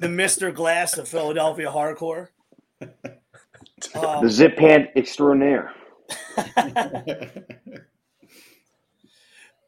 [0.00, 2.28] the Mister Glass of Philadelphia hardcore.
[3.94, 5.72] Um, the zip pant extraordinaire.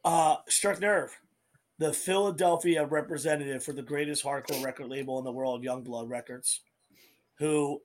[0.05, 1.17] uh, Struck Nerve,
[1.79, 6.63] the Philadelphia representative for the greatest hardcore record label in the world, Youngblood Records,
[7.39, 7.83] who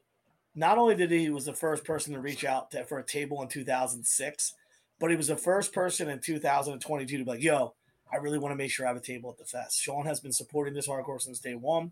[0.56, 3.42] not only did he was the first person to reach out to, for a table
[3.42, 4.54] in 2006,
[5.02, 7.76] but he was the first person in 2022 to be like, "Yo,
[8.16, 10.20] I really want to make sure I have a table at the fest." Sean has
[10.20, 11.92] been supporting this hardcore since day one.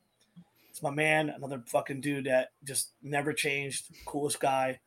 [0.69, 4.79] It's my man, another fucking dude that just never changed, coolest guy.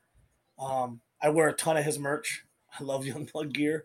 [0.58, 2.44] Um, I wear a ton of his merch.
[2.78, 3.84] I love Youngblood gear,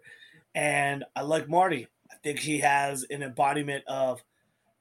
[0.56, 1.88] and I like Marty.
[2.12, 4.24] I think he has an embodiment of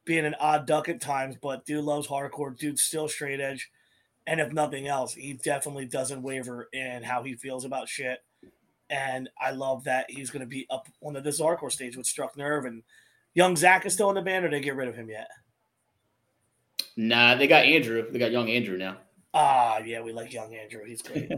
[0.05, 2.57] being an odd duck at times, but dude loves hardcore.
[2.57, 3.71] Dude still straight edge
[4.27, 8.21] and if nothing else, he definitely doesn't waver in how he feels about shit.
[8.91, 12.07] And I love that he's going to be up on the this hardcore stage with
[12.07, 12.83] Struck Nerve and
[13.35, 15.29] Young Zach is still in the band, or they get rid of him yet?
[16.97, 18.11] Nah, they got Andrew.
[18.11, 18.99] They got young Andrew now.
[19.33, 20.85] Ah, yeah, we like young Andrew.
[20.85, 21.31] He's great.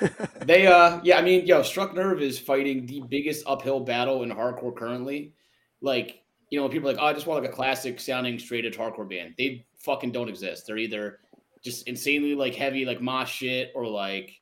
[0.44, 4.30] they, uh, yeah, I mean, yo, Struck Nerve is fighting the biggest uphill battle in
[4.30, 5.32] hardcore currently.
[5.80, 8.66] Like, you know, people are like, oh, I just want like a classic sounding straight
[8.66, 9.34] edge hardcore band.
[9.38, 10.66] They fucking don't exist.
[10.66, 11.20] They're either
[11.62, 14.39] just insanely like heavy like mosh shit or like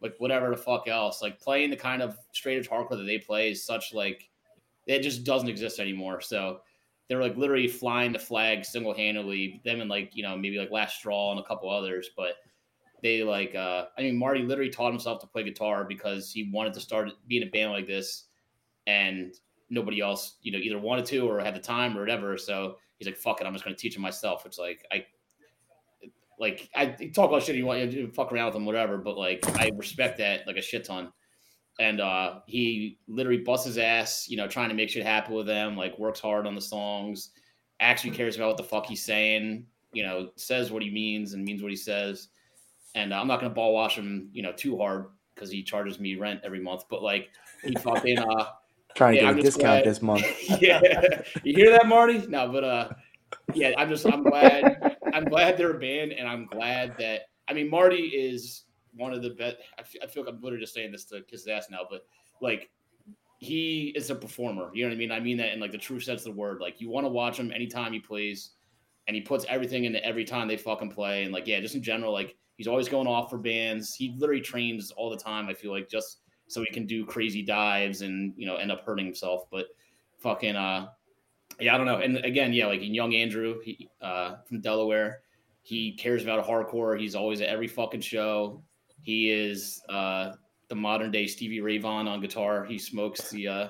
[0.00, 1.22] like whatever the fuck else.
[1.22, 4.28] Like playing the kind of straight edge hardcore that they play is such like
[4.86, 6.20] it just doesn't exist anymore.
[6.20, 6.60] So
[7.08, 9.60] they're like literally flying the flag single handedly.
[9.64, 12.34] Them and like you know maybe like Last Straw and a couple others, but
[13.02, 16.72] they like uh I mean Marty literally taught himself to play guitar because he wanted
[16.74, 18.24] to start being a band like this,
[18.86, 19.34] and
[19.70, 22.36] nobody else you know either wanted to or had the time or whatever.
[22.36, 24.44] So he's like fuck it, I'm just gonna teach him myself.
[24.46, 25.06] It's like I
[26.38, 28.98] like I talk about shit you want to fuck around with him, whatever.
[28.98, 31.12] But like I respect that like a shit ton.
[31.78, 35.46] And uh, he literally busts his ass, you know, trying to make shit happen with
[35.46, 35.76] them.
[35.76, 37.30] Like works hard on the songs,
[37.80, 39.66] actually cares about what the fuck he's saying.
[39.92, 42.28] You know, says what he means and means what he says.
[42.94, 46.00] And uh, I'm not gonna ball wash him, you know, too hard because he charges
[46.00, 46.84] me rent every month.
[46.88, 47.28] But like
[47.62, 48.46] he fucking uh,
[48.94, 49.84] trying to get I'm a discount glad.
[49.84, 50.24] this month.
[50.60, 50.80] yeah,
[51.44, 52.26] you hear that, Marty?
[52.26, 52.88] No, but uh,
[53.54, 57.52] yeah, I'm just I'm glad I'm glad they're a band, and I'm glad that I
[57.52, 58.64] mean Marty is
[58.94, 59.56] one of the best.
[59.78, 61.80] I feel, I feel like I'm literally just saying this to kiss his ass now,
[61.88, 62.06] but
[62.40, 62.70] like
[63.38, 64.70] he is a performer.
[64.72, 65.12] You know what I mean?
[65.12, 66.60] I mean that in like the true sense of the word.
[66.60, 68.52] Like you want to watch him anytime he plays,
[69.06, 71.24] and he puts everything into every time they fucking play.
[71.24, 73.94] And like yeah, just in general, like he's always going off for bands.
[73.94, 75.48] He literally trains all the time.
[75.48, 78.84] I feel like just so he can do crazy dives and you know end up
[78.84, 79.44] hurting himself.
[79.50, 79.66] But
[80.18, 80.88] fucking uh
[81.60, 81.98] yeah, I don't know.
[81.98, 85.20] And again, yeah, like in young Andrew he, uh, from Delaware,
[85.62, 86.98] he cares about hardcore.
[86.98, 88.62] He's always at every fucking show.
[89.02, 90.32] He is uh,
[90.68, 92.64] the modern day Stevie Ray Vaughan on guitar.
[92.64, 93.68] He smokes the uh,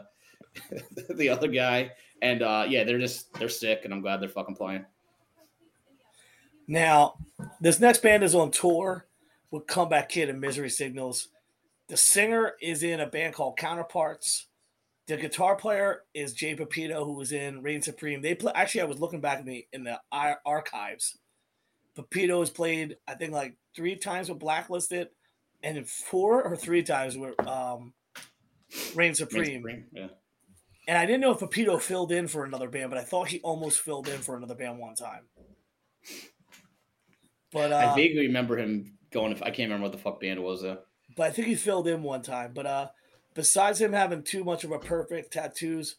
[1.15, 1.93] the other guy,
[2.23, 4.85] and uh, yeah, they're just they're sick, and I'm glad they're fucking playing.
[6.69, 7.15] Now,
[7.61, 9.07] this next band is on tour
[9.51, 11.29] with Comeback Kid and Misery Signals.
[11.89, 14.47] The singer is in a band called Counterparts.
[15.07, 18.23] The guitar player is Jay Pepito, who was in Reign Supreme.
[18.23, 18.53] They play.
[18.55, 21.19] Actually, I was looking back in the in the archives.
[21.95, 25.09] Pepito has played, I think, like three times with Blacklisted,
[25.62, 27.95] and four or three times with um,
[28.95, 29.61] Reign Supreme.
[29.61, 29.85] Supreme.
[29.93, 30.09] Yeah.
[30.89, 33.41] And I didn't know if Pepito filled in for another band, but I thought he
[33.41, 35.23] almost filled in for another band one time.
[37.53, 39.33] But uh, I vaguely remember him going.
[39.33, 40.78] If I can't remember what the fuck band it was though.
[41.16, 42.53] But I think he filled in one time.
[42.55, 42.89] But uh,
[43.37, 45.95] besides him having too much of a perfect tattoos,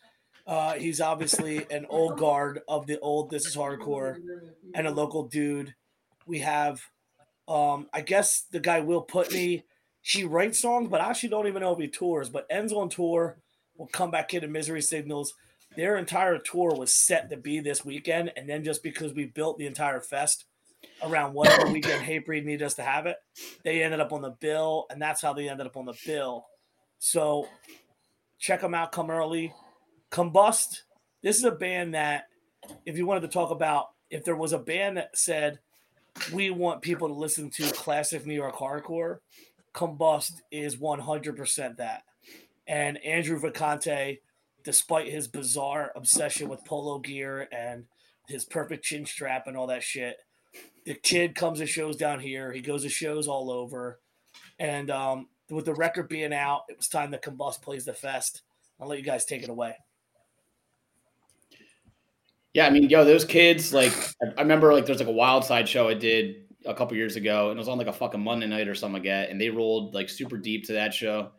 [0.45, 4.17] uh, he's obviously an old guard of the old This Is Hardcore
[4.73, 5.73] and a local dude.
[6.25, 6.81] We have,
[7.47, 9.63] um, I guess, the guy Will Putney.
[10.01, 12.29] He writes songs, but I actually don't even know if he tours.
[12.29, 13.37] But ends on tour.
[13.77, 15.33] Will come back into Misery Signals.
[15.75, 19.59] Their entire tour was set to be this weekend, and then just because we built
[19.59, 20.45] the entire fest
[21.03, 23.17] around whatever weekend Hatebreed needed us to have it,
[23.63, 26.47] they ended up on the bill, and that's how they ended up on the bill.
[26.99, 27.47] So
[28.39, 28.91] check them out.
[28.91, 29.53] Come early.
[30.11, 30.81] Combust.
[31.21, 32.25] This is a band that,
[32.85, 35.59] if you wanted to talk about, if there was a band that said,
[36.33, 39.19] we want people to listen to classic New York hardcore,
[39.73, 42.03] Combust is 100% that.
[42.67, 44.19] And Andrew Vacante,
[44.63, 47.85] despite his bizarre obsession with polo gear and
[48.27, 50.17] his perfect chin strap and all that shit,
[50.85, 52.51] the kid comes to shows down here.
[52.51, 53.99] He goes to shows all over.
[54.59, 58.41] And um, with the record being out, it was time that Combust plays the fest.
[58.79, 59.75] I'll let you guys take it away.
[62.53, 63.93] Yeah, I mean, yo, those kids, like,
[64.37, 67.49] I remember, like, there's like a wild side show I did a couple years ago,
[67.49, 69.49] and it was on like a fucking Monday night or something like that, and they
[69.49, 71.31] rolled like super deep to that show.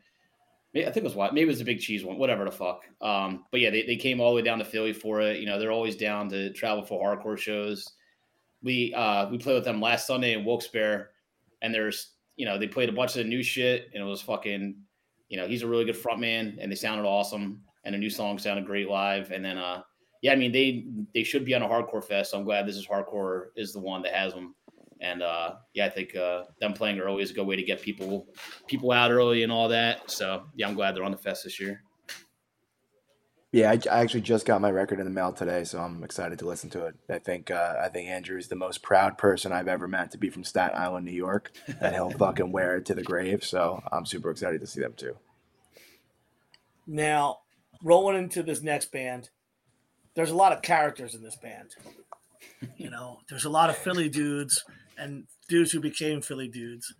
[0.76, 2.82] I think it was what maybe it was a big cheese one, whatever the fuck.
[3.00, 5.40] Um, but yeah, they, they came all the way down to Philly for it.
[5.40, 7.94] You know, they're always down to travel for hardcore shows.
[8.62, 11.06] We uh we played with them last Sunday in Wilkes-Barre,
[11.62, 14.74] and there's you know they played a bunch of new shit, and it was fucking,
[15.28, 18.08] you know, he's a really good front man, and they sounded awesome, and the new
[18.08, 19.82] song sounded great live, and then uh
[20.22, 22.30] yeah, I mean they they should be on a hardcore fest.
[22.30, 24.54] So I'm glad this is hardcore is the one that has them.
[25.00, 27.80] And uh, yeah, I think uh, them playing early is a good way to get
[27.80, 28.26] people
[28.66, 30.10] people out early and all that.
[30.10, 31.84] So yeah, I'm glad they're on the fest this year.
[33.50, 36.38] Yeah, I, I actually just got my record in the mail today, so I'm excited
[36.40, 36.96] to listen to it.
[37.08, 40.18] I think uh, I think Andrew is the most proud person I've ever met to
[40.18, 43.42] be from Staten Island, New York, and he'll fucking wear it to the grave.
[43.42, 45.16] So I'm super excited to see them too.
[46.86, 47.38] Now,
[47.82, 49.30] rolling into this next band,
[50.14, 51.70] there's a lot of characters in this band.
[52.76, 54.62] You know, there's a lot of Philly dudes
[54.98, 56.92] and dudes who became Philly dudes.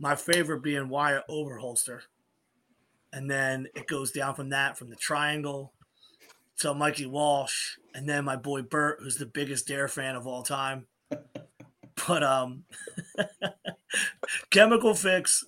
[0.00, 2.00] My favorite being Wyatt Overholster.
[3.12, 5.74] And then it goes down from that, from the triangle
[6.58, 10.42] to Mikey Walsh, and then my boy Bert, who's the biggest Dare fan of all
[10.42, 10.86] time.
[12.06, 12.64] But um
[14.50, 15.44] Chemical Fix,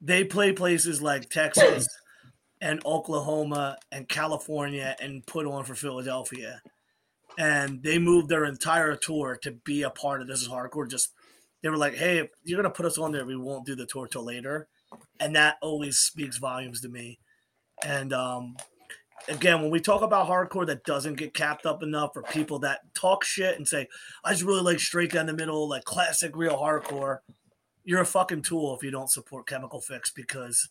[0.00, 1.88] they play places like Texas
[2.60, 6.60] and Oklahoma and California and put on for Philadelphia.
[7.38, 10.90] And they moved their entire tour to be a part of this is hardcore.
[10.90, 11.12] Just
[11.62, 13.86] they were like, hey, if you're gonna put us on there, we won't do the
[13.86, 14.68] tour till later.
[15.20, 17.20] And that always speaks volumes to me.
[17.84, 18.56] And um
[19.26, 22.80] again, when we talk about hardcore that doesn't get capped up enough, or people that
[22.94, 23.88] talk shit and say,
[24.24, 27.18] I just really like straight down the middle, like classic real hardcore,
[27.84, 30.68] you're a fucking tool if you don't support Chemical Fix because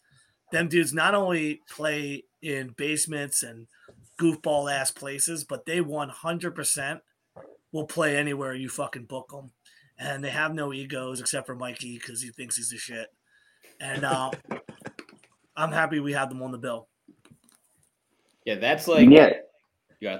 [0.52, 3.68] them dudes not only play in basements and
[4.19, 7.02] goofball ass places, but they 100%
[7.72, 9.52] will play anywhere you fucking book them.
[9.99, 13.07] And they have no egos except for Mikey because he thinks he's the shit.
[13.80, 14.32] And uh,
[15.56, 16.88] I'm happy we have them on the bill.
[18.48, 19.32] Yeah, that's like yeah.
[19.99, 20.19] Yeah.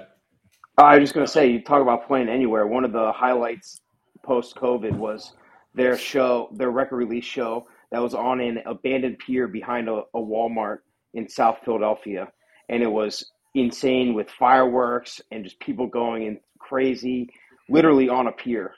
[0.76, 2.66] I was just gonna say, you talk about playing anywhere.
[2.66, 3.80] One of the highlights
[4.22, 5.32] post COVID was
[5.74, 10.18] their show, their record release show that was on an abandoned pier behind a, a
[10.20, 10.80] Walmart
[11.14, 12.28] in South Philadelphia,
[12.68, 17.30] and it was insane with fireworks and just people going in crazy,
[17.70, 18.74] literally on a pier.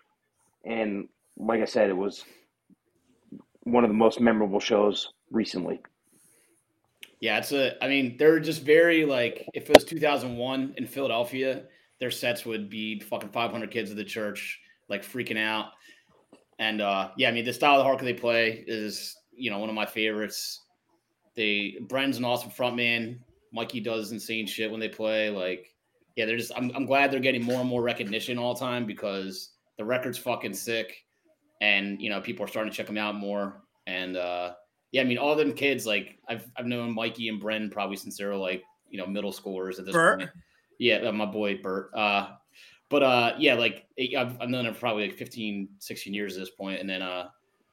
[0.64, 2.24] And like I said, it was
[3.64, 5.82] one of the most memorable shows recently.
[7.20, 7.82] Yeah, it's a.
[7.84, 11.64] I mean, they're just very like if it was 2001 in Philadelphia,
[11.98, 15.72] their sets would be fucking 500 kids at the church, like freaking out.
[16.58, 19.58] And uh, yeah, I mean, the style of the hardcore they play is you know
[19.58, 20.62] one of my favorites.
[21.36, 23.18] They Bren's an awesome frontman.
[23.52, 25.28] Mikey does insane shit when they play.
[25.28, 25.74] Like,
[26.16, 26.52] yeah, they're just.
[26.56, 30.18] I'm, I'm glad they're getting more and more recognition all the time because the record's
[30.18, 31.04] fucking sick,
[31.60, 33.62] and you know people are starting to check them out more.
[33.86, 34.52] And uh,
[34.92, 38.16] yeah, I mean, all them kids, like I've I've known Mikey and Bren probably since
[38.16, 40.18] they were like you know middle schoolers at this Bert?
[40.18, 40.30] point.
[40.78, 41.90] Yeah, uh, my boy Bert.
[41.94, 42.30] Uh,
[42.88, 46.40] but uh, yeah, like I've, I've known them for probably like 15, 16 years at
[46.40, 47.28] this point, and then uh,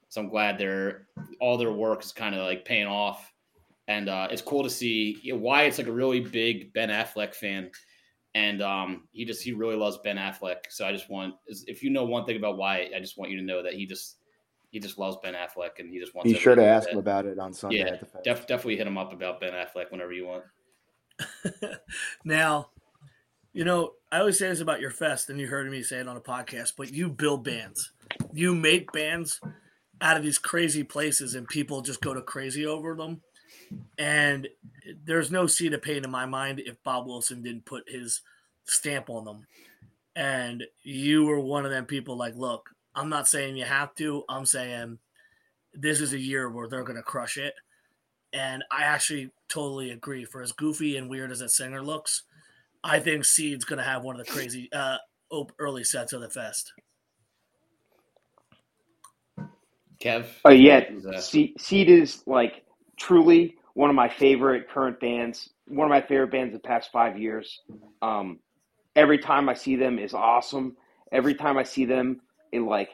[0.10, 1.08] so I'm glad they're
[1.42, 3.34] all their work is kind of like paying off,
[3.88, 7.34] and uh, it's cool to see you know, Wyatt's like a really big Ben Affleck
[7.34, 7.72] fan,
[8.36, 10.58] and um, he just he really loves Ben Affleck.
[10.70, 13.38] So I just want if you know one thing about why, I just want you
[13.38, 14.18] to know that he just
[14.70, 16.30] he just loves Ben Affleck, and he just wants.
[16.30, 18.78] To be sure to ask him about it on Sunday Yeah, at the def- definitely
[18.78, 20.44] hit him up about Ben Affleck whenever you want.
[22.26, 22.70] now,
[23.54, 26.08] you know, I always say this about your fest, and you heard me say it
[26.08, 27.92] on a podcast, but you build bands.
[28.34, 29.40] You make bands
[30.02, 33.22] out of these crazy places, and people just go to crazy over them.
[33.98, 34.48] And
[35.06, 38.22] there's no seed of pain in my mind if Bob Wilson didn't put his
[38.66, 39.48] stamp on them.
[40.16, 44.24] And you were one of them people like, look, I'm not saying you have to.
[44.28, 44.98] I'm saying
[45.72, 47.54] this is a year where they're going to crush it.
[48.34, 50.26] And I actually totally agree.
[50.26, 52.24] For as goofy and weird as that singer looks,
[52.84, 54.98] I think Seed's going to have one of the crazy uh,
[55.60, 56.74] early sets of the fest.
[60.02, 60.26] Kev.
[60.44, 61.22] Oh yeah, Who's that?
[61.22, 62.64] Se- Seed is like
[62.98, 65.50] truly one of my favorite current bands.
[65.68, 67.62] One of my favorite bands of the past five years.
[68.02, 68.40] Um,
[68.96, 70.76] every time I see them is awesome.
[71.12, 72.22] Every time I see them,
[72.52, 72.90] it like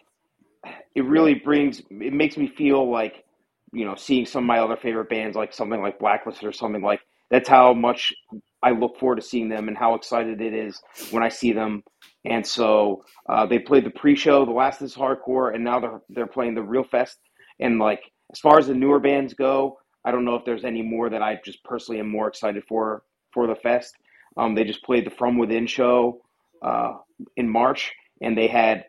[0.96, 3.24] it really brings it makes me feel like
[3.72, 6.82] you know seeing some of my other favorite bands like something like Blacklist or something
[6.82, 8.14] like that's how much
[8.62, 10.82] I look forward to seeing them and how excited it is
[11.12, 11.84] when I see them.
[12.26, 16.28] And so uh, they played the pre-show, the last is hardcore, and now they're they're
[16.28, 17.18] playing the real fest.
[17.60, 18.02] And like
[18.32, 21.22] as far as the newer bands go, I don't know if there's any more that
[21.22, 23.04] I just personally am more excited for
[23.34, 23.96] for the fest.
[24.38, 26.22] Um, they just played the From Within show
[26.62, 26.94] uh,
[27.36, 28.86] in March, and they had.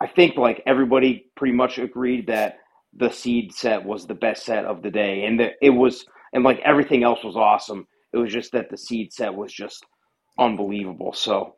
[0.00, 2.58] I think like everybody pretty much agreed that
[2.96, 6.44] the Seed set was the best set of the day, and that it was and
[6.44, 7.86] like everything else was awesome.
[8.12, 9.86] It was just that the seed set was just
[10.38, 11.12] unbelievable.
[11.14, 11.54] So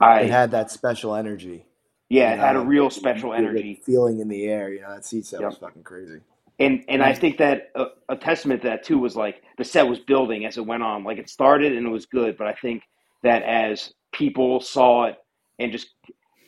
[0.00, 1.66] I It had that special energy.
[2.10, 3.82] yeah, it had a real special energy.
[3.84, 4.72] feeling in the air.
[4.72, 6.20] You know, that seed set was fucking crazy.
[6.58, 9.88] And and I think that a, a testament to that too was like the set
[9.88, 11.04] was building as it went on.
[11.04, 12.84] Like it started and it was good, but I think
[13.24, 15.16] that as people saw it
[15.58, 15.88] and just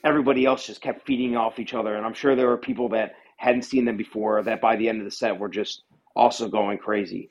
[0.05, 3.14] everybody else just kept feeding off each other, and I'm sure there were people that
[3.36, 5.82] hadn't seen them before that by the end of the set were just
[6.14, 7.31] also going crazy.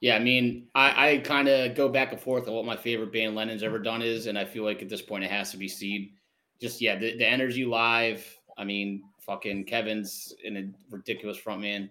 [0.00, 3.12] Yeah, I mean, I, I kind of go back and forth on what my favorite
[3.12, 5.58] band Lennon's ever done is, and I feel like at this point it has to
[5.58, 6.12] be Seed.
[6.60, 8.26] Just yeah, the, the energy live.
[8.56, 11.90] I mean, fucking Kevin's in a ridiculous frontman,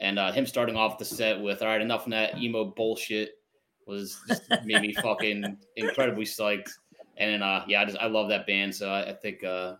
[0.00, 3.32] and uh, him starting off the set with "All right, enough of that emo bullshit"
[3.86, 6.70] was just made me fucking incredibly psyched.
[7.22, 9.76] And uh, yeah, I just I love that band, so I, I think uh,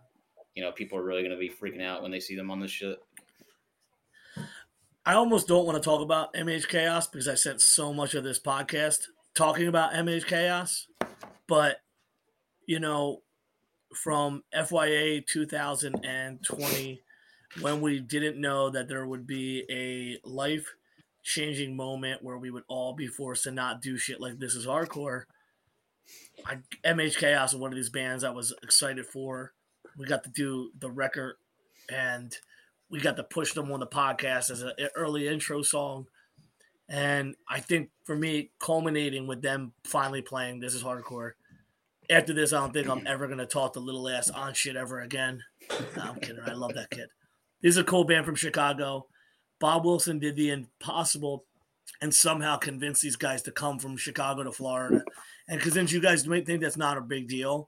[0.55, 2.71] you know people are really gonna be freaking out when they see them on this
[2.71, 2.99] shit.
[5.05, 8.23] I almost don't want to talk about MH Chaos because I spent so much of
[8.23, 8.99] this podcast
[9.35, 10.87] talking about MH Chaos.
[11.45, 11.81] But,
[12.65, 13.21] you know,
[13.93, 17.01] from FYA 2020,
[17.59, 20.73] when we didn't know that there would be a life
[21.21, 24.65] changing moment where we would all be forced to not do shit like this is
[24.65, 25.23] hardcore.
[26.45, 29.53] I, MH Chaos is one of these bands I was excited for.
[29.97, 31.35] We got to do the record
[31.89, 32.35] and
[32.89, 36.07] we got to push them on the podcast as an early intro song.
[36.89, 41.31] And I think for me, culminating with them finally playing This Is Hardcore.
[42.09, 44.75] After this, I don't think I'm ever going to talk to Little Ass on shit
[44.75, 45.41] ever again.
[45.95, 46.43] No, I'm kidding.
[46.45, 47.07] I love that kid.
[47.61, 49.07] This is a cool band from Chicago.
[49.59, 51.45] Bob Wilson did the impossible
[52.01, 55.03] and somehow convinced these guys to come from Chicago to Florida.
[55.47, 57.67] And because since you guys might think that's not a big deal,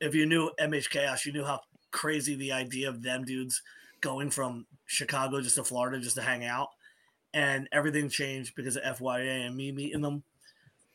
[0.00, 1.60] if you knew MH Chaos, you knew how
[1.90, 3.62] crazy the idea of them dudes
[4.00, 6.68] going from Chicago just to Florida just to hang out.
[7.32, 10.22] And everything changed because of FYA and me meeting them.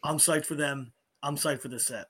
[0.03, 0.91] I'm psyched for them.
[1.23, 2.05] I'm psyched for this set.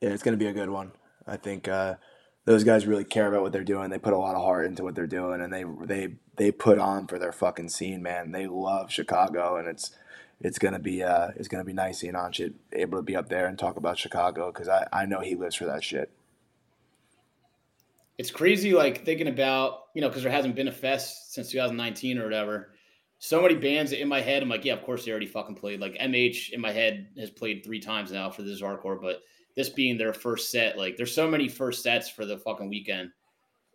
[0.00, 0.92] Yeah, it's gonna be a good one.
[1.26, 1.94] I think uh,
[2.44, 3.90] those guys really care about what they're doing.
[3.90, 6.78] They put a lot of heart into what they're doing, and they they they put
[6.78, 8.32] on for their fucking scene, man.
[8.32, 9.92] They love Chicago, and it's
[10.42, 13.46] it's gonna be uh it's gonna be nice seeing Anchit able to be up there
[13.46, 16.10] and talk about Chicago because I I know he lives for that shit.
[18.18, 22.18] it's crazy like thinking about you know because there hasn't been a fest since 2019
[22.18, 22.74] or whatever
[23.18, 25.80] so many bands in my head i'm like yeah of course they already fucking played
[25.80, 29.22] like mh in my head has played three times now for this hardcore but
[29.56, 33.10] this being their first set like there's so many first sets for the fucking weekend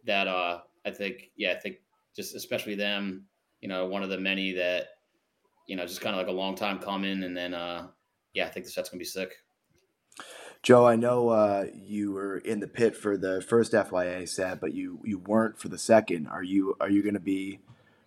[0.06, 1.77] that uh i think yeah i think
[2.15, 3.26] just especially them
[3.61, 4.88] you know one of the many that
[5.68, 7.88] you know just kind of like a long time coming and then uh
[8.34, 9.34] yeah i think the set's gonna be sick
[10.64, 14.73] Joe, I know uh, you were in the pit for the first FYA set, but
[14.73, 16.27] you you weren't for the second.
[16.27, 17.60] Are you are you gonna be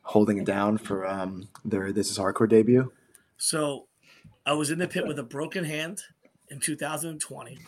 [0.02, 2.92] holding it down for um their This Is Hardcore debut?
[3.36, 3.86] So
[4.44, 6.02] I was in the pit with a broken hand
[6.50, 7.58] in 2020.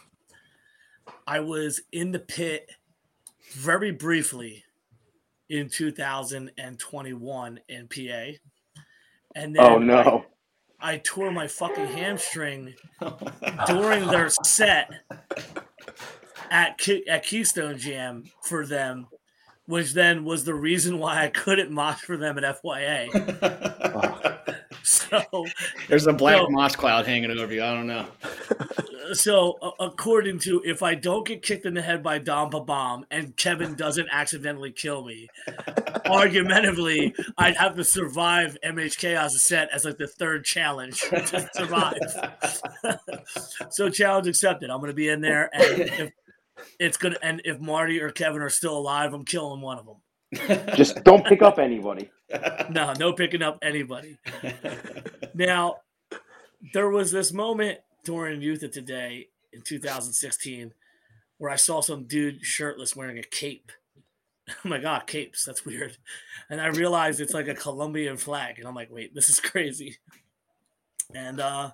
[1.26, 2.70] I was in the pit
[3.52, 4.64] very briefly
[5.48, 8.38] in 2021 in PA.
[9.34, 10.24] And oh, then Oh no.
[10.80, 12.74] I, I tore my fucking hamstring
[13.66, 14.90] during their set
[16.50, 19.06] at Ke- at Keystone Jam for them,
[19.66, 24.28] which then was the reason why I couldn't mosh for them at FYA.
[25.12, 25.46] So
[25.88, 26.48] There's a black No.
[26.50, 27.62] moss cloud hanging over you.
[27.62, 28.06] I don't know.
[29.12, 33.04] so a- according to if I don't get kicked in the head by Dom Bomb
[33.10, 35.28] and Kevin doesn't accidentally kill me,
[36.06, 41.98] argumentatively, I'd have to survive MH Chaos set as like the third challenge to survive.
[43.70, 44.70] so challenge accepted.
[44.70, 46.10] I'm gonna be in there, and if
[46.78, 49.96] it's gonna, and if Marty or Kevin are still alive, I'm killing one of them.
[50.76, 52.10] Just don't pick up anybody.
[52.70, 54.18] No, no picking up anybody.
[55.34, 55.78] Now,
[56.72, 60.72] there was this moment during Youth of Today in 2016
[61.38, 63.72] where I saw some dude shirtless wearing a cape.
[64.64, 65.96] I'm like, ah, capes, that's weird.
[66.48, 68.58] And I realized it's like a Colombian flag.
[68.58, 69.98] And I'm like, wait, this is crazy.
[71.14, 71.70] And uh,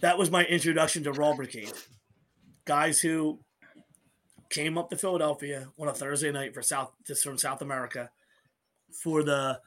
[0.00, 1.72] that was my introduction to Raw Brigade.
[2.64, 3.40] Guys who
[4.50, 6.92] came up to Philadelphia on a Thursday night for South
[7.22, 8.10] from South America
[9.02, 9.60] for the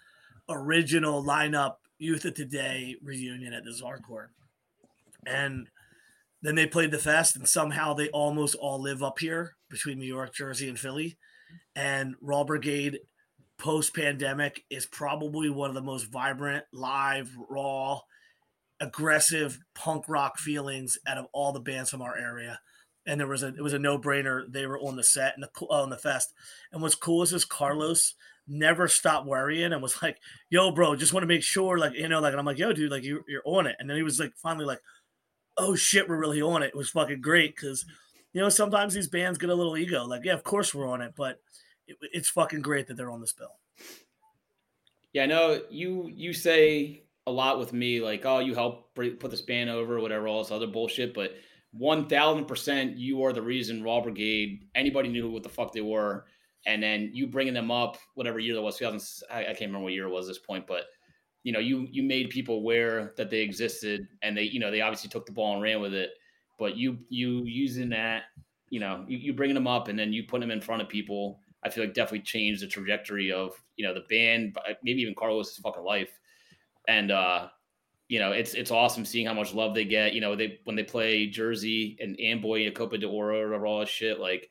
[0.50, 4.28] original lineup Youth of Today reunion at the hardcore.
[5.26, 5.68] And
[6.42, 10.08] then they played the fest, and somehow they almost all live up here between New
[10.08, 11.18] York, Jersey, and Philly.
[11.76, 13.00] And Raw Brigade
[13.60, 18.00] post pandemic is probably one of the most vibrant, live, raw,
[18.80, 22.60] aggressive punk rock feelings out of all the bands from our area.
[23.06, 24.52] And there was a it was a no brainer.
[24.52, 26.34] They were on the set and the on the fest.
[26.72, 28.16] And what's cool is this Carlos
[28.48, 30.18] never stopped worrying and was like,
[30.50, 32.74] "Yo, bro, just want to make sure, like, you know, like." And I'm like, "Yo,
[32.74, 34.82] dude, like, you, you're on it." And then he was like, finally, like,
[35.58, 37.86] "Oh shit, we're really on it." It was fucking great because,
[38.34, 40.06] you know, sometimes these bands get a little ego.
[40.06, 41.40] Like, yeah, of course we're on it, but
[41.88, 43.56] it, it's fucking great that they're on this bill.
[45.14, 46.10] Yeah, I know you.
[46.14, 50.28] You say a lot with me, like, "Oh, you help put this band over, whatever,
[50.28, 51.36] all this other bullshit," but
[51.72, 54.68] one thousand percent, you are the reason Raw Brigade.
[54.76, 56.26] Anybody knew what the fuck they were,
[56.66, 59.26] and then you bringing them up, whatever year that was, 2000.
[59.32, 60.28] I, I can't remember what year it was.
[60.28, 60.86] At this point, but
[61.44, 64.82] you know, you you made people aware that they existed, and they, you know, they
[64.82, 66.12] obviously took the ball and ran with it.
[66.60, 68.24] But you you using that,
[68.70, 70.90] you know, you, you bringing them up, and then you put them in front of
[70.90, 71.40] people.
[71.64, 75.58] I feel like definitely changed the trajectory of you know the band, maybe even Carlos's
[75.58, 76.20] fucking life.
[76.88, 77.48] And uh,
[78.08, 80.14] you know, it's it's awesome seeing how much love they get.
[80.14, 83.80] You know, they when they play Jersey and Amboy and Copa de Oro or all
[83.80, 84.50] that shit, like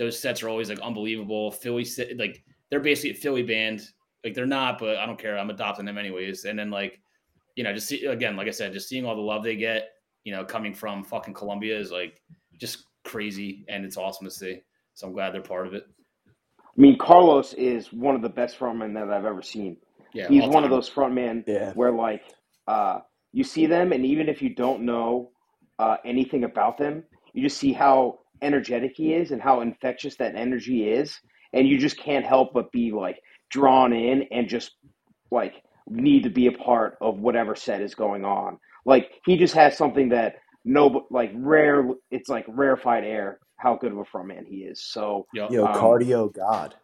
[0.00, 1.50] those sets are always like unbelievable.
[1.50, 1.86] Philly,
[2.16, 3.82] like they're basically a Philly band.
[4.24, 5.38] Like they're not, but I don't care.
[5.38, 6.46] I'm adopting them anyways.
[6.46, 6.98] And then like,
[7.54, 9.90] you know, just see again, like I said, just seeing all the love they get,
[10.24, 12.22] you know, coming from fucking Colombia is like
[12.58, 14.62] just crazy, and it's awesome to see.
[14.94, 15.84] So I'm glad they're part of it.
[16.58, 19.76] I mean, Carlos is one of the best frontmen that I've ever seen.
[20.14, 21.74] Yeah, He's all one of those frontmen Yeah.
[21.74, 22.22] where like
[22.66, 23.00] uh,
[23.32, 25.30] you see them, and even if you don't know
[25.78, 27.04] uh, anything about them,
[27.34, 31.18] you just see how energetic he is and how infectious that energy is,
[31.52, 34.72] and you just can't help but be like drawn in and just
[35.30, 35.54] like
[35.88, 38.58] need to be a part of whatever set is going on.
[38.86, 41.88] Like he just has something that no, like rare.
[42.10, 43.40] It's like rarefied air.
[43.56, 44.82] How good of a frontman he is.
[44.82, 45.50] So Yep.
[45.50, 46.76] Yo, Um, cardio god.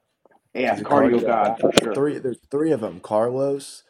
[0.54, 1.94] yeah, He's a cardio god for sure.
[1.94, 3.00] Three, there's three of them.
[3.00, 3.84] Carlos,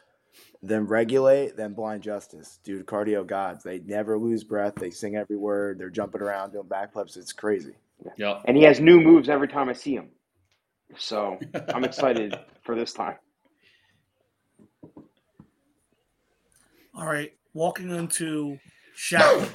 [0.67, 2.59] then regulate, then blind justice.
[2.63, 3.63] Dude, cardio gods.
[3.63, 4.75] They never lose breath.
[4.75, 5.79] They sing every word.
[5.79, 7.17] They're jumping around doing backflips.
[7.17, 7.73] It's crazy.
[8.17, 8.41] Yep.
[8.45, 10.09] and he has new moves every time I see him.
[10.97, 11.39] So
[11.73, 13.15] I'm excited for this time.
[16.95, 18.57] All right, walking into
[18.95, 19.51] Shackles.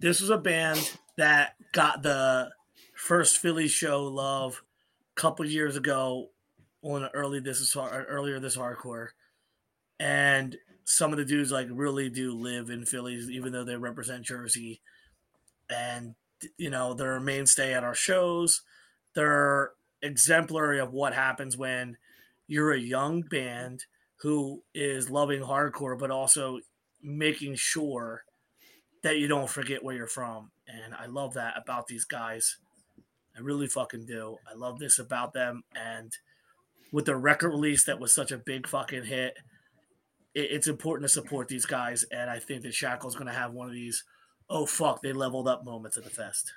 [0.00, 2.50] this was a band that got the
[2.94, 4.62] first Philly show love
[5.16, 6.30] a couple years ago
[6.82, 9.08] on early this is Har- earlier this hardcore,
[9.98, 14.24] and some of the dudes like really do live in Philly, even though they represent
[14.24, 14.80] Jersey,
[15.68, 16.14] and
[16.56, 18.62] you know they're a mainstay at our shows.
[19.14, 19.72] They're
[20.02, 21.96] exemplary of what happens when
[22.46, 23.84] you're a young band
[24.16, 26.60] who is loving hardcore, but also
[27.02, 28.24] making sure
[29.02, 30.50] that you don't forget where you're from.
[30.66, 32.56] And I love that about these guys.
[33.36, 34.38] I really fucking do.
[34.50, 35.62] I love this about them.
[35.74, 36.12] And
[36.90, 39.36] with the record release that was such a big fucking hit,
[40.38, 42.04] it, it's important to support these guys.
[42.10, 44.04] And I think that Shackle's going to have one of these,
[44.48, 46.52] oh fuck, they leveled up moments at the fest.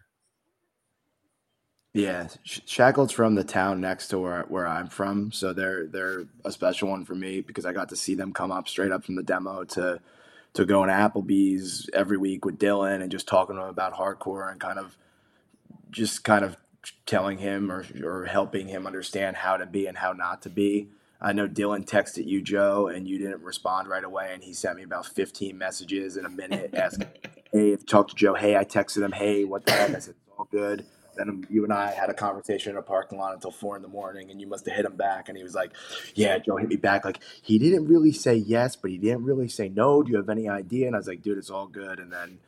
[1.93, 6.51] Yeah, Shackle's from the town next to where, where I'm from, so they're they're a
[6.53, 9.15] special one for me because I got to see them come up straight up from
[9.15, 9.99] the demo to
[10.53, 14.49] to going to Applebee's every week with Dylan and just talking to him about hardcore
[14.49, 14.97] and kind of
[15.89, 16.55] just kind of
[17.05, 20.87] telling him or or helping him understand how to be and how not to be.
[21.21, 24.77] I know Dylan texted you, Joe, and you didn't respond right away, and he sent
[24.77, 27.07] me about 15 messages in a minute asking,
[27.51, 28.33] "Hey, talk to Joe.
[28.33, 29.11] Hey, I texted him.
[29.11, 30.85] Hey, what the heck?" I said, "It's all good."
[31.15, 33.87] Then you and I had a conversation in a parking lot until four in the
[33.87, 35.29] morning, and you must have hit him back.
[35.29, 35.71] And he was like,
[36.15, 37.05] "Yeah, Joe hit me back.
[37.05, 40.01] Like he didn't really say yes, but he didn't really say no.
[40.01, 42.39] Do you have any idea?" And I was like, "Dude, it's all good." And then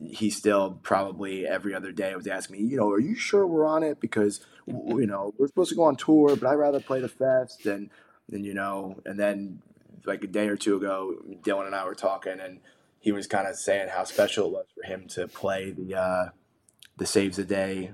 [0.00, 3.64] he still probably every other day was asking me, you know, "Are you sure we're
[3.66, 7.00] on it?" Because you know we're supposed to go on tour, but I'd rather play
[7.00, 7.64] the fest.
[7.64, 7.88] And
[8.28, 9.62] then you know, and then
[10.04, 12.60] like a day or two ago, Dylan and I were talking, and
[13.00, 16.28] he was kind of saying how special it was for him to play the uh,
[16.96, 17.92] the Saves the Day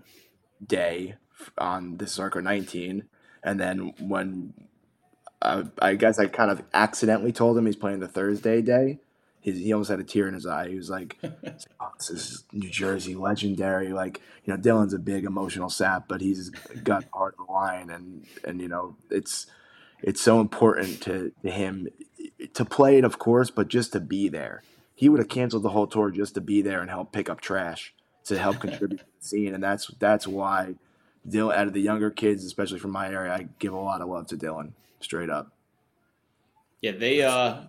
[0.65, 1.17] day
[1.59, 3.05] on this Hardcore 19.
[3.43, 4.55] And then when
[5.43, 8.99] I, I guess I kind of accidentally told him he's playing the Thursday day,
[9.41, 10.71] his, he almost had a tear in his eye.
[10.71, 15.25] He was like, oh, "This is New Jersey legendary." Like, you know, Dylan's a big
[15.25, 16.49] emotional sap, but he's
[16.83, 19.47] got heart of the lion, and and you know, it's
[20.05, 21.89] it's so important to, to him
[22.53, 24.63] to play it, of course, but just to be there.
[24.95, 27.41] He would have canceled the whole tour just to be there and help pick up
[27.41, 27.95] trash
[28.25, 30.75] to help contribute to the scene, and that's that's why
[31.29, 34.09] Dylan, out of the younger kids, especially from my area, I give a lot of
[34.09, 35.53] love to Dylan, straight up.
[36.81, 37.63] Yeah, they uh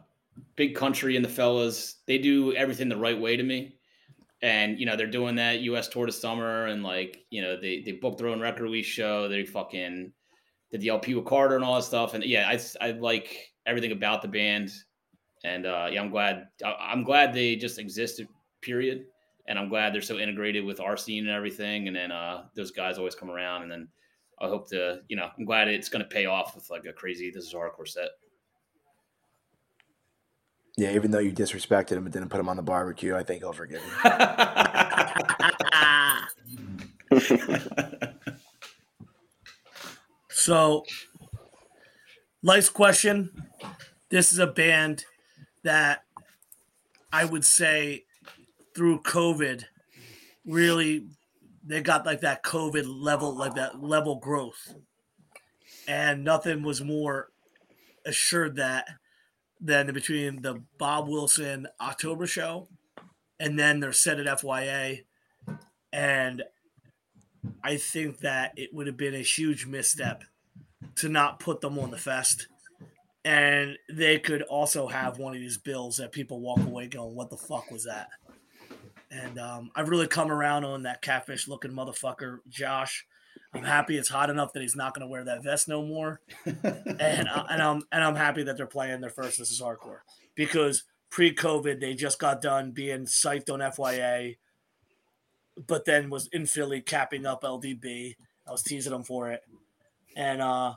[0.56, 3.78] big country and the fellas, they do everything the right way to me.
[4.42, 7.82] And you know, they're doing that US tour this summer and like, you know, they
[7.82, 9.30] they booked their own record release show.
[9.30, 10.12] They fucking
[10.76, 12.16] did the LP with Carter and all that stuff.
[12.16, 14.74] And yeah, I I like everything about the band.
[15.46, 18.28] And uh yeah, I'm glad I- I'm glad they just existed,
[18.62, 19.06] period.
[19.48, 21.88] And I'm glad they're so integrated with our scene and everything.
[21.88, 23.88] And then uh those guys always come around and then
[24.42, 26.92] I hope to, you know, I'm glad it's going to pay off with like a
[26.92, 28.10] crazy This Is Hardcore set.
[30.78, 33.40] Yeah, even though you disrespected him and didn't put him on the barbecue, I think
[33.40, 33.92] he'll forgive you.
[40.46, 40.86] so,
[42.44, 43.32] life's question.
[44.12, 45.04] This is a band
[45.64, 46.04] that
[47.12, 48.04] I would say
[48.76, 49.64] through COVID
[50.46, 51.08] really
[51.64, 54.76] they got like that COVID level, like that level growth.
[55.88, 57.32] And nothing was more
[58.06, 58.88] assured that
[59.60, 62.68] than between the Bob Wilson October show
[63.40, 65.06] and then their set at FYA.
[65.92, 66.44] And
[67.64, 70.24] I think that it would have been a huge misstep
[70.98, 72.48] to not put them on the fest.
[73.24, 77.30] And they could also have one of these bills that people walk away going, What
[77.30, 78.10] the fuck was that?
[79.10, 83.06] And um, I've really come around on that catfish looking motherfucker, Josh.
[83.54, 86.20] I'm happy it's hot enough that he's not going to wear that vest no more,
[86.46, 90.00] and uh, and I'm and I'm happy that they're playing their first This Is Hardcore
[90.36, 94.36] because pre-COVID they just got done being psyched on FYA,
[95.68, 98.16] but then was in Philly capping up LDB.
[98.46, 99.42] I was teasing them for it,
[100.16, 100.76] and uh,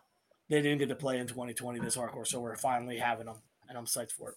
[0.49, 3.37] they didn't get to play in 2020 this hardcore, so we're finally having them,
[3.69, 4.37] and I'm psyched for it.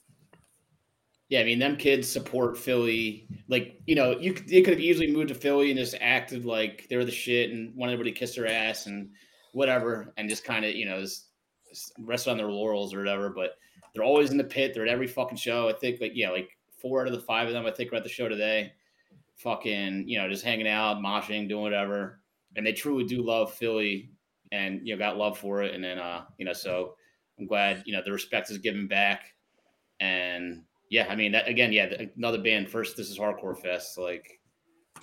[1.30, 3.26] Yeah, I mean, them kids support Philly.
[3.48, 6.88] Like, you know, you they could have easily moved to Philly and just acted like
[6.90, 9.10] they were the shit and wanted everybody to kiss their ass and
[9.54, 11.28] whatever, and just kind of, you know, just
[12.00, 13.30] rest on their laurels or whatever.
[13.30, 13.52] But
[13.94, 14.74] they're always in the pit.
[14.74, 15.70] They're at every fucking show.
[15.70, 16.50] I think, like, yeah, like
[16.82, 18.74] four out of the five of them, I think, are at the show today.
[19.38, 22.20] Fucking, you know, just hanging out, moshing, doing whatever.
[22.58, 24.12] And they truly do love Philly
[24.52, 25.74] and, you know, got love for it.
[25.74, 26.96] And then, uh, you know, so
[27.40, 29.34] I'm glad, you know, the respect is given back.
[30.00, 32.70] And, yeah, I mean, that, again, yeah, another band.
[32.70, 33.98] First, this is Hardcore Fest.
[33.98, 34.40] Like,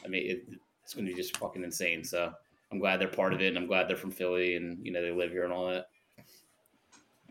[0.04, 0.44] I mean, it,
[0.84, 2.04] it's going to be just fucking insane.
[2.04, 2.32] So
[2.70, 5.02] I'm glad they're part of it, and I'm glad they're from Philly, and you know
[5.02, 5.88] they live here and all that.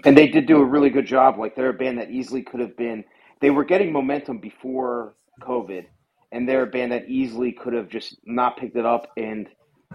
[0.06, 1.38] And they did do a really good job.
[1.38, 3.04] Like they're a band that easily could have been.
[3.40, 5.86] They were getting momentum before COVID,
[6.32, 9.48] and they're a band that easily could have just not picked it up and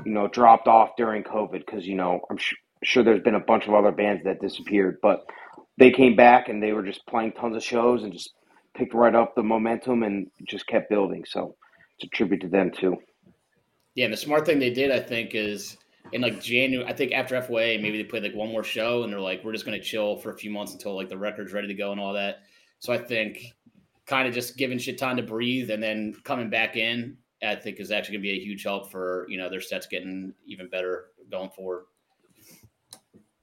[0.04, 3.40] you know dropped off during COVID because you know I'm sh- sure there's been a
[3.40, 5.24] bunch of other bands that disappeared, but
[5.78, 8.30] they came back and they were just playing tons of shows and just
[8.76, 11.24] picked right up the momentum and just kept building.
[11.26, 11.56] So
[11.98, 12.96] it's a tribute to them too.
[13.94, 15.76] Yeah, and the smart thing they did, I think, is
[16.12, 16.88] in like January.
[16.88, 19.52] I think after FYA, maybe they played like one more show, and they're like, we're
[19.52, 21.92] just going to chill for a few months until like the record's ready to go
[21.92, 22.40] and all that.
[22.78, 23.44] So I think
[24.06, 27.80] kind of just giving shit time to breathe and then coming back in, I think
[27.80, 30.68] is actually going to be a huge help for you know their sets getting even
[30.68, 31.84] better going forward.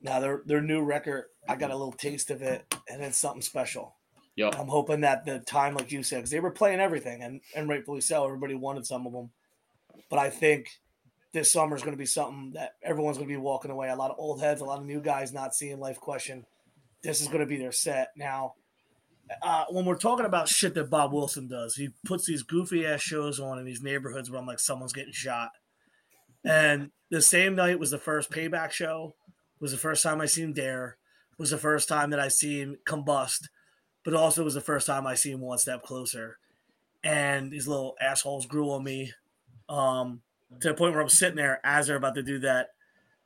[0.01, 3.41] Now their their new record, I got a little taste of it, and it's something
[3.41, 3.95] special.
[4.39, 4.55] Yep.
[4.57, 7.67] I'm hoping that the time, like you said, because they were playing everything, and, and
[7.67, 9.31] rightfully so, everybody wanted some of them.
[10.09, 10.69] But I think
[11.33, 13.89] this summer is going to be something that everyone's going to be walking away.
[13.89, 16.45] A lot of old heads, a lot of new guys not seeing Life Question.
[17.03, 18.11] This is going to be their set.
[18.15, 18.53] Now,
[19.41, 23.01] uh, when we're talking about shit that Bob Wilson does, he puts these goofy ass
[23.01, 25.49] shows on in these neighborhoods where I'm like, someone's getting shot.
[26.43, 29.15] And the same night was the first payback show,
[29.59, 30.97] was the first time I seen Dare,
[31.37, 33.47] was the first time that I seen Combust
[34.03, 36.37] but also was the first time I seen one step closer.
[37.03, 39.11] And these little assholes grew on me
[39.67, 40.21] um,
[40.61, 42.69] to the point where I'm sitting there as they're about to do that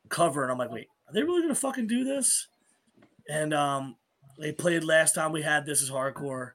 [0.10, 2.48] cover, and I'm like, wait, are they really gonna fucking do this?
[3.30, 3.96] And um,
[4.40, 6.52] they played last time we had this is hardcore,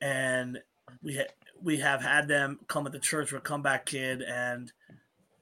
[0.00, 0.58] and
[1.02, 1.32] we ha-
[1.62, 4.72] we have had them come at the church with Comeback Kid, and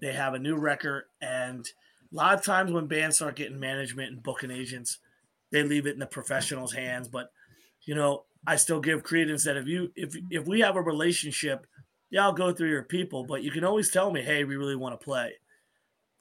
[0.00, 1.04] they have a new record.
[1.20, 1.66] And
[2.12, 4.98] a lot of times when bands start getting management and booking agents,
[5.50, 7.30] they leave it in the professionals' hands, but
[7.86, 11.66] you know, I still give credence that if you if if we have a relationship,
[12.10, 14.76] yeah, I'll go through your people, but you can always tell me, hey, we really
[14.76, 15.34] want to play.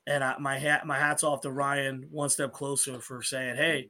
[0.05, 3.89] And I, my hat my hats off to Ryan, one step closer for saying, hey,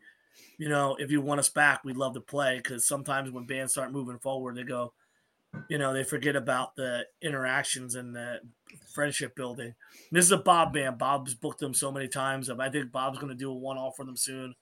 [0.58, 2.58] you know, if you want us back, we'd love to play.
[2.58, 4.94] Because sometimes when bands start moving forward, they go,
[5.70, 8.40] you know, they forget about the interactions and the
[8.94, 9.68] friendship building.
[9.68, 9.76] And
[10.12, 10.98] this is a Bob band.
[10.98, 12.50] Bob's booked them so many times.
[12.50, 14.56] I think Bob's going to do a one off for them soon.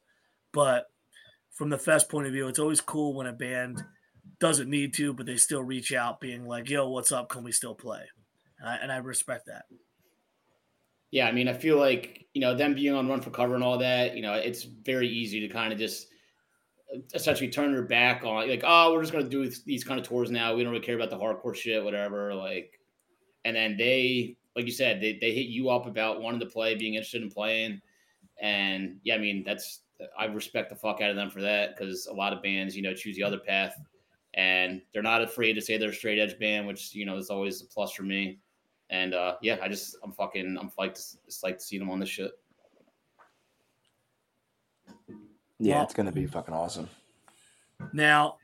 [0.52, 0.88] But
[1.52, 3.84] from the Fest point of view, it's always cool when a band
[4.40, 7.30] doesn't need to, but they still reach out, being like, "Yo, what's up?
[7.30, 8.02] Can we still play?"
[8.60, 9.66] And I, and I respect that.
[11.12, 13.64] Yeah, I mean, I feel like you know them being on Run for Cover and
[13.64, 14.16] all that.
[14.16, 16.08] You know, it's very easy to kind of just
[16.94, 20.08] uh, essentially turn your back on like, oh, we're just gonna do these kind of
[20.08, 20.56] tours now.
[20.56, 22.34] We don't really care about the hardcore shit, whatever.
[22.34, 22.80] Like,
[23.46, 26.76] and then they, like you said, they they hit you up about wanting to play,
[26.76, 27.82] being interested in playing,
[28.42, 29.82] and yeah, I mean that's
[30.18, 32.82] I respect the fuck out of them for that because a lot of bands, you
[32.82, 33.76] know, choose the other path
[34.34, 37.30] and they're not afraid to say they're a straight edge band, which, you know, is
[37.30, 38.40] always a plus for me.
[38.92, 42.06] And uh, yeah, I just I'm fucking I'm psyched psyched to see them on the
[42.06, 42.32] shit.
[45.60, 46.90] Yeah, well, it's gonna be fucking awesome.
[47.94, 48.38] Now,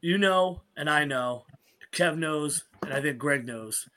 [0.00, 1.46] you know, and I know,
[1.92, 3.88] Kev knows, and I think Greg knows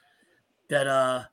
[0.70, 1.24] that uh,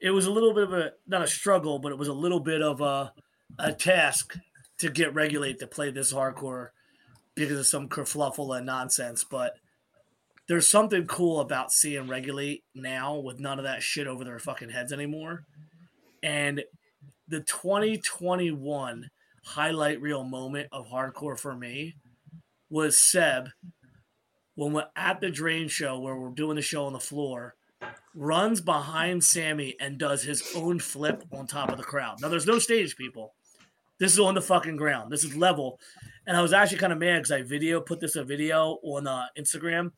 [0.00, 2.40] it was a little bit of a not a struggle, but it was a little
[2.40, 3.12] bit of a
[3.58, 4.36] a task
[4.78, 6.68] to get regulate to play this hardcore
[7.34, 9.24] because of some kerfluffle and nonsense.
[9.24, 9.54] But
[10.50, 14.68] there's something cool about seeing regulate now with none of that shit over their fucking
[14.68, 15.44] heads anymore.
[16.24, 16.64] And
[17.28, 19.10] the 2021
[19.44, 21.94] highlight reel moment of hardcore for me
[22.68, 23.50] was Seb
[24.56, 27.54] when we're at the drain show where we're doing the show on the floor,
[28.16, 32.20] runs behind Sammy and does his own flip on top of the crowd.
[32.20, 33.34] Now there's no stage people.
[34.00, 35.12] This is on the fucking ground.
[35.12, 35.78] This is level.
[36.26, 39.06] And I was actually kind of mad because I video put this a video on
[39.06, 39.92] uh, Instagram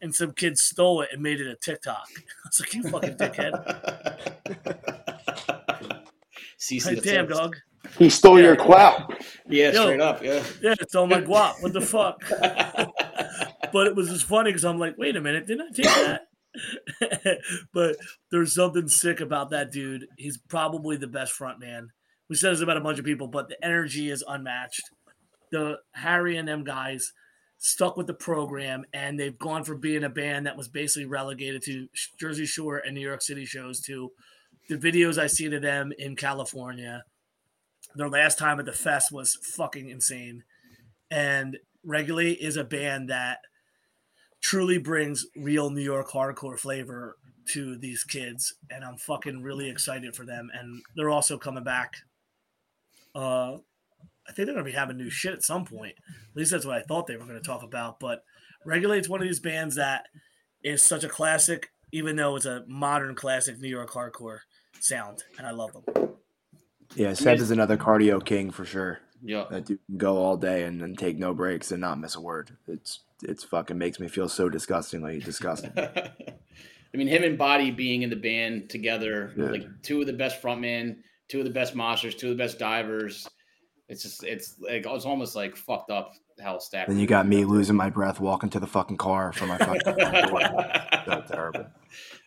[0.00, 2.06] and some kids stole it and made it a TikTok.
[2.18, 3.52] I was like, you fucking dickhead.
[6.58, 7.38] CC Like, damn first.
[7.38, 7.56] dog.
[7.98, 8.46] He stole Yeah.
[8.46, 9.12] your clout.
[9.48, 9.82] Yeah, Yo.
[9.84, 10.22] straight up.
[10.22, 10.42] Yeah.
[10.60, 11.62] Yeah, it's on my guap.
[11.62, 12.20] What the fuck?
[13.72, 17.40] but it was just funny because I'm like, wait a minute, didn't I take that?
[17.72, 17.96] but
[18.30, 20.06] there's something sick about that dude.
[20.16, 21.90] He's probably the best front man.
[22.28, 24.82] We said this about a bunch of people, but the energy is unmatched.
[25.52, 27.12] The Harry and them guys
[27.58, 31.62] stuck with the program, and they've gone from being a band that was basically relegated
[31.64, 31.88] to
[32.18, 34.12] Jersey Shore and New York City shows to
[34.68, 37.04] the videos I see to them in California.
[37.94, 40.44] Their last time at the fest was fucking insane.
[41.10, 43.38] And Regulate is a band that
[44.40, 47.16] truly brings real New York hardcore flavor
[47.46, 50.50] to these kids, and I'm fucking really excited for them.
[50.52, 51.94] And they're also coming back.
[53.14, 53.58] Uh,
[54.28, 55.94] I think they're gonna be having new shit at some point.
[56.30, 58.00] At least that's what I thought they were gonna talk about.
[58.00, 58.24] But
[58.64, 60.06] Regulate's one of these bands that
[60.62, 64.40] is such a classic, even though it's a modern classic New York hardcore
[64.80, 66.10] sound, and I love them.
[66.94, 69.00] Yeah, Seb is another cardio king for sure.
[69.22, 69.44] Yeah.
[69.50, 72.20] That dude can go all day and, and take no breaks and not miss a
[72.20, 72.56] word.
[72.68, 75.72] It's it's fucking makes me feel so disgustingly disgusting.
[75.76, 79.46] I mean, him and Body being in the band together, Yeah.
[79.50, 80.98] like two of the best frontmen,
[81.28, 83.26] two of the best monsters, two of the best divers.
[83.88, 86.88] It's just, it's like, it's almost like fucked up how stacked.
[86.88, 89.80] Then you got me losing my breath walking to the fucking car for my fucking
[91.06, 91.66] so terrible.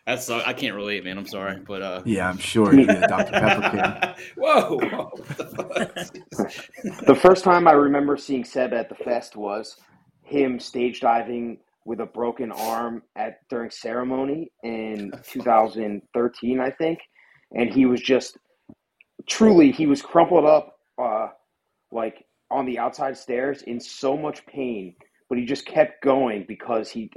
[0.06, 1.18] That's so, I can't relate, man.
[1.18, 2.02] I'm sorry, but uh.
[2.04, 3.32] Yeah, I'm sure you're Dr.
[3.32, 4.24] Pepper kid.
[4.36, 7.04] whoa, whoa, what the fuck?
[7.06, 9.76] The first time I remember seeing Seb at the fest was
[10.22, 17.00] him stage diving with a broken arm at during ceremony in 2013, I think,
[17.52, 18.38] and he was just
[19.28, 21.28] truly he was crumpled up, uh,
[21.92, 24.94] like on the outside stairs in so much pain,
[25.28, 27.10] but he just kept going because he.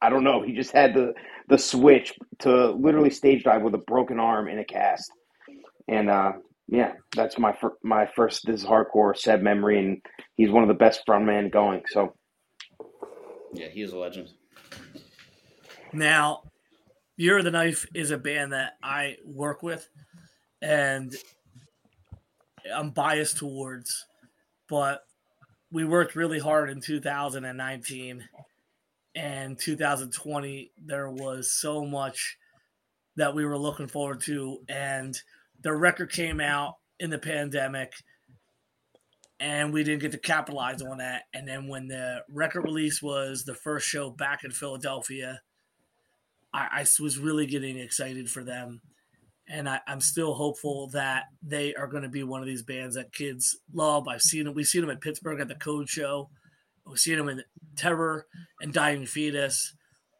[0.00, 0.42] I don't know.
[0.42, 1.12] He just had the
[1.48, 5.10] the switch to literally stage dive with a broken arm in a cast,
[5.88, 6.32] and uh,
[6.68, 8.46] yeah, that's my fir- my first.
[8.46, 10.00] This is hardcore Seb memory, and
[10.36, 11.82] he's one of the best frontmen going.
[11.88, 12.14] So
[13.52, 14.28] yeah, he is a legend.
[15.92, 16.42] Now,
[17.16, 19.88] Year of the Knife is a band that I work with,
[20.60, 21.14] and
[22.74, 24.06] I'm biased towards,
[24.68, 25.02] but
[25.70, 28.24] we worked really hard in 2019
[29.14, 30.72] and 2020.
[30.84, 32.36] There was so much
[33.16, 35.16] that we were looking forward to, and
[35.62, 37.92] the record came out in the pandemic.
[39.40, 41.22] And we didn't get to capitalize on that.
[41.32, 45.42] And then when the record release was the first show back in Philadelphia,
[46.52, 48.80] I, I was really getting excited for them.
[49.48, 52.94] And I, I'm still hopeful that they are going to be one of these bands
[52.96, 54.06] that kids love.
[54.06, 54.54] I've seen them.
[54.54, 56.28] We've seen them at Pittsburgh at the Code Show.
[56.86, 57.42] We've seen them in
[57.76, 58.26] Terror
[58.60, 59.74] and Dying Fetus.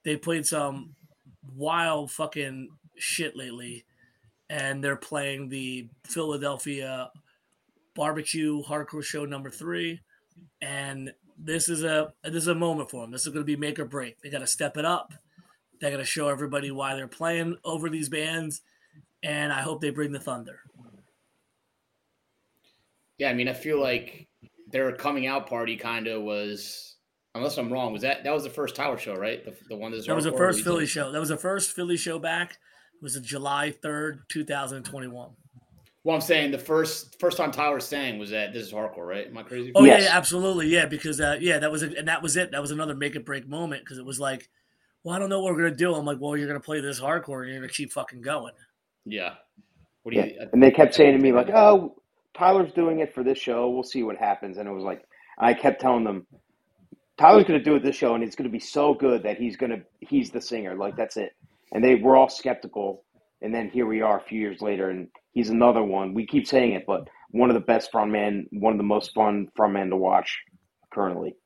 [0.04, 0.94] They played some
[1.54, 3.84] wild fucking shit lately.
[4.50, 7.10] And they're playing the Philadelphia
[7.94, 10.00] barbecue hardcore show number three.
[10.62, 13.10] And this is a this is a moment for them.
[13.10, 14.20] This is going to be make or break.
[14.20, 15.12] They got to step it up.
[15.80, 18.62] They got to show everybody why they're playing over these bands,
[19.22, 20.60] and I hope they bring the thunder.
[23.18, 24.28] Yeah, I mean, I feel like
[24.70, 26.96] their coming out party kind of was,
[27.34, 29.44] unless I'm wrong, was that that was the first Tower show, right?
[29.44, 30.64] The, the one that's That was the first release?
[30.64, 31.10] Philly show.
[31.12, 32.52] That was the first Philly show back.
[32.52, 35.30] It was July third, two thousand twenty-one.
[36.04, 39.26] Well, I'm saying the first first time Tyler sang was that this is hardcore, right?
[39.26, 39.72] Am I crazy?
[39.74, 40.04] Oh yeah, Yes.
[40.04, 40.86] yeah, absolutely, yeah.
[40.86, 42.52] Because uh, yeah, that was it, and that was it.
[42.52, 44.48] That was another make it break moment because it was like,
[45.02, 45.94] well, I don't know what we're gonna do.
[45.94, 48.52] I'm like, well, you're gonna play this hardcore, and you're gonna keep fucking going.
[49.04, 49.34] Yeah.
[50.02, 50.48] What do yeah, you?
[50.52, 51.96] and they kept saying to me like, "Oh,
[52.36, 53.68] Tyler's doing it for this show.
[53.70, 55.02] We'll see what happens." And it was like,
[55.38, 56.26] I kept telling them,
[57.18, 59.38] Tyler's going to do it this show, and it's going to be so good that
[59.38, 60.76] he's going to he's the singer.
[60.76, 61.32] Like that's it.
[61.72, 63.04] And they were all skeptical.
[63.40, 66.14] And then here we are a few years later, and he's another one.
[66.14, 69.48] We keep saying it, but one of the best frontmen, one of the most fun
[69.56, 70.38] frontmen to watch
[70.92, 71.36] currently.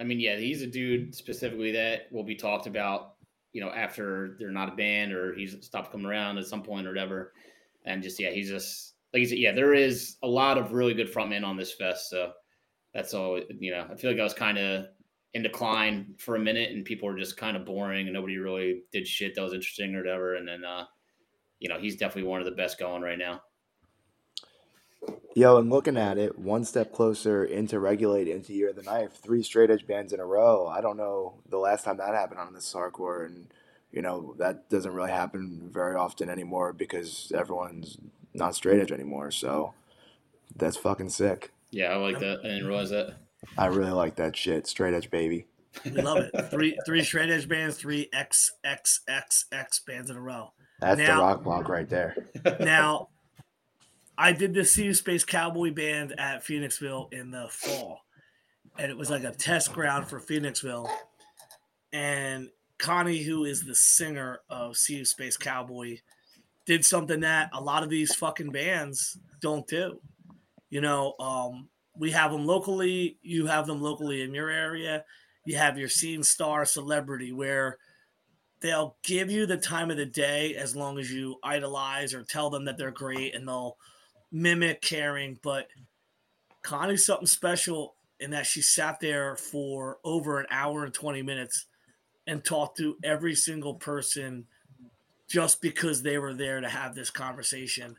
[0.00, 3.14] I mean, yeah, he's a dude specifically that will be talked about,
[3.52, 6.86] you know, after they're not a band or he's stopped coming around at some point
[6.86, 7.32] or whatever.
[7.84, 10.94] And just yeah, he's just like he said, yeah, there is a lot of really
[10.94, 12.10] good frontmen on this fest.
[12.10, 12.32] So
[12.94, 13.86] that's all you know.
[13.90, 14.86] I feel like I was kind of
[15.34, 18.82] in decline for a minute and people were just kind of boring and nobody really
[18.92, 20.36] did shit that was interesting or whatever.
[20.36, 20.84] And then uh,
[21.58, 23.40] you know, he's definitely one of the best going right now.
[25.34, 29.12] Yo, and looking at it, one step closer into regulate into year of the knife,
[29.12, 30.66] three straight edge bands in a row.
[30.66, 33.46] I don't know the last time that happened on this hardcore, and
[33.92, 37.98] you know that doesn't really happen very often anymore because everyone's
[38.34, 39.30] not straight edge anymore.
[39.30, 39.74] So
[40.56, 41.52] that's fucking sick.
[41.70, 42.40] Yeah, I like that.
[42.40, 43.16] I didn't realize that.
[43.56, 44.66] I really like that shit.
[44.66, 45.46] Straight edge baby.
[45.84, 46.50] We love it.
[46.50, 50.52] Three three straight edge bands, three X X X X bands in a row.
[50.80, 52.16] That's Now- the rock block right there.
[52.58, 53.08] Now,
[54.20, 58.00] I did the See You Space Cowboy Band at Phoenixville in the fall,
[58.76, 60.90] and it was like a test ground for Phoenixville.
[61.92, 65.98] And Connie, who is the singer of You Space Cowboy,
[66.66, 70.00] did something that a lot of these fucking bands don't do.
[70.68, 73.18] You know, um, we have them locally.
[73.22, 75.04] You have them locally in your area.
[75.44, 77.78] You have your scene star celebrity where
[78.60, 82.50] they'll give you the time of the day as long as you idolize or tell
[82.50, 83.76] them that they're great and they'll
[84.30, 85.38] mimic caring.
[85.42, 85.68] But
[86.62, 91.66] Connie's something special in that she sat there for over an hour and 20 minutes
[92.26, 94.46] and talked to every single person
[95.28, 97.96] just because they were there to have this conversation.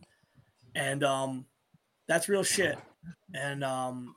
[0.76, 1.46] And um,
[2.08, 2.78] that's real shit.
[3.34, 4.16] And um,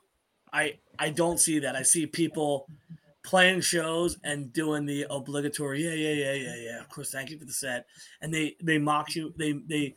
[0.51, 1.75] I I don't see that.
[1.75, 2.67] I see people
[3.23, 7.39] playing shows and doing the obligatory yeah yeah yeah yeah yeah of course thank you
[7.39, 7.85] for the set
[8.21, 9.95] and they they mock you they they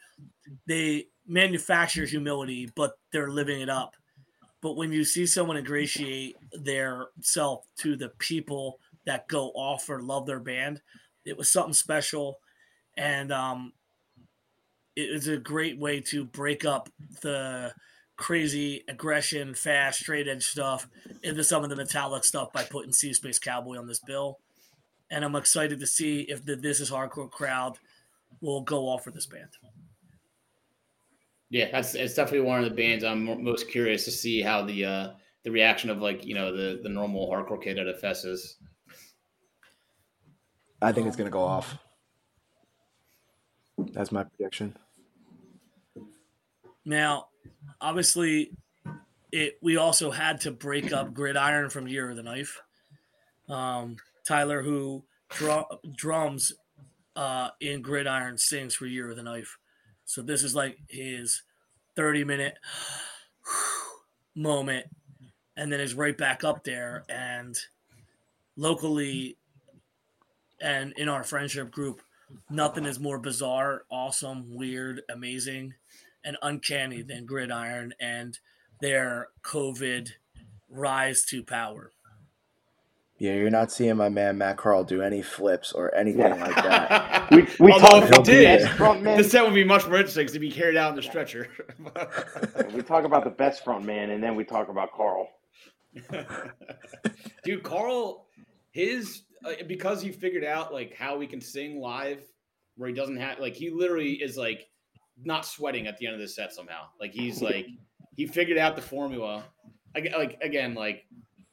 [0.69, 3.95] they manufacture humility but they're living it up
[4.63, 10.03] but when you see someone ingratiate their self to the people that go off or
[10.03, 10.81] love their band
[11.25, 12.39] it was something special
[12.97, 13.73] and um
[14.97, 16.89] it is a great way to break up
[17.21, 17.73] the
[18.17, 20.89] crazy aggression, fast, straight edge stuff
[21.23, 24.39] into some of the metallic stuff by putting Sea Space Cowboy on this bill.
[25.11, 27.79] And I'm excited to see if the This Is Hardcore crowd
[28.41, 29.51] will go off for this band.
[31.51, 34.85] Yeah, that's it's definitely one of the bands I'm most curious to see how the
[34.85, 35.11] uh
[35.45, 38.57] the reaction of like you know the the normal hardcore kid at a fest is.
[40.83, 41.79] I think it's gonna go off.
[43.79, 44.77] That's my prediction.
[46.85, 47.29] Now,
[47.81, 48.53] obviously,
[49.33, 52.61] it we also had to break up Gridiron from Year of the Knife.
[53.49, 53.97] Um,
[54.27, 55.65] Tyler, who drum,
[55.95, 56.53] drums
[57.15, 59.59] uh, in Gridiron, sings for Year of the Knife.
[60.07, 61.43] So this is like his
[61.97, 62.55] 30 minute
[64.35, 64.87] moment,
[65.57, 67.05] and then is right back up there.
[67.09, 67.57] And
[68.57, 69.37] locally,
[70.61, 72.01] and in our friendship group,
[72.49, 75.75] nothing is more bizarre, awesome, weird, amazing
[76.25, 78.39] and uncanny than Gridiron and
[78.81, 80.11] their COVID
[80.69, 81.93] rise to power.
[83.19, 86.35] Yeah, you're not seeing my man Matt Carl do any flips or anything Yeah.
[86.35, 87.31] like that.
[87.31, 89.17] We, we Although talk if about he the did, best front man.
[89.17, 91.49] the set would be much more interesting to be carried out in the stretcher.
[92.75, 95.29] We talk about the best front man, and then we talk about Carl.
[97.45, 98.27] Dude, Carl,
[98.73, 102.21] his uh, because he figured out like how we can sing live,
[102.77, 104.69] where he doesn't have like he literally is like
[105.25, 106.83] not sweating at the end of the set somehow.
[107.01, 107.67] Like he's like
[108.17, 109.45] he figured out the formula.
[109.95, 111.07] Like, like again, like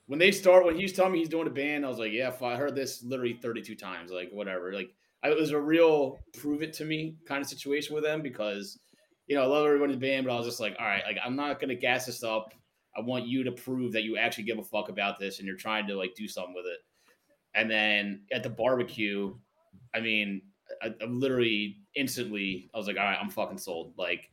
[0.07, 2.11] when they start when he was telling me he's doing a band, I was like,
[2.11, 4.11] yeah, I heard this literally thirty two times.
[4.11, 4.73] Like whatever.
[4.73, 4.93] Like
[5.23, 8.79] I, it was a real prove it to me kind of situation with them because
[9.27, 11.03] you know I love everybody in the band, but I was just like, all right,
[11.05, 12.53] like I'm not gonna gas this up.
[12.95, 15.57] I want you to prove that you actually give a fuck about this and you're
[15.57, 16.79] trying to like do something with it.
[17.55, 19.35] And then at the barbecue,
[19.95, 20.41] I mean,
[20.81, 23.93] I, I literally instantly, I was like, all right, I'm fucking sold.
[23.97, 24.29] Like,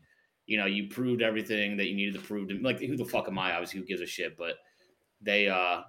[0.46, 2.48] you know, you proved everything that you needed to prove.
[2.48, 3.52] To, like, who the fuck am I?
[3.52, 4.36] Obviously, who gives a shit?
[4.36, 4.54] But
[5.20, 5.82] they, uh,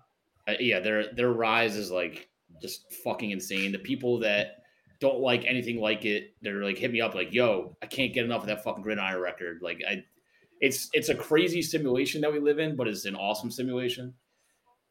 [0.48, 2.30] uh, yeah, their their rise is like
[2.62, 3.72] just fucking insane.
[3.72, 4.64] The people that
[5.00, 8.26] don't like anything like it, they're like hit me up like, yo, I can't get
[8.26, 9.60] enough of that fucking Gridiron record.
[9.62, 10.04] Like, I,
[10.60, 14.14] it's it's a crazy simulation that we live in, but it's an awesome simulation.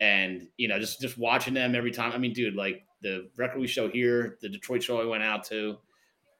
[0.00, 2.12] And you know, just just watching them every time.
[2.12, 5.44] I mean, dude, like the record we show here, the Detroit show I went out
[5.44, 5.78] to,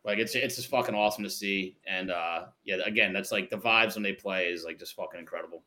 [0.04, 1.76] like it's it's just fucking awesome to see.
[1.86, 5.20] And uh yeah, again, that's like the vibes when they play is like just fucking
[5.20, 5.62] incredible.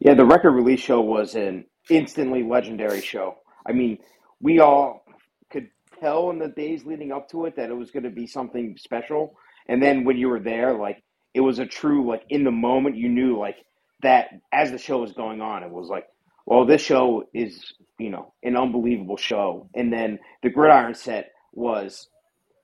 [0.00, 3.36] Yeah, the record release show was an instantly legendary show.
[3.66, 3.98] I mean,
[4.40, 5.04] we all
[5.50, 5.68] could
[6.00, 8.76] tell in the days leading up to it that it was going to be something
[8.78, 9.34] special.
[9.68, 11.02] And then when you were there, like
[11.34, 13.56] it was a true like in the moment you knew like
[14.02, 16.06] that as the show was going on it was like
[16.46, 22.08] well this show is you know an unbelievable show and then the gridiron set was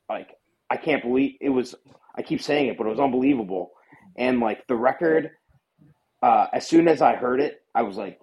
[0.08, 0.28] like
[0.70, 1.74] i can't believe it was
[2.16, 3.72] i keep saying it but it was unbelievable
[4.16, 5.30] and like the record
[6.22, 8.20] uh, as soon as i heard it i was like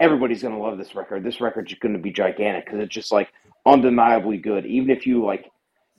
[0.00, 1.22] everybody's going to love this record.
[1.22, 3.28] This record's going to be gigantic because it's just like
[3.66, 4.64] undeniably good.
[4.66, 5.44] Even if you like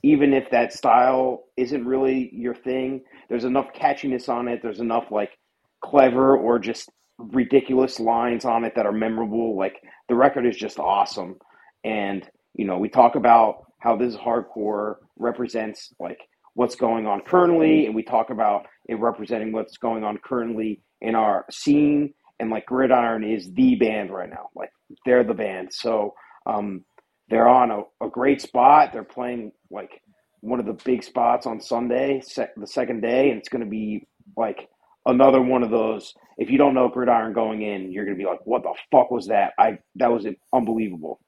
[0.04, 4.60] even if that style isn't really your thing there's enough catchiness on it.
[4.62, 5.38] There's enough like
[5.82, 9.56] clever or just ridiculous lines on it that are memorable.
[9.56, 9.76] Like
[10.10, 11.38] the record is just awesome.
[11.84, 16.20] And you know we talk about how this hardcore represents like
[16.56, 21.16] what's going on currently and we talk about it representing what's going on currently in
[21.16, 24.50] our scene and like gridiron is the band right now.
[24.56, 24.72] Like
[25.06, 25.70] they're the band.
[25.72, 26.14] So
[26.46, 26.84] um,
[27.30, 28.92] they're on a, a great spot.
[28.92, 30.02] They're playing like
[30.42, 33.70] one of the big spots on sunday sec- the second day and it's going to
[33.70, 34.68] be like
[35.06, 36.14] another one of those.
[36.38, 39.12] If you don't know gridiron going in you're going to be like what the fuck
[39.12, 39.54] was that?
[39.60, 41.20] I that was unbelievable.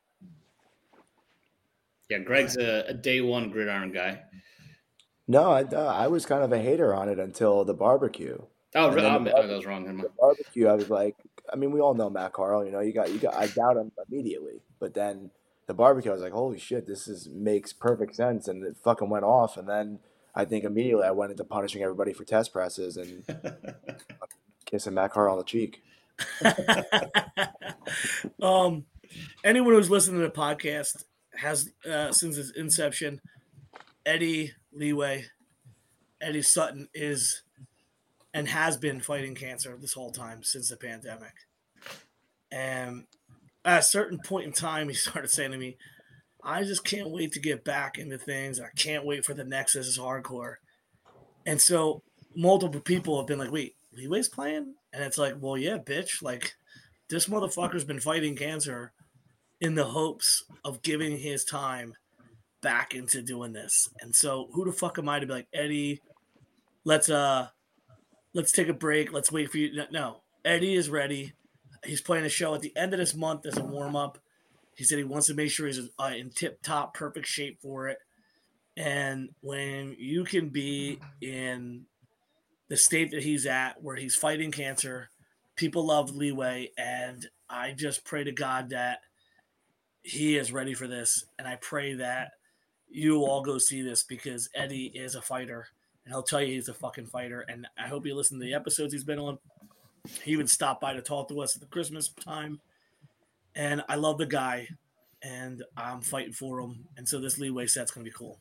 [2.09, 4.21] Yeah, Greg's a, a day one gridiron guy.
[5.27, 8.37] No, I, uh, I was kind of a hater on it until the barbecue.
[8.75, 9.85] Oh, And re- then I, the I was wrong.
[9.85, 11.15] The barbecue, I was like,
[11.51, 12.65] I mean, we all know Matt Carl.
[12.65, 13.35] You know, you got you got.
[13.35, 15.29] I doubt him immediately, but then
[15.67, 19.09] the barbecue, I was like, holy shit, this is makes perfect sense, and it fucking
[19.09, 19.57] went off.
[19.57, 19.99] And then
[20.35, 23.23] I think immediately I went into punishing everybody for test presses and
[24.65, 25.83] kissing Matt Carl on the cheek.
[28.41, 28.85] um,
[29.43, 31.03] anyone who's listening to the podcast
[31.35, 33.21] has uh, since its inception,
[34.05, 35.25] Eddie Leeway,
[36.19, 37.42] Eddie Sutton is
[38.33, 41.33] and has been fighting cancer this whole time since the pandemic.
[42.51, 43.05] And
[43.63, 45.77] at a certain point in time, he started saying to me,
[46.43, 48.59] I just can't wait to get back into things.
[48.59, 50.55] I can't wait for the next This is Hardcore.
[51.45, 52.03] And so
[52.35, 54.75] multiple people have been like, wait, Leeway's playing?
[54.91, 56.21] And it's like, well, yeah, bitch.
[56.21, 56.55] Like,
[57.09, 58.91] this motherfucker's been fighting cancer
[59.61, 61.93] in the hopes of giving his time
[62.61, 63.89] back into doing this.
[64.01, 66.01] And so who the fuck am I to be like, Eddie,
[66.83, 67.47] let's uh
[68.33, 69.13] let's take a break.
[69.13, 69.83] Let's wait for you.
[69.91, 70.21] No.
[70.43, 71.33] Eddie is ready.
[71.85, 74.19] He's playing a show at the end of this month as a warm up.
[74.75, 77.89] He said he wants to make sure he's uh, in tip top, perfect shape for
[77.89, 77.99] it.
[78.75, 81.85] And when you can be in
[82.69, 85.09] the state that he's at, where he's fighting cancer,
[85.55, 86.71] people love leeway.
[86.77, 88.99] And I just pray to God that
[90.01, 91.25] he is ready for this.
[91.37, 92.31] And I pray that
[92.89, 95.67] you all go see this because Eddie is a fighter
[96.05, 97.41] and he'll tell you he's a fucking fighter.
[97.41, 99.37] And I hope you listen to the episodes he's been on.
[100.23, 102.59] He even stopped by to talk to us at the Christmas time.
[103.55, 104.67] And I love the guy
[105.21, 106.85] and I'm fighting for him.
[106.97, 108.39] And so this leeway set's going to be cool.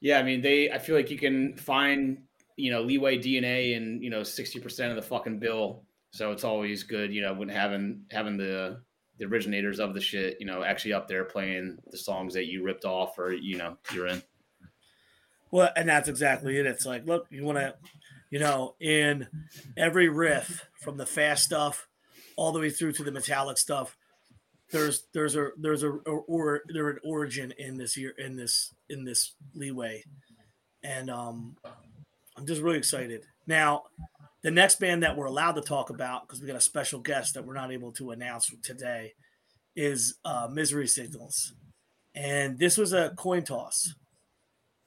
[0.00, 0.70] Yeah, I mean, they.
[0.70, 2.22] I feel like you can find
[2.56, 5.82] you know leeway DNA in you know sixty percent of the fucking bill.
[6.12, 8.80] So it's always good, you know, when having having the
[9.18, 12.64] the originators of the shit, you know, actually up there playing the songs that you
[12.64, 14.22] ripped off or you know you're in.
[15.50, 16.66] Well, and that's exactly it.
[16.66, 17.74] It's like, look, you want to,
[18.30, 19.26] you know, in
[19.76, 21.88] every riff from the fast stuff
[22.36, 23.96] all the way through to the metallic stuff,
[24.70, 29.04] there's there's a there's a or there an origin in this year in this in
[29.04, 30.04] this leeway,
[30.84, 31.56] and um,
[32.36, 33.24] I'm just really excited.
[33.48, 33.84] Now,
[34.42, 37.34] the next band that we're allowed to talk about because we got a special guest
[37.34, 39.14] that we're not able to announce today
[39.74, 41.52] is uh, Misery Signals,
[42.14, 43.94] and this was a coin toss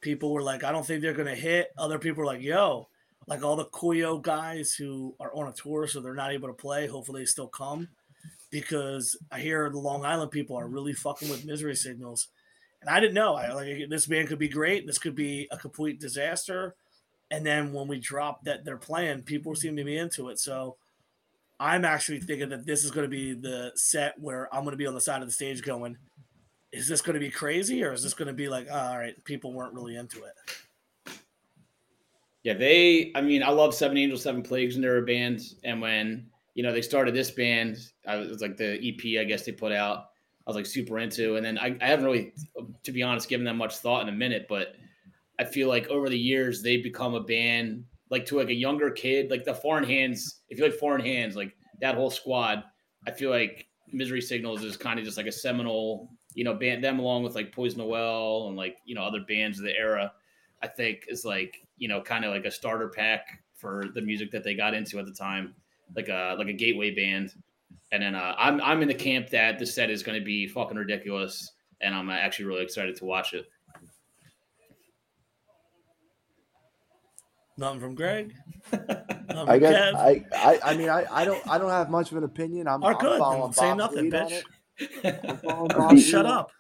[0.04, 1.72] people were like, I don't think they're gonna hit.
[1.78, 2.88] Other people were like, yo,
[3.26, 6.54] like all the Koyo guys who are on a tour, so they're not able to
[6.54, 6.86] play.
[6.86, 7.88] Hopefully they still come.
[8.52, 12.28] Because I hear the Long Island people are really fucking with misery signals.
[12.82, 13.34] And I didn't know.
[13.34, 14.86] I like this band could be great.
[14.86, 16.76] This could be a complete disaster.
[17.32, 20.38] And then when we drop that they're playing, people seem to be into it.
[20.38, 20.76] So
[21.60, 24.78] I'm actually thinking that this is going to be the set where I'm going to
[24.78, 25.98] be on the side of the stage going,
[26.74, 28.98] is this going to be crazy or is this going to be like, oh, all
[28.98, 31.14] right, people weren't really into it?
[32.44, 33.12] Yeah, they.
[33.16, 35.40] I mean, I love Seven Angels, Seven Plagues, and they're a band.
[35.64, 36.26] And when
[36.56, 39.72] you know they started this band, I was like the EP, I guess they put
[39.72, 40.10] out.
[40.46, 42.34] I was like super into, and then I, I haven't really,
[42.84, 44.48] to be honest, given them much thought in a minute.
[44.50, 44.76] But
[45.40, 48.92] I feel like over the years they've become a band like to like a younger
[48.92, 50.42] kid, like the Foreign Hands.
[50.48, 52.64] If you like Foreign Hands, like that whole squad,
[53.08, 56.84] I feel like Misery Signals is kind of just like a seminal, you know, band.
[56.84, 59.78] Them along with like Poison the Well and like you know other bands of the
[59.78, 60.12] era.
[60.62, 64.32] I think is like you know kind of like a starter pack for the music
[64.32, 65.56] that they got into at the time,
[65.96, 67.34] like a like a gateway band.
[67.92, 70.48] And then uh, I'm I'm in the camp that the set is going to be
[70.48, 71.52] fucking ridiculous,
[71.82, 73.46] and I'm actually really excited to watch it.
[77.58, 78.34] Nothing from Greg.
[78.72, 82.18] Nothing I guess I, I I mean I, I don't I don't have much of
[82.18, 82.68] an opinion.
[82.68, 83.20] I'm, Are I'm good.
[83.20, 84.44] following say nothing, lead on bitch.
[84.78, 85.30] It.
[85.44, 86.52] The- Shut up.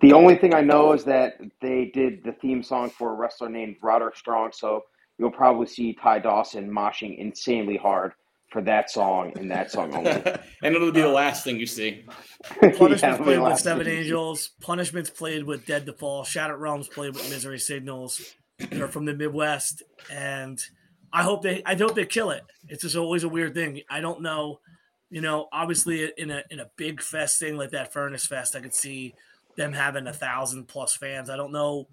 [0.00, 3.48] The only thing I know is that they did the theme song for a wrestler
[3.48, 4.82] named Roderick Strong, so
[5.18, 8.12] you'll probably see Ty Dawson moshing insanely hard
[8.50, 10.10] for that song and that song only.
[10.62, 12.04] and it'll be the last thing you see.
[12.60, 13.88] Punishments Yeah, played with Seven.
[13.88, 14.50] Angels.
[14.60, 16.24] Punishments played with Dead to Fall.
[16.24, 18.34] Shattered Realms played with Misery Signals.
[18.70, 19.82] They're from the Midwest,
[20.12, 20.60] and
[21.12, 22.42] I hope they I hope they kill it.
[22.68, 23.80] It's just always a weird thing.
[23.90, 24.60] I don't know,
[25.14, 25.46] you know.
[25.52, 29.14] Obviously, in a in a big fest thing like that Furnace Fest, I could see
[29.56, 31.30] them having a thousand plus fans.
[31.30, 31.86] I don't know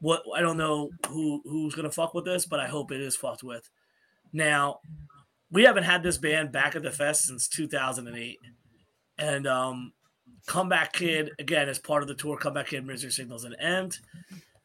[0.00, 3.16] what I don't know who who's gonna fuck with this, but I hope it is
[3.16, 3.68] fucked with.
[4.32, 4.80] Now,
[5.50, 8.38] we haven't had this band back at the fest since 2008,
[9.18, 9.92] and um,
[10.46, 12.38] Comeback Kid again is part of the tour.
[12.38, 13.98] Comeback Kid, Misery Signals, and End.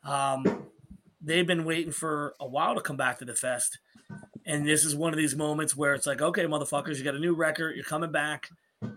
[0.05, 0.67] Um,
[1.21, 3.77] they've been waiting for a while to come back to the fest,
[4.49, 7.19] and this is one of these moments where it's like, okay, motherfuckers, you got a
[7.19, 8.49] new record, you're coming back.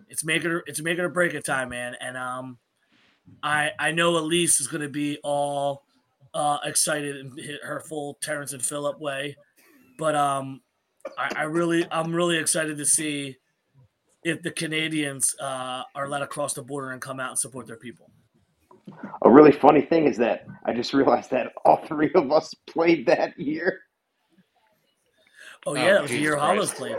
[0.08, 1.94] It's making or it's making or break it time, man.
[2.00, 2.58] And um,
[3.42, 5.84] I I know Elise is going to be all
[6.32, 9.36] uh, excited and hit her full Terrence and Phillip way,
[9.98, 10.62] but um,
[11.18, 13.36] I, I really I'm really excited to see
[14.24, 17.76] if the Canadians uh, are let across the border and come out and support their
[17.76, 18.10] people.
[19.22, 23.04] A really funny thing is that I just realized that all three of us played
[23.06, 23.80] that year.
[25.66, 26.76] Oh Oh, yeah, that was the Jesus year Hollows Christ.
[26.76, 26.96] played.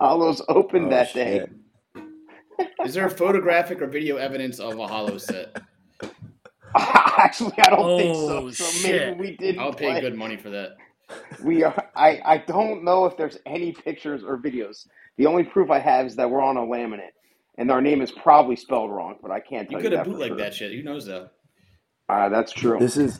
[0.00, 1.46] Hollows opened Oh, that day.
[2.84, 5.60] Is there photographic or video evidence of a hollow set?
[6.76, 8.50] Actually, I don't think Oh, so.
[8.50, 9.18] So shit.
[9.18, 10.00] maybe we didn't I'll pay play.
[10.00, 10.76] good money for that.
[11.42, 11.90] We are.
[11.94, 12.20] I.
[12.24, 14.86] I don't know if there's any pictures or videos.
[15.18, 17.10] The only proof I have is that we're on a laminate,
[17.58, 20.06] and our name is probably spelled wrong, but I can't You tell you, could have
[20.06, 20.38] that for bootlegged sure.
[20.38, 20.72] that shit.
[20.72, 21.28] Who knows though?
[22.08, 22.78] Uh, that's true.
[22.78, 23.18] This is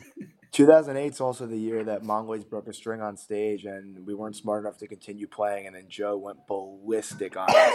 [0.53, 4.35] 2008 is also the year that Mongoloids broke a string on stage, and we weren't
[4.35, 5.65] smart enough to continue playing.
[5.65, 7.73] And then Joe went ballistic on us.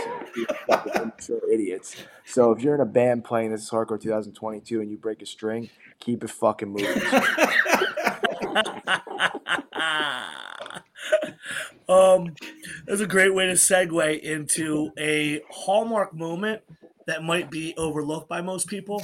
[0.95, 1.97] immature idiots.
[2.25, 5.27] So if you're in a band playing this is hardcore 2022 and you break a
[5.27, 7.03] string, keep it fucking moving.
[11.89, 12.33] um,
[12.87, 16.63] that's a great way to segue into a hallmark moment
[17.09, 19.03] that might be overlooked by most people.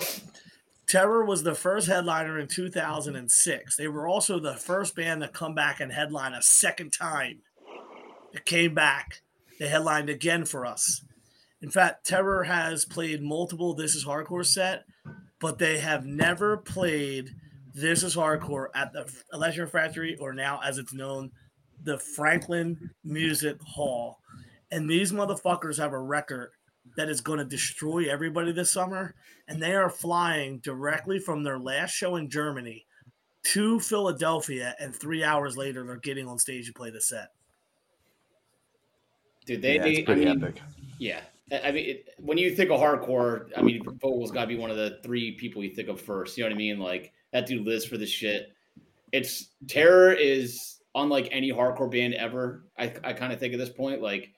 [0.95, 3.75] Terror was the first headliner in 2006.
[3.75, 7.41] They were also the first band to come back and headline a second time.
[8.33, 9.23] It came back.
[9.59, 11.05] They headlined again for us.
[11.61, 14.85] In fact, Terror has played multiple This Is Hardcore set,
[15.41, 17.35] but they have never played
[17.73, 21.33] This Is Hardcore at the Electric Factory or now as it's known,
[21.83, 24.21] the Franklin Music Hall.
[24.71, 26.53] And these motherfuckers have a record
[26.97, 29.15] that is going to destroy everybody this summer.
[29.49, 32.87] And they are flying directly from their last show in Germany
[33.45, 34.75] to Philadelphia.
[34.79, 37.29] And three hours later, they're getting on stage to play the set.
[39.47, 40.63] Dude, they, yeah, they it's I pretty mean, epic.
[40.99, 41.21] yeah.
[41.53, 44.57] I I mean, it, when you think of hardcore, I mean, Vogel's got to be
[44.57, 46.39] one of the three people you think of first.
[46.39, 46.79] You know what I mean?
[46.79, 48.53] Like that dude lives for this shit.
[49.13, 52.65] It's Terror is unlike any hardcore band ever.
[52.79, 54.31] I, I kind of think at this point, like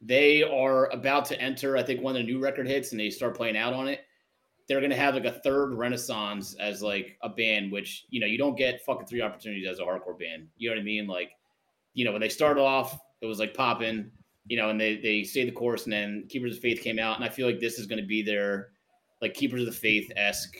[0.00, 1.76] they are about to enter.
[1.76, 4.00] I think when the new record hits and they start playing out on it,
[4.68, 8.38] they're gonna have like a third renaissance as like a band, which you know you
[8.38, 10.48] don't get fucking three opportunities as a hardcore band.
[10.56, 11.06] You know what I mean?
[11.06, 11.30] Like,
[11.94, 14.10] you know, when they started off, it was like popping
[14.48, 17.16] you know, and they they stayed the course, and then Keepers of Faith came out,
[17.16, 18.70] and I feel like this is going to be their
[19.20, 20.56] like Keepers of the Faith esque.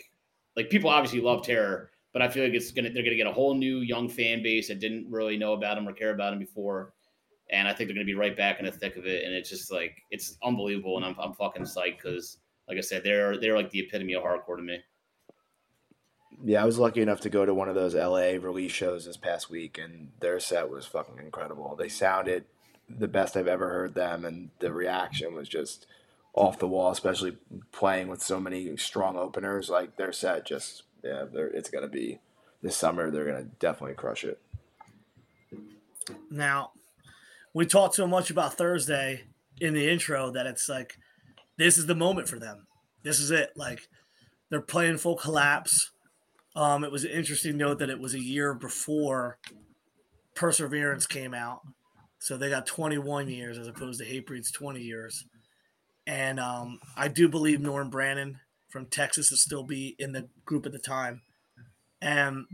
[0.56, 3.32] Like people obviously love Terror, but I feel like it's gonna they're gonna get a
[3.32, 6.38] whole new young fan base that didn't really know about them or care about them
[6.38, 6.92] before,
[7.50, 9.48] and I think they're gonna be right back in the thick of it, and it's
[9.48, 12.38] just like it's unbelievable, and I'm I'm fucking psyched because
[12.68, 14.78] like I said, they're they're like the epitome of hardcore to me.
[16.44, 19.16] Yeah, I was lucky enough to go to one of those LA release shows this
[19.16, 21.74] past week, and their set was fucking incredible.
[21.74, 22.44] They sounded
[22.88, 25.86] the best I've ever heard them, and the reaction was just
[26.34, 27.36] off the wall, especially
[27.72, 29.68] playing with so many strong openers.
[29.68, 32.20] Like their set, just yeah, they're, it's gonna be
[32.62, 33.10] this summer.
[33.10, 34.40] They're gonna definitely crush it.
[36.30, 36.70] Now,
[37.58, 39.24] we talked so much about Thursday
[39.60, 40.96] in the intro that it's like
[41.56, 42.68] this is the moment for them.
[43.02, 43.50] This is it.
[43.56, 43.80] Like
[44.48, 45.90] they're playing full collapse.
[46.54, 49.38] Um, it was an interesting note that it was a year before
[50.36, 51.62] Perseverance came out.
[52.20, 55.24] So they got 21 years as opposed to Hatebreed's 20 years.
[56.06, 60.64] And um, I do believe Norm Brannon from Texas will still be in the group
[60.64, 61.22] at the time.
[62.00, 62.44] And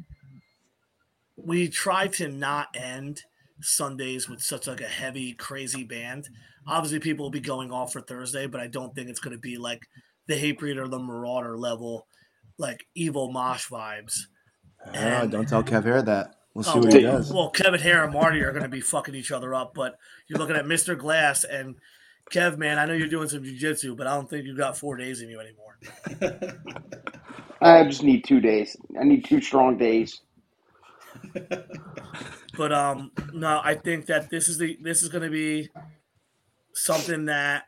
[1.37, 3.21] we try to not end
[3.61, 6.29] Sundays with such like a heavy, crazy band.
[6.67, 9.41] Obviously, people will be going off for Thursday, but I don't think it's going to
[9.41, 9.83] be like
[10.27, 12.07] the Hatebreed or the Merauder level,
[12.59, 14.15] like evil mosh vibes.
[14.87, 14.91] Ah,
[15.23, 16.35] And- don't tell Kev Hair that.
[16.55, 17.33] We'll see Oh, what well, he does.
[17.33, 19.97] well, Kevin Hare and Marty are going to be fucking each other up, but
[20.29, 20.97] you're looking at Mr.
[20.97, 21.75] Glass and
[22.31, 22.79] Kev, man.
[22.79, 25.29] I know you're doing some jujitsu, but I don't think you've got four days in
[25.29, 25.79] you anymore.
[27.61, 28.77] I just need two days.
[29.01, 30.21] I need two strong days.
[32.57, 35.71] But um, no, I think that this is the this is going to be
[36.73, 37.65] something that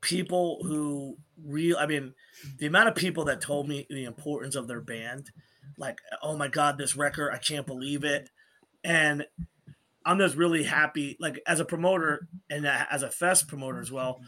[0.00, 2.14] people who real, I mean,
[2.58, 5.30] the amount of people that told me the importance of their band,
[5.78, 8.30] like, oh my god, this record, I can't believe it,
[8.84, 9.24] and
[10.04, 11.16] I'm just really happy.
[11.20, 14.20] Like as a promoter and as a fest promoter as well,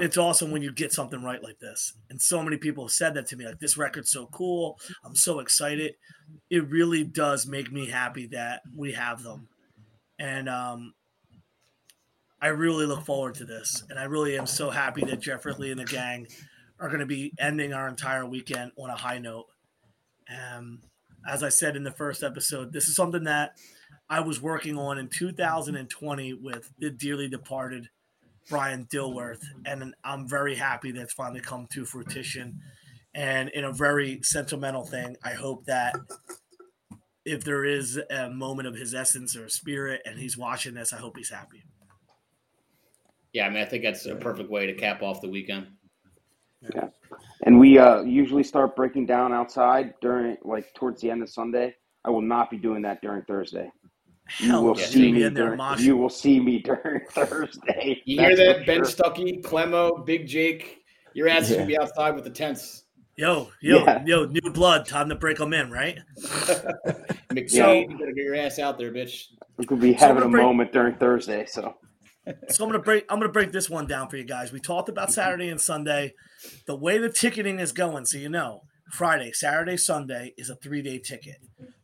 [0.00, 1.94] it's awesome when you get something right like this.
[2.08, 4.78] And so many people have said that to me, like this record's so cool.
[5.04, 5.94] I'm so excited.
[6.48, 9.48] It really does make me happy that we have them.
[10.18, 10.94] And um
[12.42, 13.84] I really look forward to this.
[13.90, 16.26] And I really am so happy that Geoff Rickly and the gang
[16.78, 19.44] are going to be ending our entire weekend on a high note.
[20.30, 20.80] Um,
[21.28, 23.58] as I said in the first episode, this is something that
[24.08, 27.88] I was working on in 2020 with the dearly departed
[28.48, 32.58] Brian Dilworth, and I'm very happy that's finally come to fruition.
[33.14, 35.94] And in a very sentimental thing, I hope that
[37.24, 40.96] if there is a moment of his essence or spirit and he's watching this, I
[40.96, 41.64] hope he's happy.
[43.32, 45.68] Yeah, I mean, I think that's a perfect way to cap off the weekend.
[46.74, 46.88] Yeah,
[47.46, 51.74] And we uh, usually start breaking down outside during, like, towards the end of Sunday.
[52.04, 53.70] I will not be doing that during Thursday.
[54.38, 55.58] You Hell, will see me in there during.
[55.58, 55.80] moshing.
[55.80, 58.00] You will see me during Thursday.
[58.04, 58.84] You hear that, Ben sure.
[58.84, 60.78] Stuckey, Clemo, Big Jake?
[61.14, 61.56] Your ass is Yeah.
[61.58, 62.84] gonna be outside with the tents.
[63.16, 64.02] Yo, yo, Yeah.
[64.06, 64.86] yo, new blood.
[64.86, 65.98] Time to break them in, right?
[67.30, 69.24] McShane, you better get your ass out there, bitch.
[69.56, 71.44] We could be having we're a break- moment during Thursday.
[71.46, 71.74] So
[72.48, 73.04] So I'm gonna break.
[73.08, 74.52] I'm gonna break this one down for you guys.
[74.52, 76.14] We talked about Saturday and Sunday.
[76.66, 78.60] The way the ticketing is going, so you know,
[78.92, 81.36] Friday, Saturday, Sunday is a three day ticket.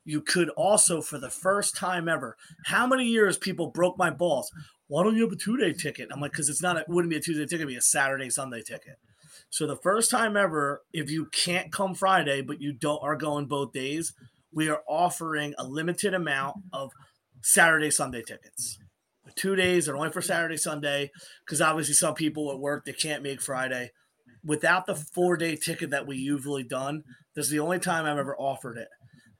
[0.06, 4.52] You could also, for the first time ever, how many years people broke my balls?
[4.86, 6.08] Why don't you have a two day ticket?
[6.12, 6.76] I'm like, because it's not.
[6.76, 7.62] It wouldn't be a Tuesday ticket.
[7.62, 8.98] It'd be a Saturday, Sunday ticket.
[9.50, 13.46] So the first time ever, if you can't come Friday but you don't are going
[13.46, 14.14] both days,
[14.52, 16.92] we are offering a limited amount of
[17.42, 18.78] Saturday, Sunday tickets.
[19.34, 21.10] Two days are only for Saturday, Sunday,
[21.44, 23.90] because obviously some people at work they can't make Friday.
[24.44, 27.02] Without the four day ticket that we usually done,
[27.34, 28.88] this is the only time I've ever offered it.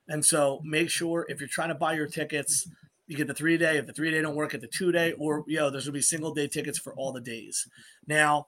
[0.09, 2.67] And so make sure if you're trying to buy your tickets,
[3.07, 3.77] you get the three day.
[3.77, 5.93] If the three day don't work, at the two day, or yo, know, there's gonna
[5.93, 7.67] be single day tickets for all the days.
[8.05, 8.47] Now,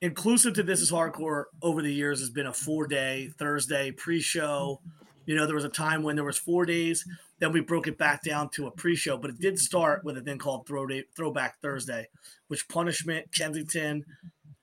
[0.00, 4.20] inclusive to this is hardcore over the years has been a four day Thursday pre
[4.20, 4.80] show.
[5.26, 7.04] You know, there was a time when there was four days.
[7.40, 10.20] Then we broke it back down to a pre-show, but it did start with a
[10.20, 12.06] thing called Throw Day, Throwback Thursday,
[12.48, 14.04] which Punishment, Kensington,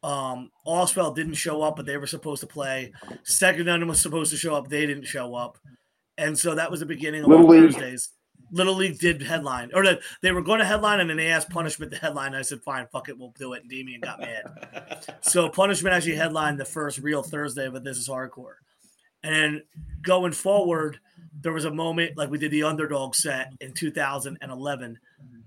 [0.04, 2.94] um, Allswell didn't show up, but they were supposed to play.
[3.24, 5.58] Second London was supposed to show up, they didn't show up,
[6.18, 7.74] and so that was the beginning of Little League.
[7.74, 8.10] Thursdays.
[8.52, 11.50] Little League did headline, or they- they were going to headline, and then they asked
[11.50, 12.34] Punishment to headline.
[12.34, 15.16] I said, "Fine, fuck it, we'll do it." And Damien got mad.
[15.22, 18.56] So Punishment actually headlined the first real Thursday but This Is Hardcore.
[19.24, 19.64] And then
[20.02, 21.00] going forward,
[21.42, 24.98] there was a moment like we did the underdog set in 2011,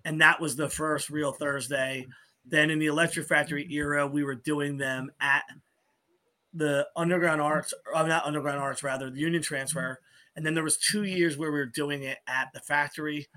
[0.05, 2.07] and that was the first real Thursday.
[2.45, 5.45] Then in the Electric Factory era, we were doing them at
[6.53, 10.01] the Underground Arts, or not Underground Arts, rather the Union Transfer.
[10.41, 13.29] And then there was two years where we were doing it at the factory,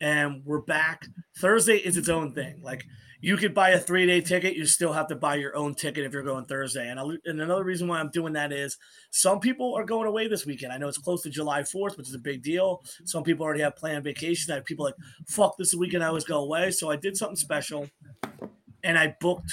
[0.00, 1.04] and we're back.
[1.36, 2.60] Thursday is its own thing.
[2.62, 2.84] Like
[3.20, 6.04] you could buy a three day ticket, you still have to buy your own ticket
[6.04, 6.88] if you're going Thursday.
[6.88, 8.78] And, I, and another reason why I'm doing that is
[9.10, 10.72] some people are going away this weekend.
[10.72, 12.84] I know it's close to July 4th, which is a big deal.
[13.06, 14.48] Some people already have planned vacations.
[14.48, 14.94] I have people like,
[15.26, 16.70] fuck, this weekend I always go away.
[16.70, 17.88] So I did something special
[18.84, 19.50] and I booked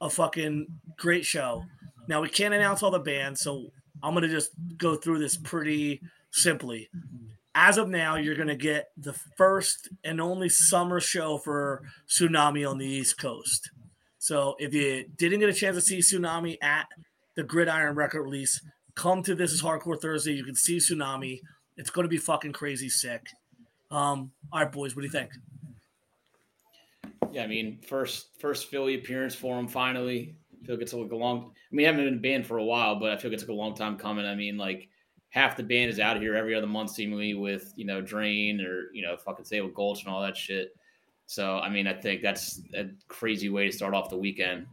[0.00, 1.62] a fucking great show.
[2.08, 3.66] Now we can't announce all the bands, so
[4.02, 6.00] I'm gonna just go through this pretty
[6.32, 6.88] simply.
[7.54, 12.78] As of now, you're gonna get the first and only summer show for Sunami on
[12.78, 13.70] the East Coast.
[14.18, 16.86] So if you didn't get a chance to see Sunami at
[17.36, 18.60] the Gridiron record release,
[18.94, 20.32] come to This Is Hardcore Thursday.
[20.32, 21.40] You can see Sunami.
[21.76, 23.26] It's gonna be fucking crazy sick.
[23.90, 25.32] Um, all right, boys, what do you think?
[27.32, 30.36] Yeah, I mean, first first Philly appearance for him finally.
[30.62, 31.52] I feel like it's like a long.
[31.70, 33.50] I mean, I haven't been banned for a while, but I feel like it's like
[33.50, 34.24] a long time coming.
[34.24, 34.88] I mean, like
[35.32, 38.92] half the band is out here every other month, seemingly with you know Drain or
[38.92, 40.76] you know fucking say with Gulch and all that shit.
[41.26, 44.66] So I mean, I think that's a crazy way to start off the weekend.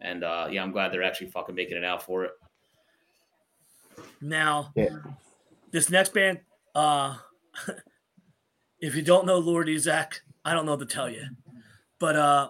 [0.00, 2.32] And uh, yeah, I'm glad they're actually fucking making it out for it.
[4.20, 4.88] Now, Yeah.
[5.70, 6.40] this next band,
[6.74, 7.16] uh,
[8.80, 11.24] if you don't know Lord Ezec, I don't know what to tell you.
[11.98, 12.48] But uh,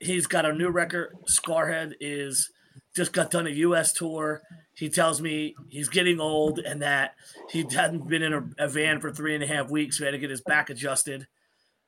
[0.00, 1.16] he's got a new record.
[1.30, 2.50] Scarhead is
[2.96, 3.92] just got done a U.S.
[3.92, 4.42] tour.
[4.74, 7.14] he tells me he's getting old and that
[7.50, 9.98] he hadn't been in a, a van for three and a half weeks.
[9.98, 11.26] So he had to get his back adjusted,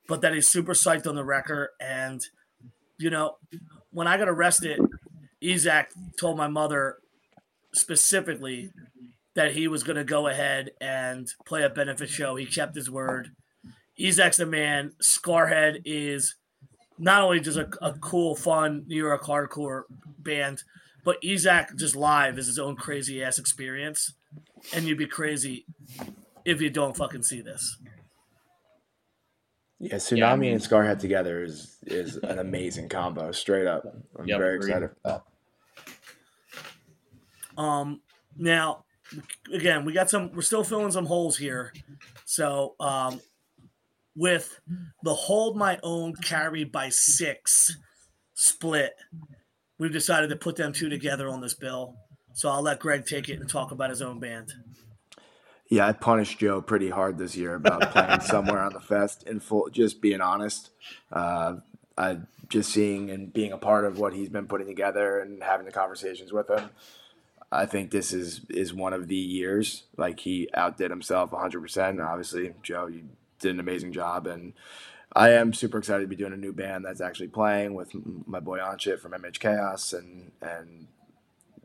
[0.06, 1.70] but that he's super psyched on the record.
[1.80, 2.24] And,
[2.98, 3.38] you know,
[3.90, 4.80] when I got arrested,
[5.42, 6.98] Isaac told my mother
[7.72, 8.70] specifically
[9.34, 12.36] that he was going to go ahead and play a benefit show.
[12.36, 13.30] He kept his word.
[13.98, 14.92] Isaac's the man.
[15.02, 16.34] Scarhead is
[16.98, 19.84] not only just a, a cool, fun New York hardcore
[20.18, 20.62] band,
[21.08, 24.12] but Isaac just live is his own crazy ass experience,
[24.74, 25.64] and you'd be crazy
[26.44, 27.78] if you don't fucking see this.
[29.78, 33.32] Yeah, Sunami and Scarhead together is is an amazing combo.
[33.32, 33.84] Straight up,
[34.18, 34.68] I'm Yep, very agreed.
[34.68, 35.22] excited for
[37.56, 37.62] that.
[37.62, 38.02] Um,
[38.36, 38.84] now,
[39.50, 40.30] again, we got some.
[40.32, 41.72] We're still filling some holes here.
[42.26, 43.22] So, um,
[44.14, 44.60] with
[45.04, 47.78] the hold my own carry by six
[48.34, 48.92] split,
[49.78, 51.96] we've decided to put them two together on this bill.
[52.34, 54.52] So I'll let Greg take it and talk about his own band.
[55.68, 59.26] Yeah, I punished Joe pretty hard this year about playing somewhere on the fest.
[59.26, 60.70] And full, just being honest,
[61.12, 61.56] uh,
[61.96, 62.18] I
[62.48, 65.72] just seeing and being a part of what he's been putting together and having the
[65.72, 66.70] conversations with him.
[67.50, 69.84] I think this is is one of the years.
[69.96, 71.60] Like he outdid himself 100.
[71.60, 74.54] percent And Obviously, Joe, you did an amazing job, and
[75.12, 77.92] I am super excited to be doing a new band that's actually playing with
[78.26, 80.88] my boy Onchit from MH Chaos and and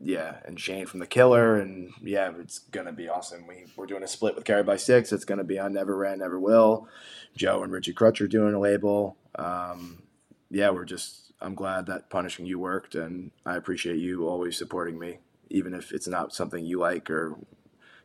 [0.00, 3.46] yeah, and Shane from The Killer, and yeah, it's gonna be awesome.
[3.46, 5.12] We we're doing a split with Carry by Six.
[5.12, 6.88] It's gonna be on Never Ran, Never Will.
[7.36, 9.16] Joe and Richie Krutch are doing a label.
[9.36, 10.02] Um,
[10.50, 11.32] yeah, we're just.
[11.40, 15.18] I'm glad that punishing you worked, and I appreciate you always supporting me,
[15.50, 17.36] even if it's not something you like, or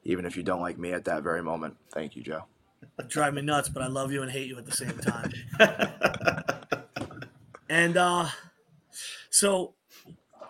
[0.03, 1.78] even if you don't like me at that very moment.
[1.94, 2.45] Thank you, Joe.
[3.08, 5.32] Drive me nuts, but I love you and hate you at the same time.
[7.70, 8.28] and uh
[9.30, 9.76] so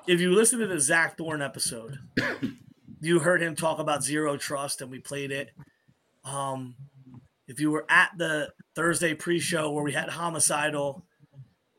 [0.07, 1.99] if you listen to the Zach Thorne episode,
[3.01, 5.51] you heard him talk about zero trust and we played it.
[6.23, 6.75] Um
[7.47, 11.03] if you were at the Thursday pre-show where we had homicidal,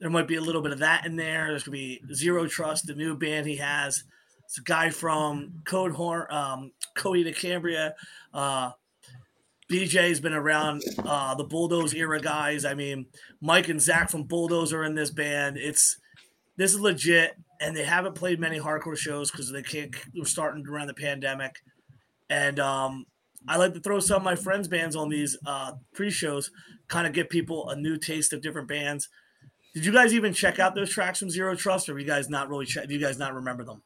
[0.01, 1.49] there might be a little bit of that in there.
[1.49, 4.05] There's gonna be zero trust, the new band he has.
[4.45, 7.95] It's a guy from Code Horn, um, Cody to Cambria,
[8.35, 8.73] uh,
[9.71, 12.65] BJ's been around uh, the Bulldoze era guys.
[12.65, 13.07] I mean,
[13.41, 15.57] Mike and Zach from Bulldoze are in this band.
[15.57, 15.97] It's
[16.57, 19.95] this is legit, and they haven't played many hardcore shows because they can't.
[20.15, 21.55] We're starting around the pandemic,
[22.29, 23.07] and um,
[23.49, 26.51] I like to throw some of my friends' bands on these uh, pre-shows,
[26.89, 29.09] kind of give people a new taste of different bands.
[29.75, 32.49] Did you guys even check out those tracks from Zero Trust, or you guys not
[32.49, 32.67] really?
[32.67, 33.83] Check, do you guys not remember them?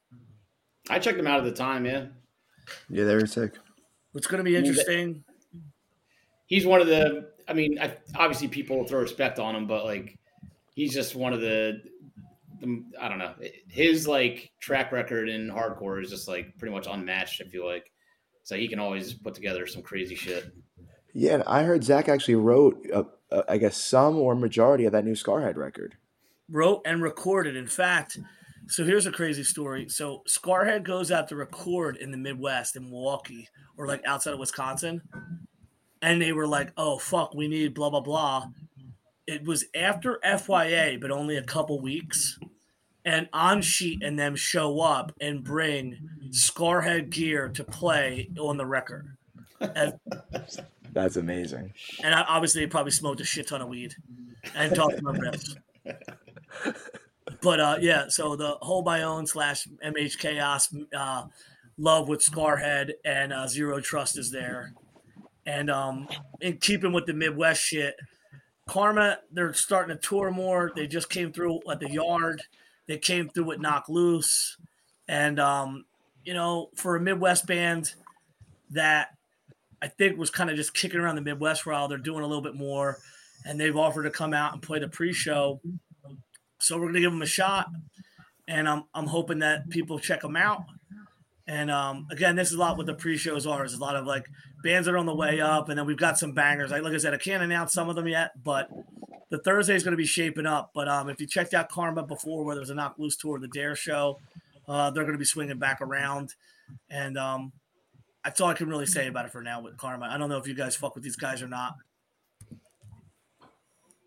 [0.89, 2.07] I checked them out at the time, yeah.
[2.89, 3.53] Yeah, they were sick.
[4.15, 5.25] It's going to be I mean, interesting.
[6.47, 7.31] He's one of the.
[7.47, 10.19] I mean, I, obviously people throw respect on him, but like,
[10.75, 11.83] he's just one of the,
[12.61, 12.85] the.
[13.01, 13.35] I don't know.
[13.69, 17.43] His like track record in hardcore is just like pretty much unmatched.
[17.45, 17.91] I feel like,
[18.43, 20.51] so he can always put together some crazy shit.
[21.13, 24.93] Yeah, and I heard Zach actually wrote, uh, uh, I guess, some or majority of
[24.93, 25.97] that new Scarhead record.
[26.51, 27.57] wrote and recorded.
[27.57, 28.19] In fact,
[28.67, 29.89] so here's a crazy story.
[29.89, 34.41] So Scarhead goes out to record in the Midwest in Milwaukee or like outside of
[34.41, 35.03] Wisconsin.
[36.05, 38.49] And they were like, oh, fuck, we need blah, blah, blah.
[39.27, 42.39] It was after FYA, but only a couple weeks.
[43.07, 45.97] And On Sheet and them show up and bring
[46.29, 49.17] Scarhead gear to play on the record.
[49.61, 49.95] And,
[50.93, 51.73] That's amazing.
[52.03, 53.95] and I- obviously, they probably smoked a shit ton of weed
[54.55, 55.57] and talked about riffs.
[57.41, 61.25] But uh, yeah, so the Hold My Own slash MH Chaos uh,
[61.79, 64.75] Love with Scarhead and uh, Zero Trust is there.
[65.47, 66.09] And um,
[66.41, 67.97] in keeping with the Midwest shit,
[68.67, 70.73] Karma, they're starting to tour more.
[70.75, 72.43] They just came through at the yard.
[72.87, 74.57] They came through with Knocked Loose.
[75.07, 75.85] And, um,
[76.25, 77.93] you know, for a Midwest band
[78.71, 79.09] that
[79.83, 82.43] I think was kind of just kicking around the Midwest while they're doing a little
[82.43, 82.99] bit more.
[83.45, 85.61] And they've offered to come out and play the pre show.
[86.59, 87.69] So we're going to give them a shot.
[88.49, 90.65] And I'm, I'm hoping that people check them out.
[91.47, 93.65] And um, again, this is a lot what the pre-shows are.
[93.65, 94.27] Is a lot of like
[94.63, 96.71] bands that are on the way up, and then we've got some bangers.
[96.71, 98.71] Like, like I said, I can't announce some of them yet, but
[99.31, 100.71] the Thursday is going to be shaping up.
[100.75, 103.39] But um, if you checked out Karma before, where there was a Knocked Loose tour,
[103.39, 104.19] the Dare show,
[104.67, 106.35] uh, they're going to be swinging back around,
[106.89, 107.53] and um,
[108.25, 110.07] that's all I can really say about it for now with Karma.
[110.07, 111.75] I don't know if you guys fuck with these guys or not.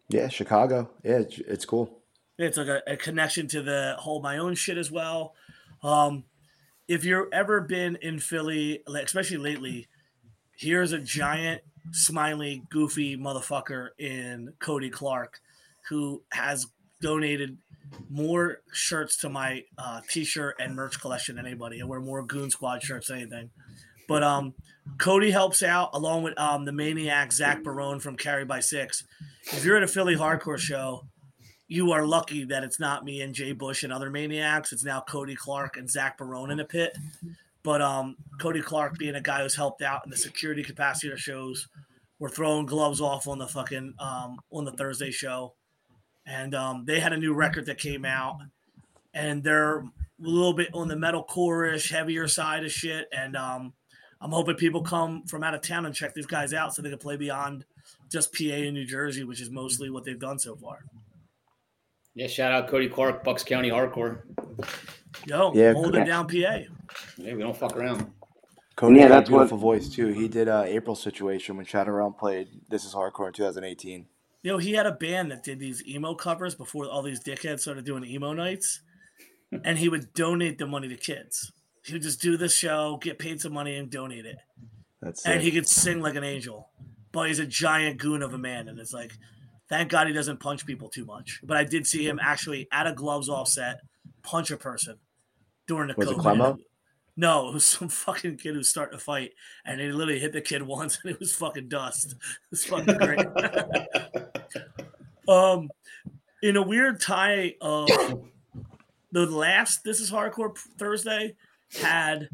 [0.10, 0.90] Yeah, Chicago.
[1.04, 2.02] Yeah, it's, it's cool.
[2.40, 5.34] It's like a, a connection to the whole my own shit as well.
[5.84, 6.24] Um,
[6.88, 9.88] if you've ever been in Philly, especially lately,
[10.56, 11.62] here's a giant,
[11.92, 15.40] smiley, goofy motherfucker in Cody Clark
[15.90, 16.68] who has
[17.02, 17.58] donated
[18.10, 21.82] more shirts to my uh, t-shirt and merch collection than anybody.
[21.82, 23.50] I wear more Goon Squad shirts than anything.
[24.08, 24.54] But um,
[24.98, 29.04] Cody helps out along with um, the maniac Zach Barone from Carry by Six.
[29.44, 31.06] If you're at a Philly hardcore show,
[31.68, 34.72] you are lucky that it's not me and Jay Bush and other maniacs.
[34.72, 36.98] It's now Cody Clark and Zach Barone in the pit.
[37.64, 41.20] But um, Cody Clark being a guy who's helped out in the security capacity of
[41.20, 41.68] shows,
[42.20, 45.54] we're throwing gloves off on the fucking um, on the Thursday show,
[46.26, 48.38] and um, they had a new record that came out,
[49.14, 49.84] and they're a
[50.20, 53.74] little bit on the metal core-ish, heavier side of shit, and um,
[54.20, 56.90] I'm hoping people come from out of town and check these guys out so they
[56.90, 57.66] can play beyond
[58.10, 60.80] just PA and New Jersey, which is mostly what they've done so far.
[62.18, 64.22] Yeah, shout out Cody Clark, Bucks County Hardcore.
[65.28, 66.06] Yo, Yeah, holding yeah.
[66.06, 66.34] down PA.
[67.18, 68.12] Yeah, we don't fuck around.
[68.76, 70.08] Cody Yeah, had that's a what- beautiful voice too.
[70.08, 74.08] He did uh, April situation when Shattered Realm played This Is Hardcore in 2018.
[74.42, 77.60] You know, he had a band that did these emo covers before all these dickheads
[77.60, 78.82] started doing emo nights,
[79.64, 81.52] and he would donate the money to kids.
[81.86, 84.38] He would just do this show, get paid some money, and donate it.
[85.04, 85.42] That's And it.
[85.44, 86.70] he could sing like an angel,
[87.12, 89.14] but he's a giant goon of a man, and it's like,
[89.70, 91.40] thank God he doesn't punch people too much.
[91.44, 93.80] But I did see him actually at a gloves off set
[94.24, 94.98] punch a person
[95.68, 96.22] during the Was it COVID.
[96.22, 96.58] Clemmo?
[97.16, 99.32] No, it was some fucking kid who's starting to fight,
[99.66, 102.16] and he literally hit the kid once, and it was fucking dust.
[102.30, 103.20] It was fucking great.
[105.28, 105.70] um,
[106.42, 107.90] in a weird tie of
[109.12, 111.36] the last This Is Hardcore Thursday
[111.82, 112.30] had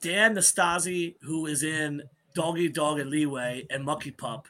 [0.00, 2.02] Dan Nastasi, who is in
[2.34, 4.48] Dog Eat Dog and Leeway and Mucky Pup,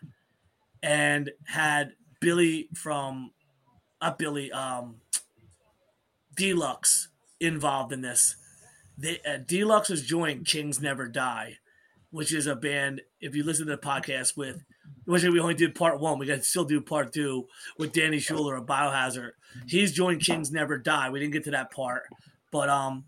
[0.82, 1.92] and had
[2.23, 3.32] Billy from
[4.01, 4.97] not Billy, um,
[6.36, 7.09] Deluxe
[7.40, 8.36] involved in this.
[8.97, 11.59] They, uh, Deluxe has joined Kings Never Die,
[12.11, 13.03] which is a band.
[13.20, 14.62] If you listen to the podcast with,
[15.05, 17.47] which we only did part one, we got to still do part two
[17.77, 19.32] with Danny Schuler of Biohazard.
[19.66, 21.11] He's joined Kings Never Die.
[21.11, 22.05] We didn't get to that part,
[22.51, 23.05] but um,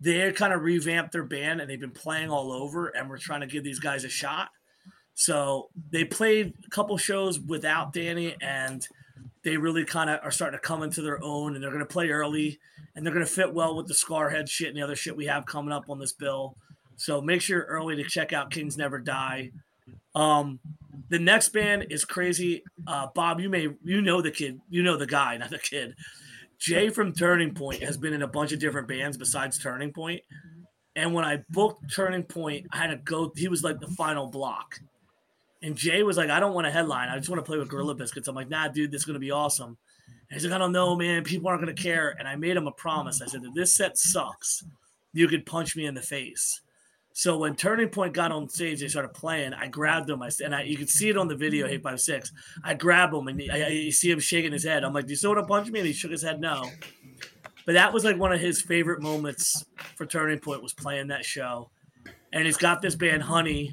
[0.00, 3.40] they kind of revamped their band and they've been playing all over, and we're trying
[3.40, 4.50] to give these guys a shot.
[5.14, 8.86] So they played a couple shows without Danny, and
[9.44, 11.86] they really kind of are starting to come into their own, and they're going to
[11.86, 12.58] play early,
[12.94, 15.26] and they're going to fit well with the Scarhead shit and the other shit we
[15.26, 16.56] have coming up on this bill.
[16.96, 19.50] So make sure early to check out Kings Never Die.
[20.14, 20.60] Um,
[21.08, 22.62] the next band is crazy.
[22.86, 25.94] Uh, Bob, you may you know the kid, you know the guy, not the kid.
[26.58, 30.22] Jay from Turning Point has been in a bunch of different bands besides Turning Point.
[30.96, 33.32] And when I booked Turning Point, I had to go.
[33.36, 34.78] He was like the final block.
[35.64, 37.08] And Jay was like, I don't want a headline.
[37.08, 38.28] I just want to play with Gorilla Biscuits.
[38.28, 39.78] I'm like, nah, dude, this is going to be awesome.
[40.06, 41.24] And he's like, I don't know, man.
[41.24, 42.14] People aren't going to care.
[42.18, 43.22] And I made him a promise.
[43.22, 44.62] I said, if this set sucks,
[45.14, 46.60] you could punch me in the face.
[47.14, 49.54] So when Turning Point got on stage, they started playing.
[49.54, 50.20] I grabbed him.
[50.20, 52.32] I said, and I, you can see it on the video, eight five six.
[52.64, 54.82] I grab him, and I, I, you see him shaking his head.
[54.82, 56.68] I'm like, "Do you still want to punch me?" And he shook his head, no.
[57.66, 61.24] But that was like one of his favorite moments for Turning Point was playing that
[61.24, 61.70] show.
[62.32, 63.72] And he's got this band, Honey,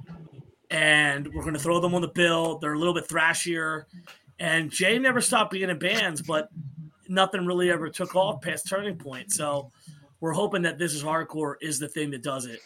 [0.71, 2.57] and we're going to throw them on the bill.
[2.57, 3.83] They're a little bit thrashier.
[4.39, 6.49] And Jay never stopped being in bands, but
[7.07, 9.31] nothing really ever took off past Turning Point.
[9.31, 9.71] So
[10.21, 12.61] we're hoping that this is hardcore is the thing that does it.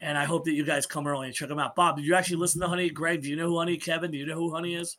[0.00, 1.74] And I hope that you guys come early and check them out.
[1.74, 2.88] Bob, did you actually listen to Honey?
[2.88, 3.76] Greg, do you know who Honey?
[3.76, 4.96] Kevin, do you know who Honey is?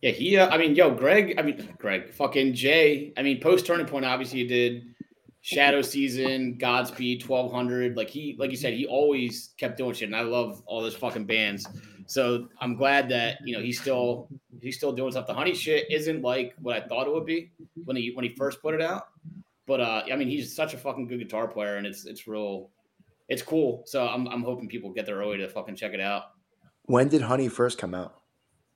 [0.00, 0.36] Yeah, he.
[0.38, 1.34] Uh, I mean, yo, Greg.
[1.38, 2.12] I mean, Greg.
[2.14, 3.12] Fucking Jay.
[3.18, 4.06] I mean, post turning point.
[4.06, 4.94] Obviously, he did
[5.42, 7.96] Shadow Season, Godspeed, twelve hundred.
[7.96, 10.94] Like he, like you said, he always kept doing shit, and I love all those
[10.94, 11.66] fucking bands.
[12.06, 14.28] So I'm glad that you know he's still
[14.60, 15.26] he's still doing stuff.
[15.26, 17.52] The Honey shit isn't like what I thought it would be
[17.84, 19.04] when he when he first put it out.
[19.66, 22.70] But uh, I mean, he's such a fucking good guitar player, and it's it's real,
[23.28, 23.84] it's cool.
[23.86, 26.24] So I'm I'm hoping people get there early to fucking check it out.
[26.84, 28.20] When did Honey first come out?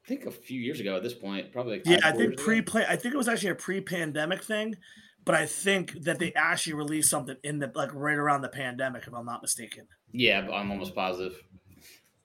[0.04, 1.78] I think a few years ago at this point, probably.
[1.78, 2.84] Like Yeah, I think pre-play.
[2.88, 4.76] I think it was actually a pre-pandemic thing,
[5.24, 9.06] but I think that they actually released something in the like right around the pandemic,
[9.06, 9.86] if I'm not mistaken.
[10.12, 11.42] Yeah, I'm almost positive.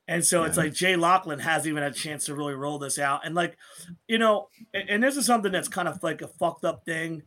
[0.07, 2.97] And so it's like Jay Laughlin hasn't even had a chance to really roll this
[2.97, 3.25] out.
[3.25, 3.57] And like,
[4.07, 7.21] you know, and, and this is something that's kind of like a fucked up thing.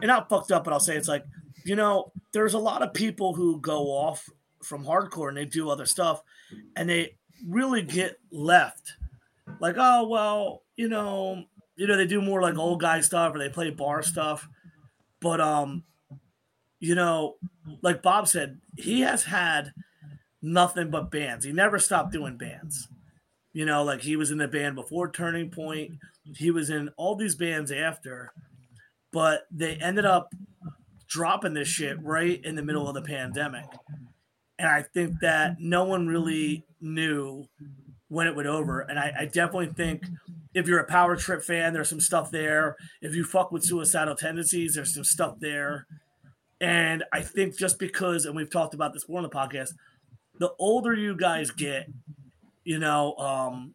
[0.00, 1.24] And not fucked up, but I'll say it's like,
[1.64, 4.28] you know, there's a lot of people who go off
[4.62, 6.22] from hardcore and they do other stuff
[6.76, 8.92] and they really get left.
[9.58, 13.38] Like, oh well, you know, you know, they do more like old guy stuff or
[13.38, 14.48] they play bar stuff.
[15.20, 15.84] But um,
[16.80, 17.36] you know,
[17.82, 19.72] like Bob said, he has had
[20.42, 21.44] nothing but bands.
[21.44, 22.88] He never stopped doing bands.
[23.52, 25.92] You know, like he was in the band before Turning Point.
[26.36, 28.32] He was in all these bands after,
[29.12, 30.32] but they ended up
[31.08, 33.64] dropping this shit right in the middle of the pandemic.
[34.58, 37.46] And I think that no one really knew
[38.08, 38.80] when it would over.
[38.80, 40.04] And I, I definitely think
[40.54, 42.76] if you're a power trip fan, there's some stuff there.
[43.02, 45.86] If you fuck with suicidal tendencies, there's some stuff there.
[46.60, 49.70] And I think just because, and we've talked about this before on the podcast,
[50.38, 51.86] the older you guys get,
[52.64, 53.74] you know, um,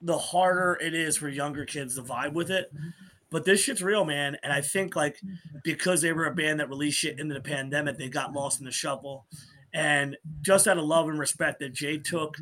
[0.00, 2.72] the harder it is for younger kids to vibe with it.
[3.30, 4.36] But this shit's real, man.
[4.42, 5.18] And I think like
[5.64, 8.66] because they were a band that released shit into the pandemic, they got lost in
[8.66, 9.26] the shuffle.
[9.72, 12.36] And just out of love and respect that Jay took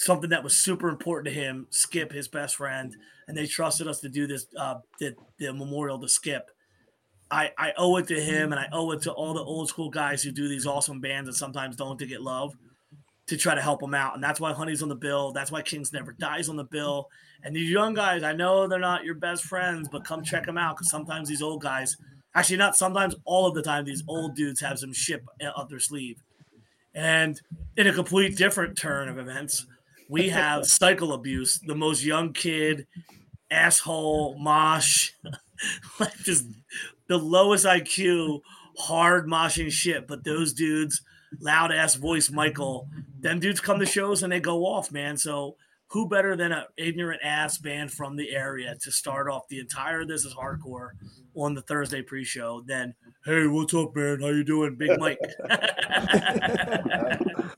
[0.00, 2.96] something that was super important to him, Skip, his best friend,
[3.28, 6.50] and they trusted us to do this, uh, the, the memorial to Skip.
[7.30, 9.90] I, I owe it to him and I owe it to all the old school
[9.90, 12.56] guys who do these awesome bands and sometimes don't to get love
[13.26, 14.14] to try to help them out.
[14.14, 15.32] And that's why Honey's on the bill.
[15.32, 17.06] That's why Kings Never Dies on the bill.
[17.44, 20.58] And these young guys, I know they're not your best friends, but come check them
[20.58, 21.96] out because sometimes these old guys,
[22.34, 25.78] actually, not sometimes, all of the time, these old dudes have some shit up their
[25.78, 26.22] sleeve.
[26.94, 27.40] And
[27.76, 29.66] in a complete different turn of events,
[30.10, 32.86] we have cycle abuse, the most young kid,
[33.50, 35.12] asshole, mosh,
[36.00, 36.46] like just
[37.06, 38.40] the lowest IQ,
[38.76, 40.08] hard moshing shit.
[40.08, 41.00] But those dudes,
[41.38, 42.88] loud ass voice Michael,
[43.20, 45.16] them dudes come to shows and they go off, man.
[45.16, 45.56] So
[45.86, 50.04] who better than an ignorant ass band from the area to start off the entire
[50.04, 50.90] This Is Hardcore
[51.36, 54.20] on the Thursday pre-show than Hey, what's up, man?
[54.20, 55.18] How you doing, Big Mike?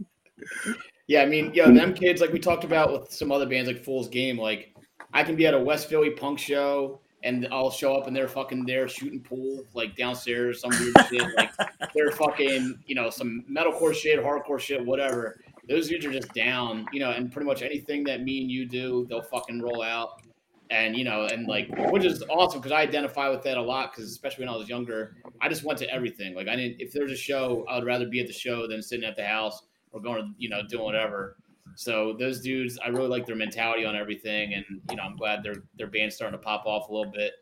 [1.08, 3.84] yeah, I mean, yo, them kids, like we talked about with some other bands like
[3.84, 4.74] Fool's Game, like
[5.12, 8.28] I can be at a West Philly punk show and I'll show up and they're
[8.28, 11.36] fucking there shooting pool like downstairs, some weird shit.
[11.36, 11.50] Like
[11.94, 15.40] they're fucking, you know, some metalcore shit, hardcore shit, whatever.
[15.68, 18.66] Those dudes are just down, you know, and pretty much anything that me and you
[18.66, 20.22] do, they'll fucking roll out.
[20.70, 23.92] And you know, and like, which is awesome because I identify with that a lot.
[23.92, 26.34] Because especially when I was younger, I just went to everything.
[26.34, 26.80] Like, I didn't.
[26.80, 29.24] If there's a show, I would rather be at the show than sitting at the
[29.24, 31.36] house or going, to, you know, doing whatever.
[31.76, 35.42] So those dudes, I really like their mentality on everything, and you know, I'm glad
[35.42, 37.34] their their band's starting to pop off a little bit.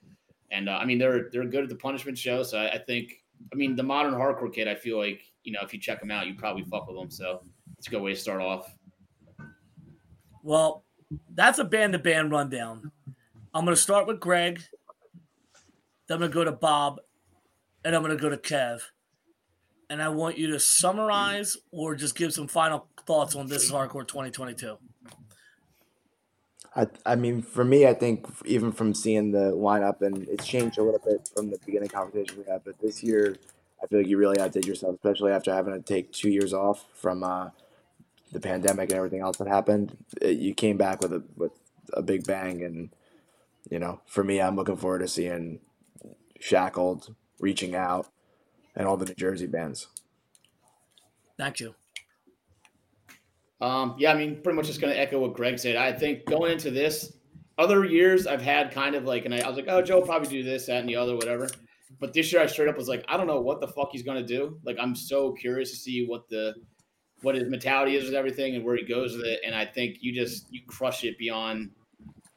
[0.50, 3.12] And uh, I mean, they're they're good at the punishment show, so I, I, think,
[3.52, 6.10] I mean, the modern hardcore kid, I feel like you know, if you check them
[6.10, 7.10] out, you probably fuck with them.
[7.10, 7.42] So
[7.78, 8.72] it's a good way to start off.
[10.42, 10.84] Well,
[11.34, 12.92] that's a band to band rundown.
[13.52, 14.62] I'm to start with Greg.
[16.06, 17.00] Then I'm to go to Bob,
[17.84, 18.82] and I'm to go to Kev.
[19.90, 23.72] And I want you to summarize or just give some final thoughts on this is
[23.72, 24.78] hardcore 2022.
[26.76, 30.78] I, I mean, for me, I think even from seeing the lineup, and it's changed
[30.78, 33.36] a little bit from the beginning conversation we had, but this year,
[33.82, 36.84] I feel like you really outdid yourself, especially after having to take two years off
[36.94, 37.50] from uh,
[38.30, 39.96] the pandemic and everything else that happened.
[40.22, 41.50] It, you came back with a with
[41.92, 42.90] a big bang, and
[43.68, 45.58] you know, for me, I'm looking forward to seeing
[46.38, 48.06] Shackled reaching out
[48.76, 49.88] and all the New Jersey bands.
[51.36, 51.74] Thank you.
[53.60, 55.76] Um, yeah, I mean, pretty much just going to echo what Greg said.
[55.76, 57.12] I think going into this,
[57.58, 60.28] other years I've had kind of like, and I, I was like, oh, Joe probably
[60.28, 61.48] do this, that, and the other, whatever.
[61.98, 64.02] But this year I straight up was like, I don't know what the fuck he's
[64.02, 64.58] going to do.
[64.64, 66.54] Like, I'm so curious to see what the
[67.22, 69.40] what his mentality is with everything and where he goes with it.
[69.44, 71.70] And I think you just you crush it beyond.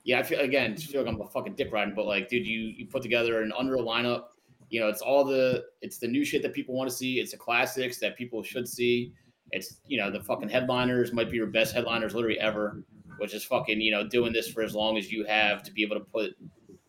[0.03, 2.45] Yeah, I feel again, I feel like I'm a fucking dick riding, but like, dude,
[2.45, 4.23] you you put together an under lineup.
[4.69, 7.19] You know, it's all the it's the new shit that people want to see.
[7.19, 9.13] It's the classics that people should see
[9.53, 12.83] it's you know the fucking headliners might be your best headliners literally ever,
[13.19, 15.83] which is fucking you know doing this for as long as you have to be
[15.83, 16.35] able to put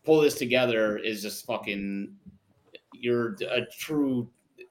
[0.03, 2.11] pull this together is just fucking
[2.95, 4.29] you're a true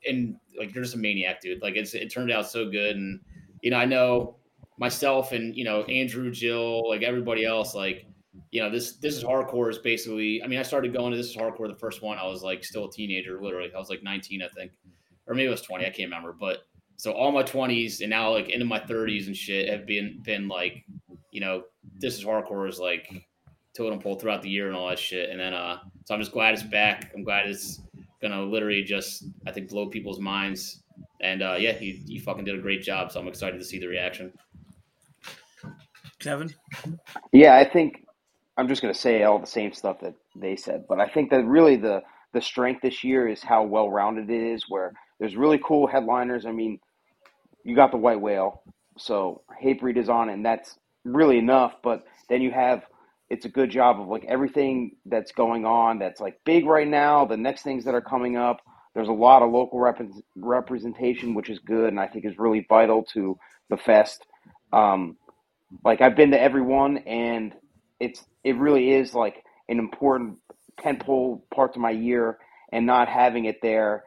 [0.07, 1.61] and like you're just a maniac, dude.
[1.61, 3.19] Like it's it turned out so good, and
[3.61, 4.38] you know I know
[4.80, 8.07] myself and you know Andrew, Jill, like everybody else, like
[8.51, 10.41] you know this this is hardcore is basically.
[10.43, 12.17] I mean, I started going to this is hardcore the first one.
[12.17, 13.71] I was like still a teenager, literally.
[13.73, 14.71] I was like 19, I think,
[15.27, 15.85] or maybe it was 20.
[15.85, 16.59] I can't remember, but
[16.97, 20.47] so all my 20s and now like into my 30s and shit have been been
[20.47, 20.85] like
[21.31, 21.63] you know
[21.99, 23.27] this is hardcore is like
[23.75, 26.31] totem pole throughout the year and all that shit and then uh so i'm just
[26.31, 27.81] glad it's back i'm glad it's
[28.21, 30.83] gonna literally just i think blow people's minds
[31.21, 33.79] and uh yeah you, you fucking did a great job so i'm excited to see
[33.79, 34.31] the reaction
[36.19, 36.53] kevin
[37.33, 38.05] yeah i think
[38.57, 41.45] i'm just gonna say all the same stuff that they said but i think that
[41.45, 42.01] really the
[42.33, 46.45] the strength this year is how well rounded it is where there's really cool headliners.
[46.45, 46.80] I mean,
[47.64, 48.61] you got the White Whale,
[48.98, 51.75] so Hatebreed is on, and that's really enough.
[51.83, 52.83] But then you have
[53.30, 57.25] it's a good job of like everything that's going on that's like big right now.
[57.25, 58.61] The next things that are coming up.
[58.95, 60.01] There's a lot of local rep-
[60.35, 63.38] representation, which is good, and I think is really vital to
[63.69, 64.23] the fest.
[64.72, 65.17] Um,
[65.83, 67.53] like I've been to everyone, and
[67.99, 70.38] it's it really is like an important
[70.80, 72.38] tentpole part of my year,
[72.72, 74.03] and not having it there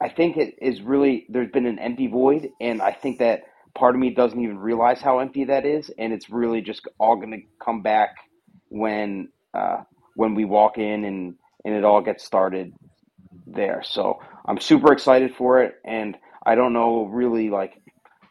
[0.00, 3.94] I think it is really there's been an empty void, and I think that part
[3.94, 7.30] of me doesn't even realize how empty that is, and it's really just all going
[7.30, 8.10] to come back
[8.68, 9.78] when uh,
[10.14, 12.74] when we walk in and and it all gets started
[13.46, 13.82] there.
[13.84, 17.80] So I'm super excited for it, and I don't know really like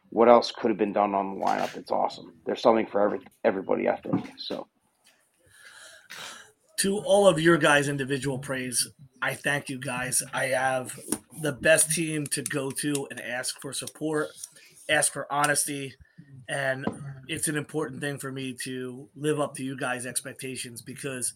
[0.09, 1.75] what else could have been done on the lineup.
[1.75, 2.33] It's awesome.
[2.45, 4.31] There's something for every everybody, I think.
[4.37, 4.67] So
[6.83, 8.89] to all of your guys' individual praise,
[9.21, 10.21] I thank you guys.
[10.33, 10.99] I have
[11.41, 14.31] the best team to go to and ask for support,
[14.89, 15.93] ask for honesty,
[16.49, 16.85] and
[17.29, 21.33] it's an important thing for me to live up to you guys' expectations because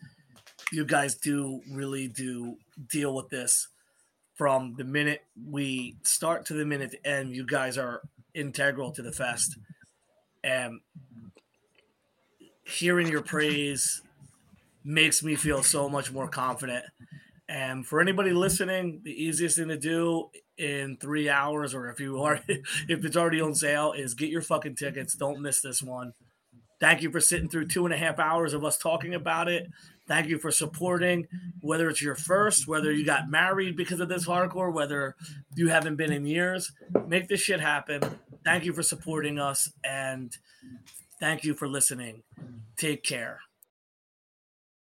[0.73, 2.57] you guys do really do
[2.89, 3.69] deal with this
[4.35, 7.33] from the minute we start to the minute end.
[7.33, 8.01] You guys are
[8.33, 9.57] integral to the fest,
[10.43, 10.81] and
[12.65, 14.01] hearing your praise
[14.87, 16.85] makes me feel so much more confident.
[17.49, 22.21] And for anybody listening, the easiest thing to do in three hours, or if you
[22.23, 25.13] are, if it's already on sale, is get your fucking tickets.
[25.13, 26.13] Don't miss this one.
[26.79, 29.67] Thank you for sitting through two and a half hours of us talking about it.
[30.07, 31.27] Thank you for supporting,
[31.59, 35.15] whether it's your first, whether you got married because of this hardcore, whether
[35.55, 36.71] you haven't been in years.
[37.07, 38.01] Make this shit happen.
[38.45, 40.37] Thank you for supporting us and
[41.19, 42.23] thank you for listening.
[42.77, 43.39] Take care.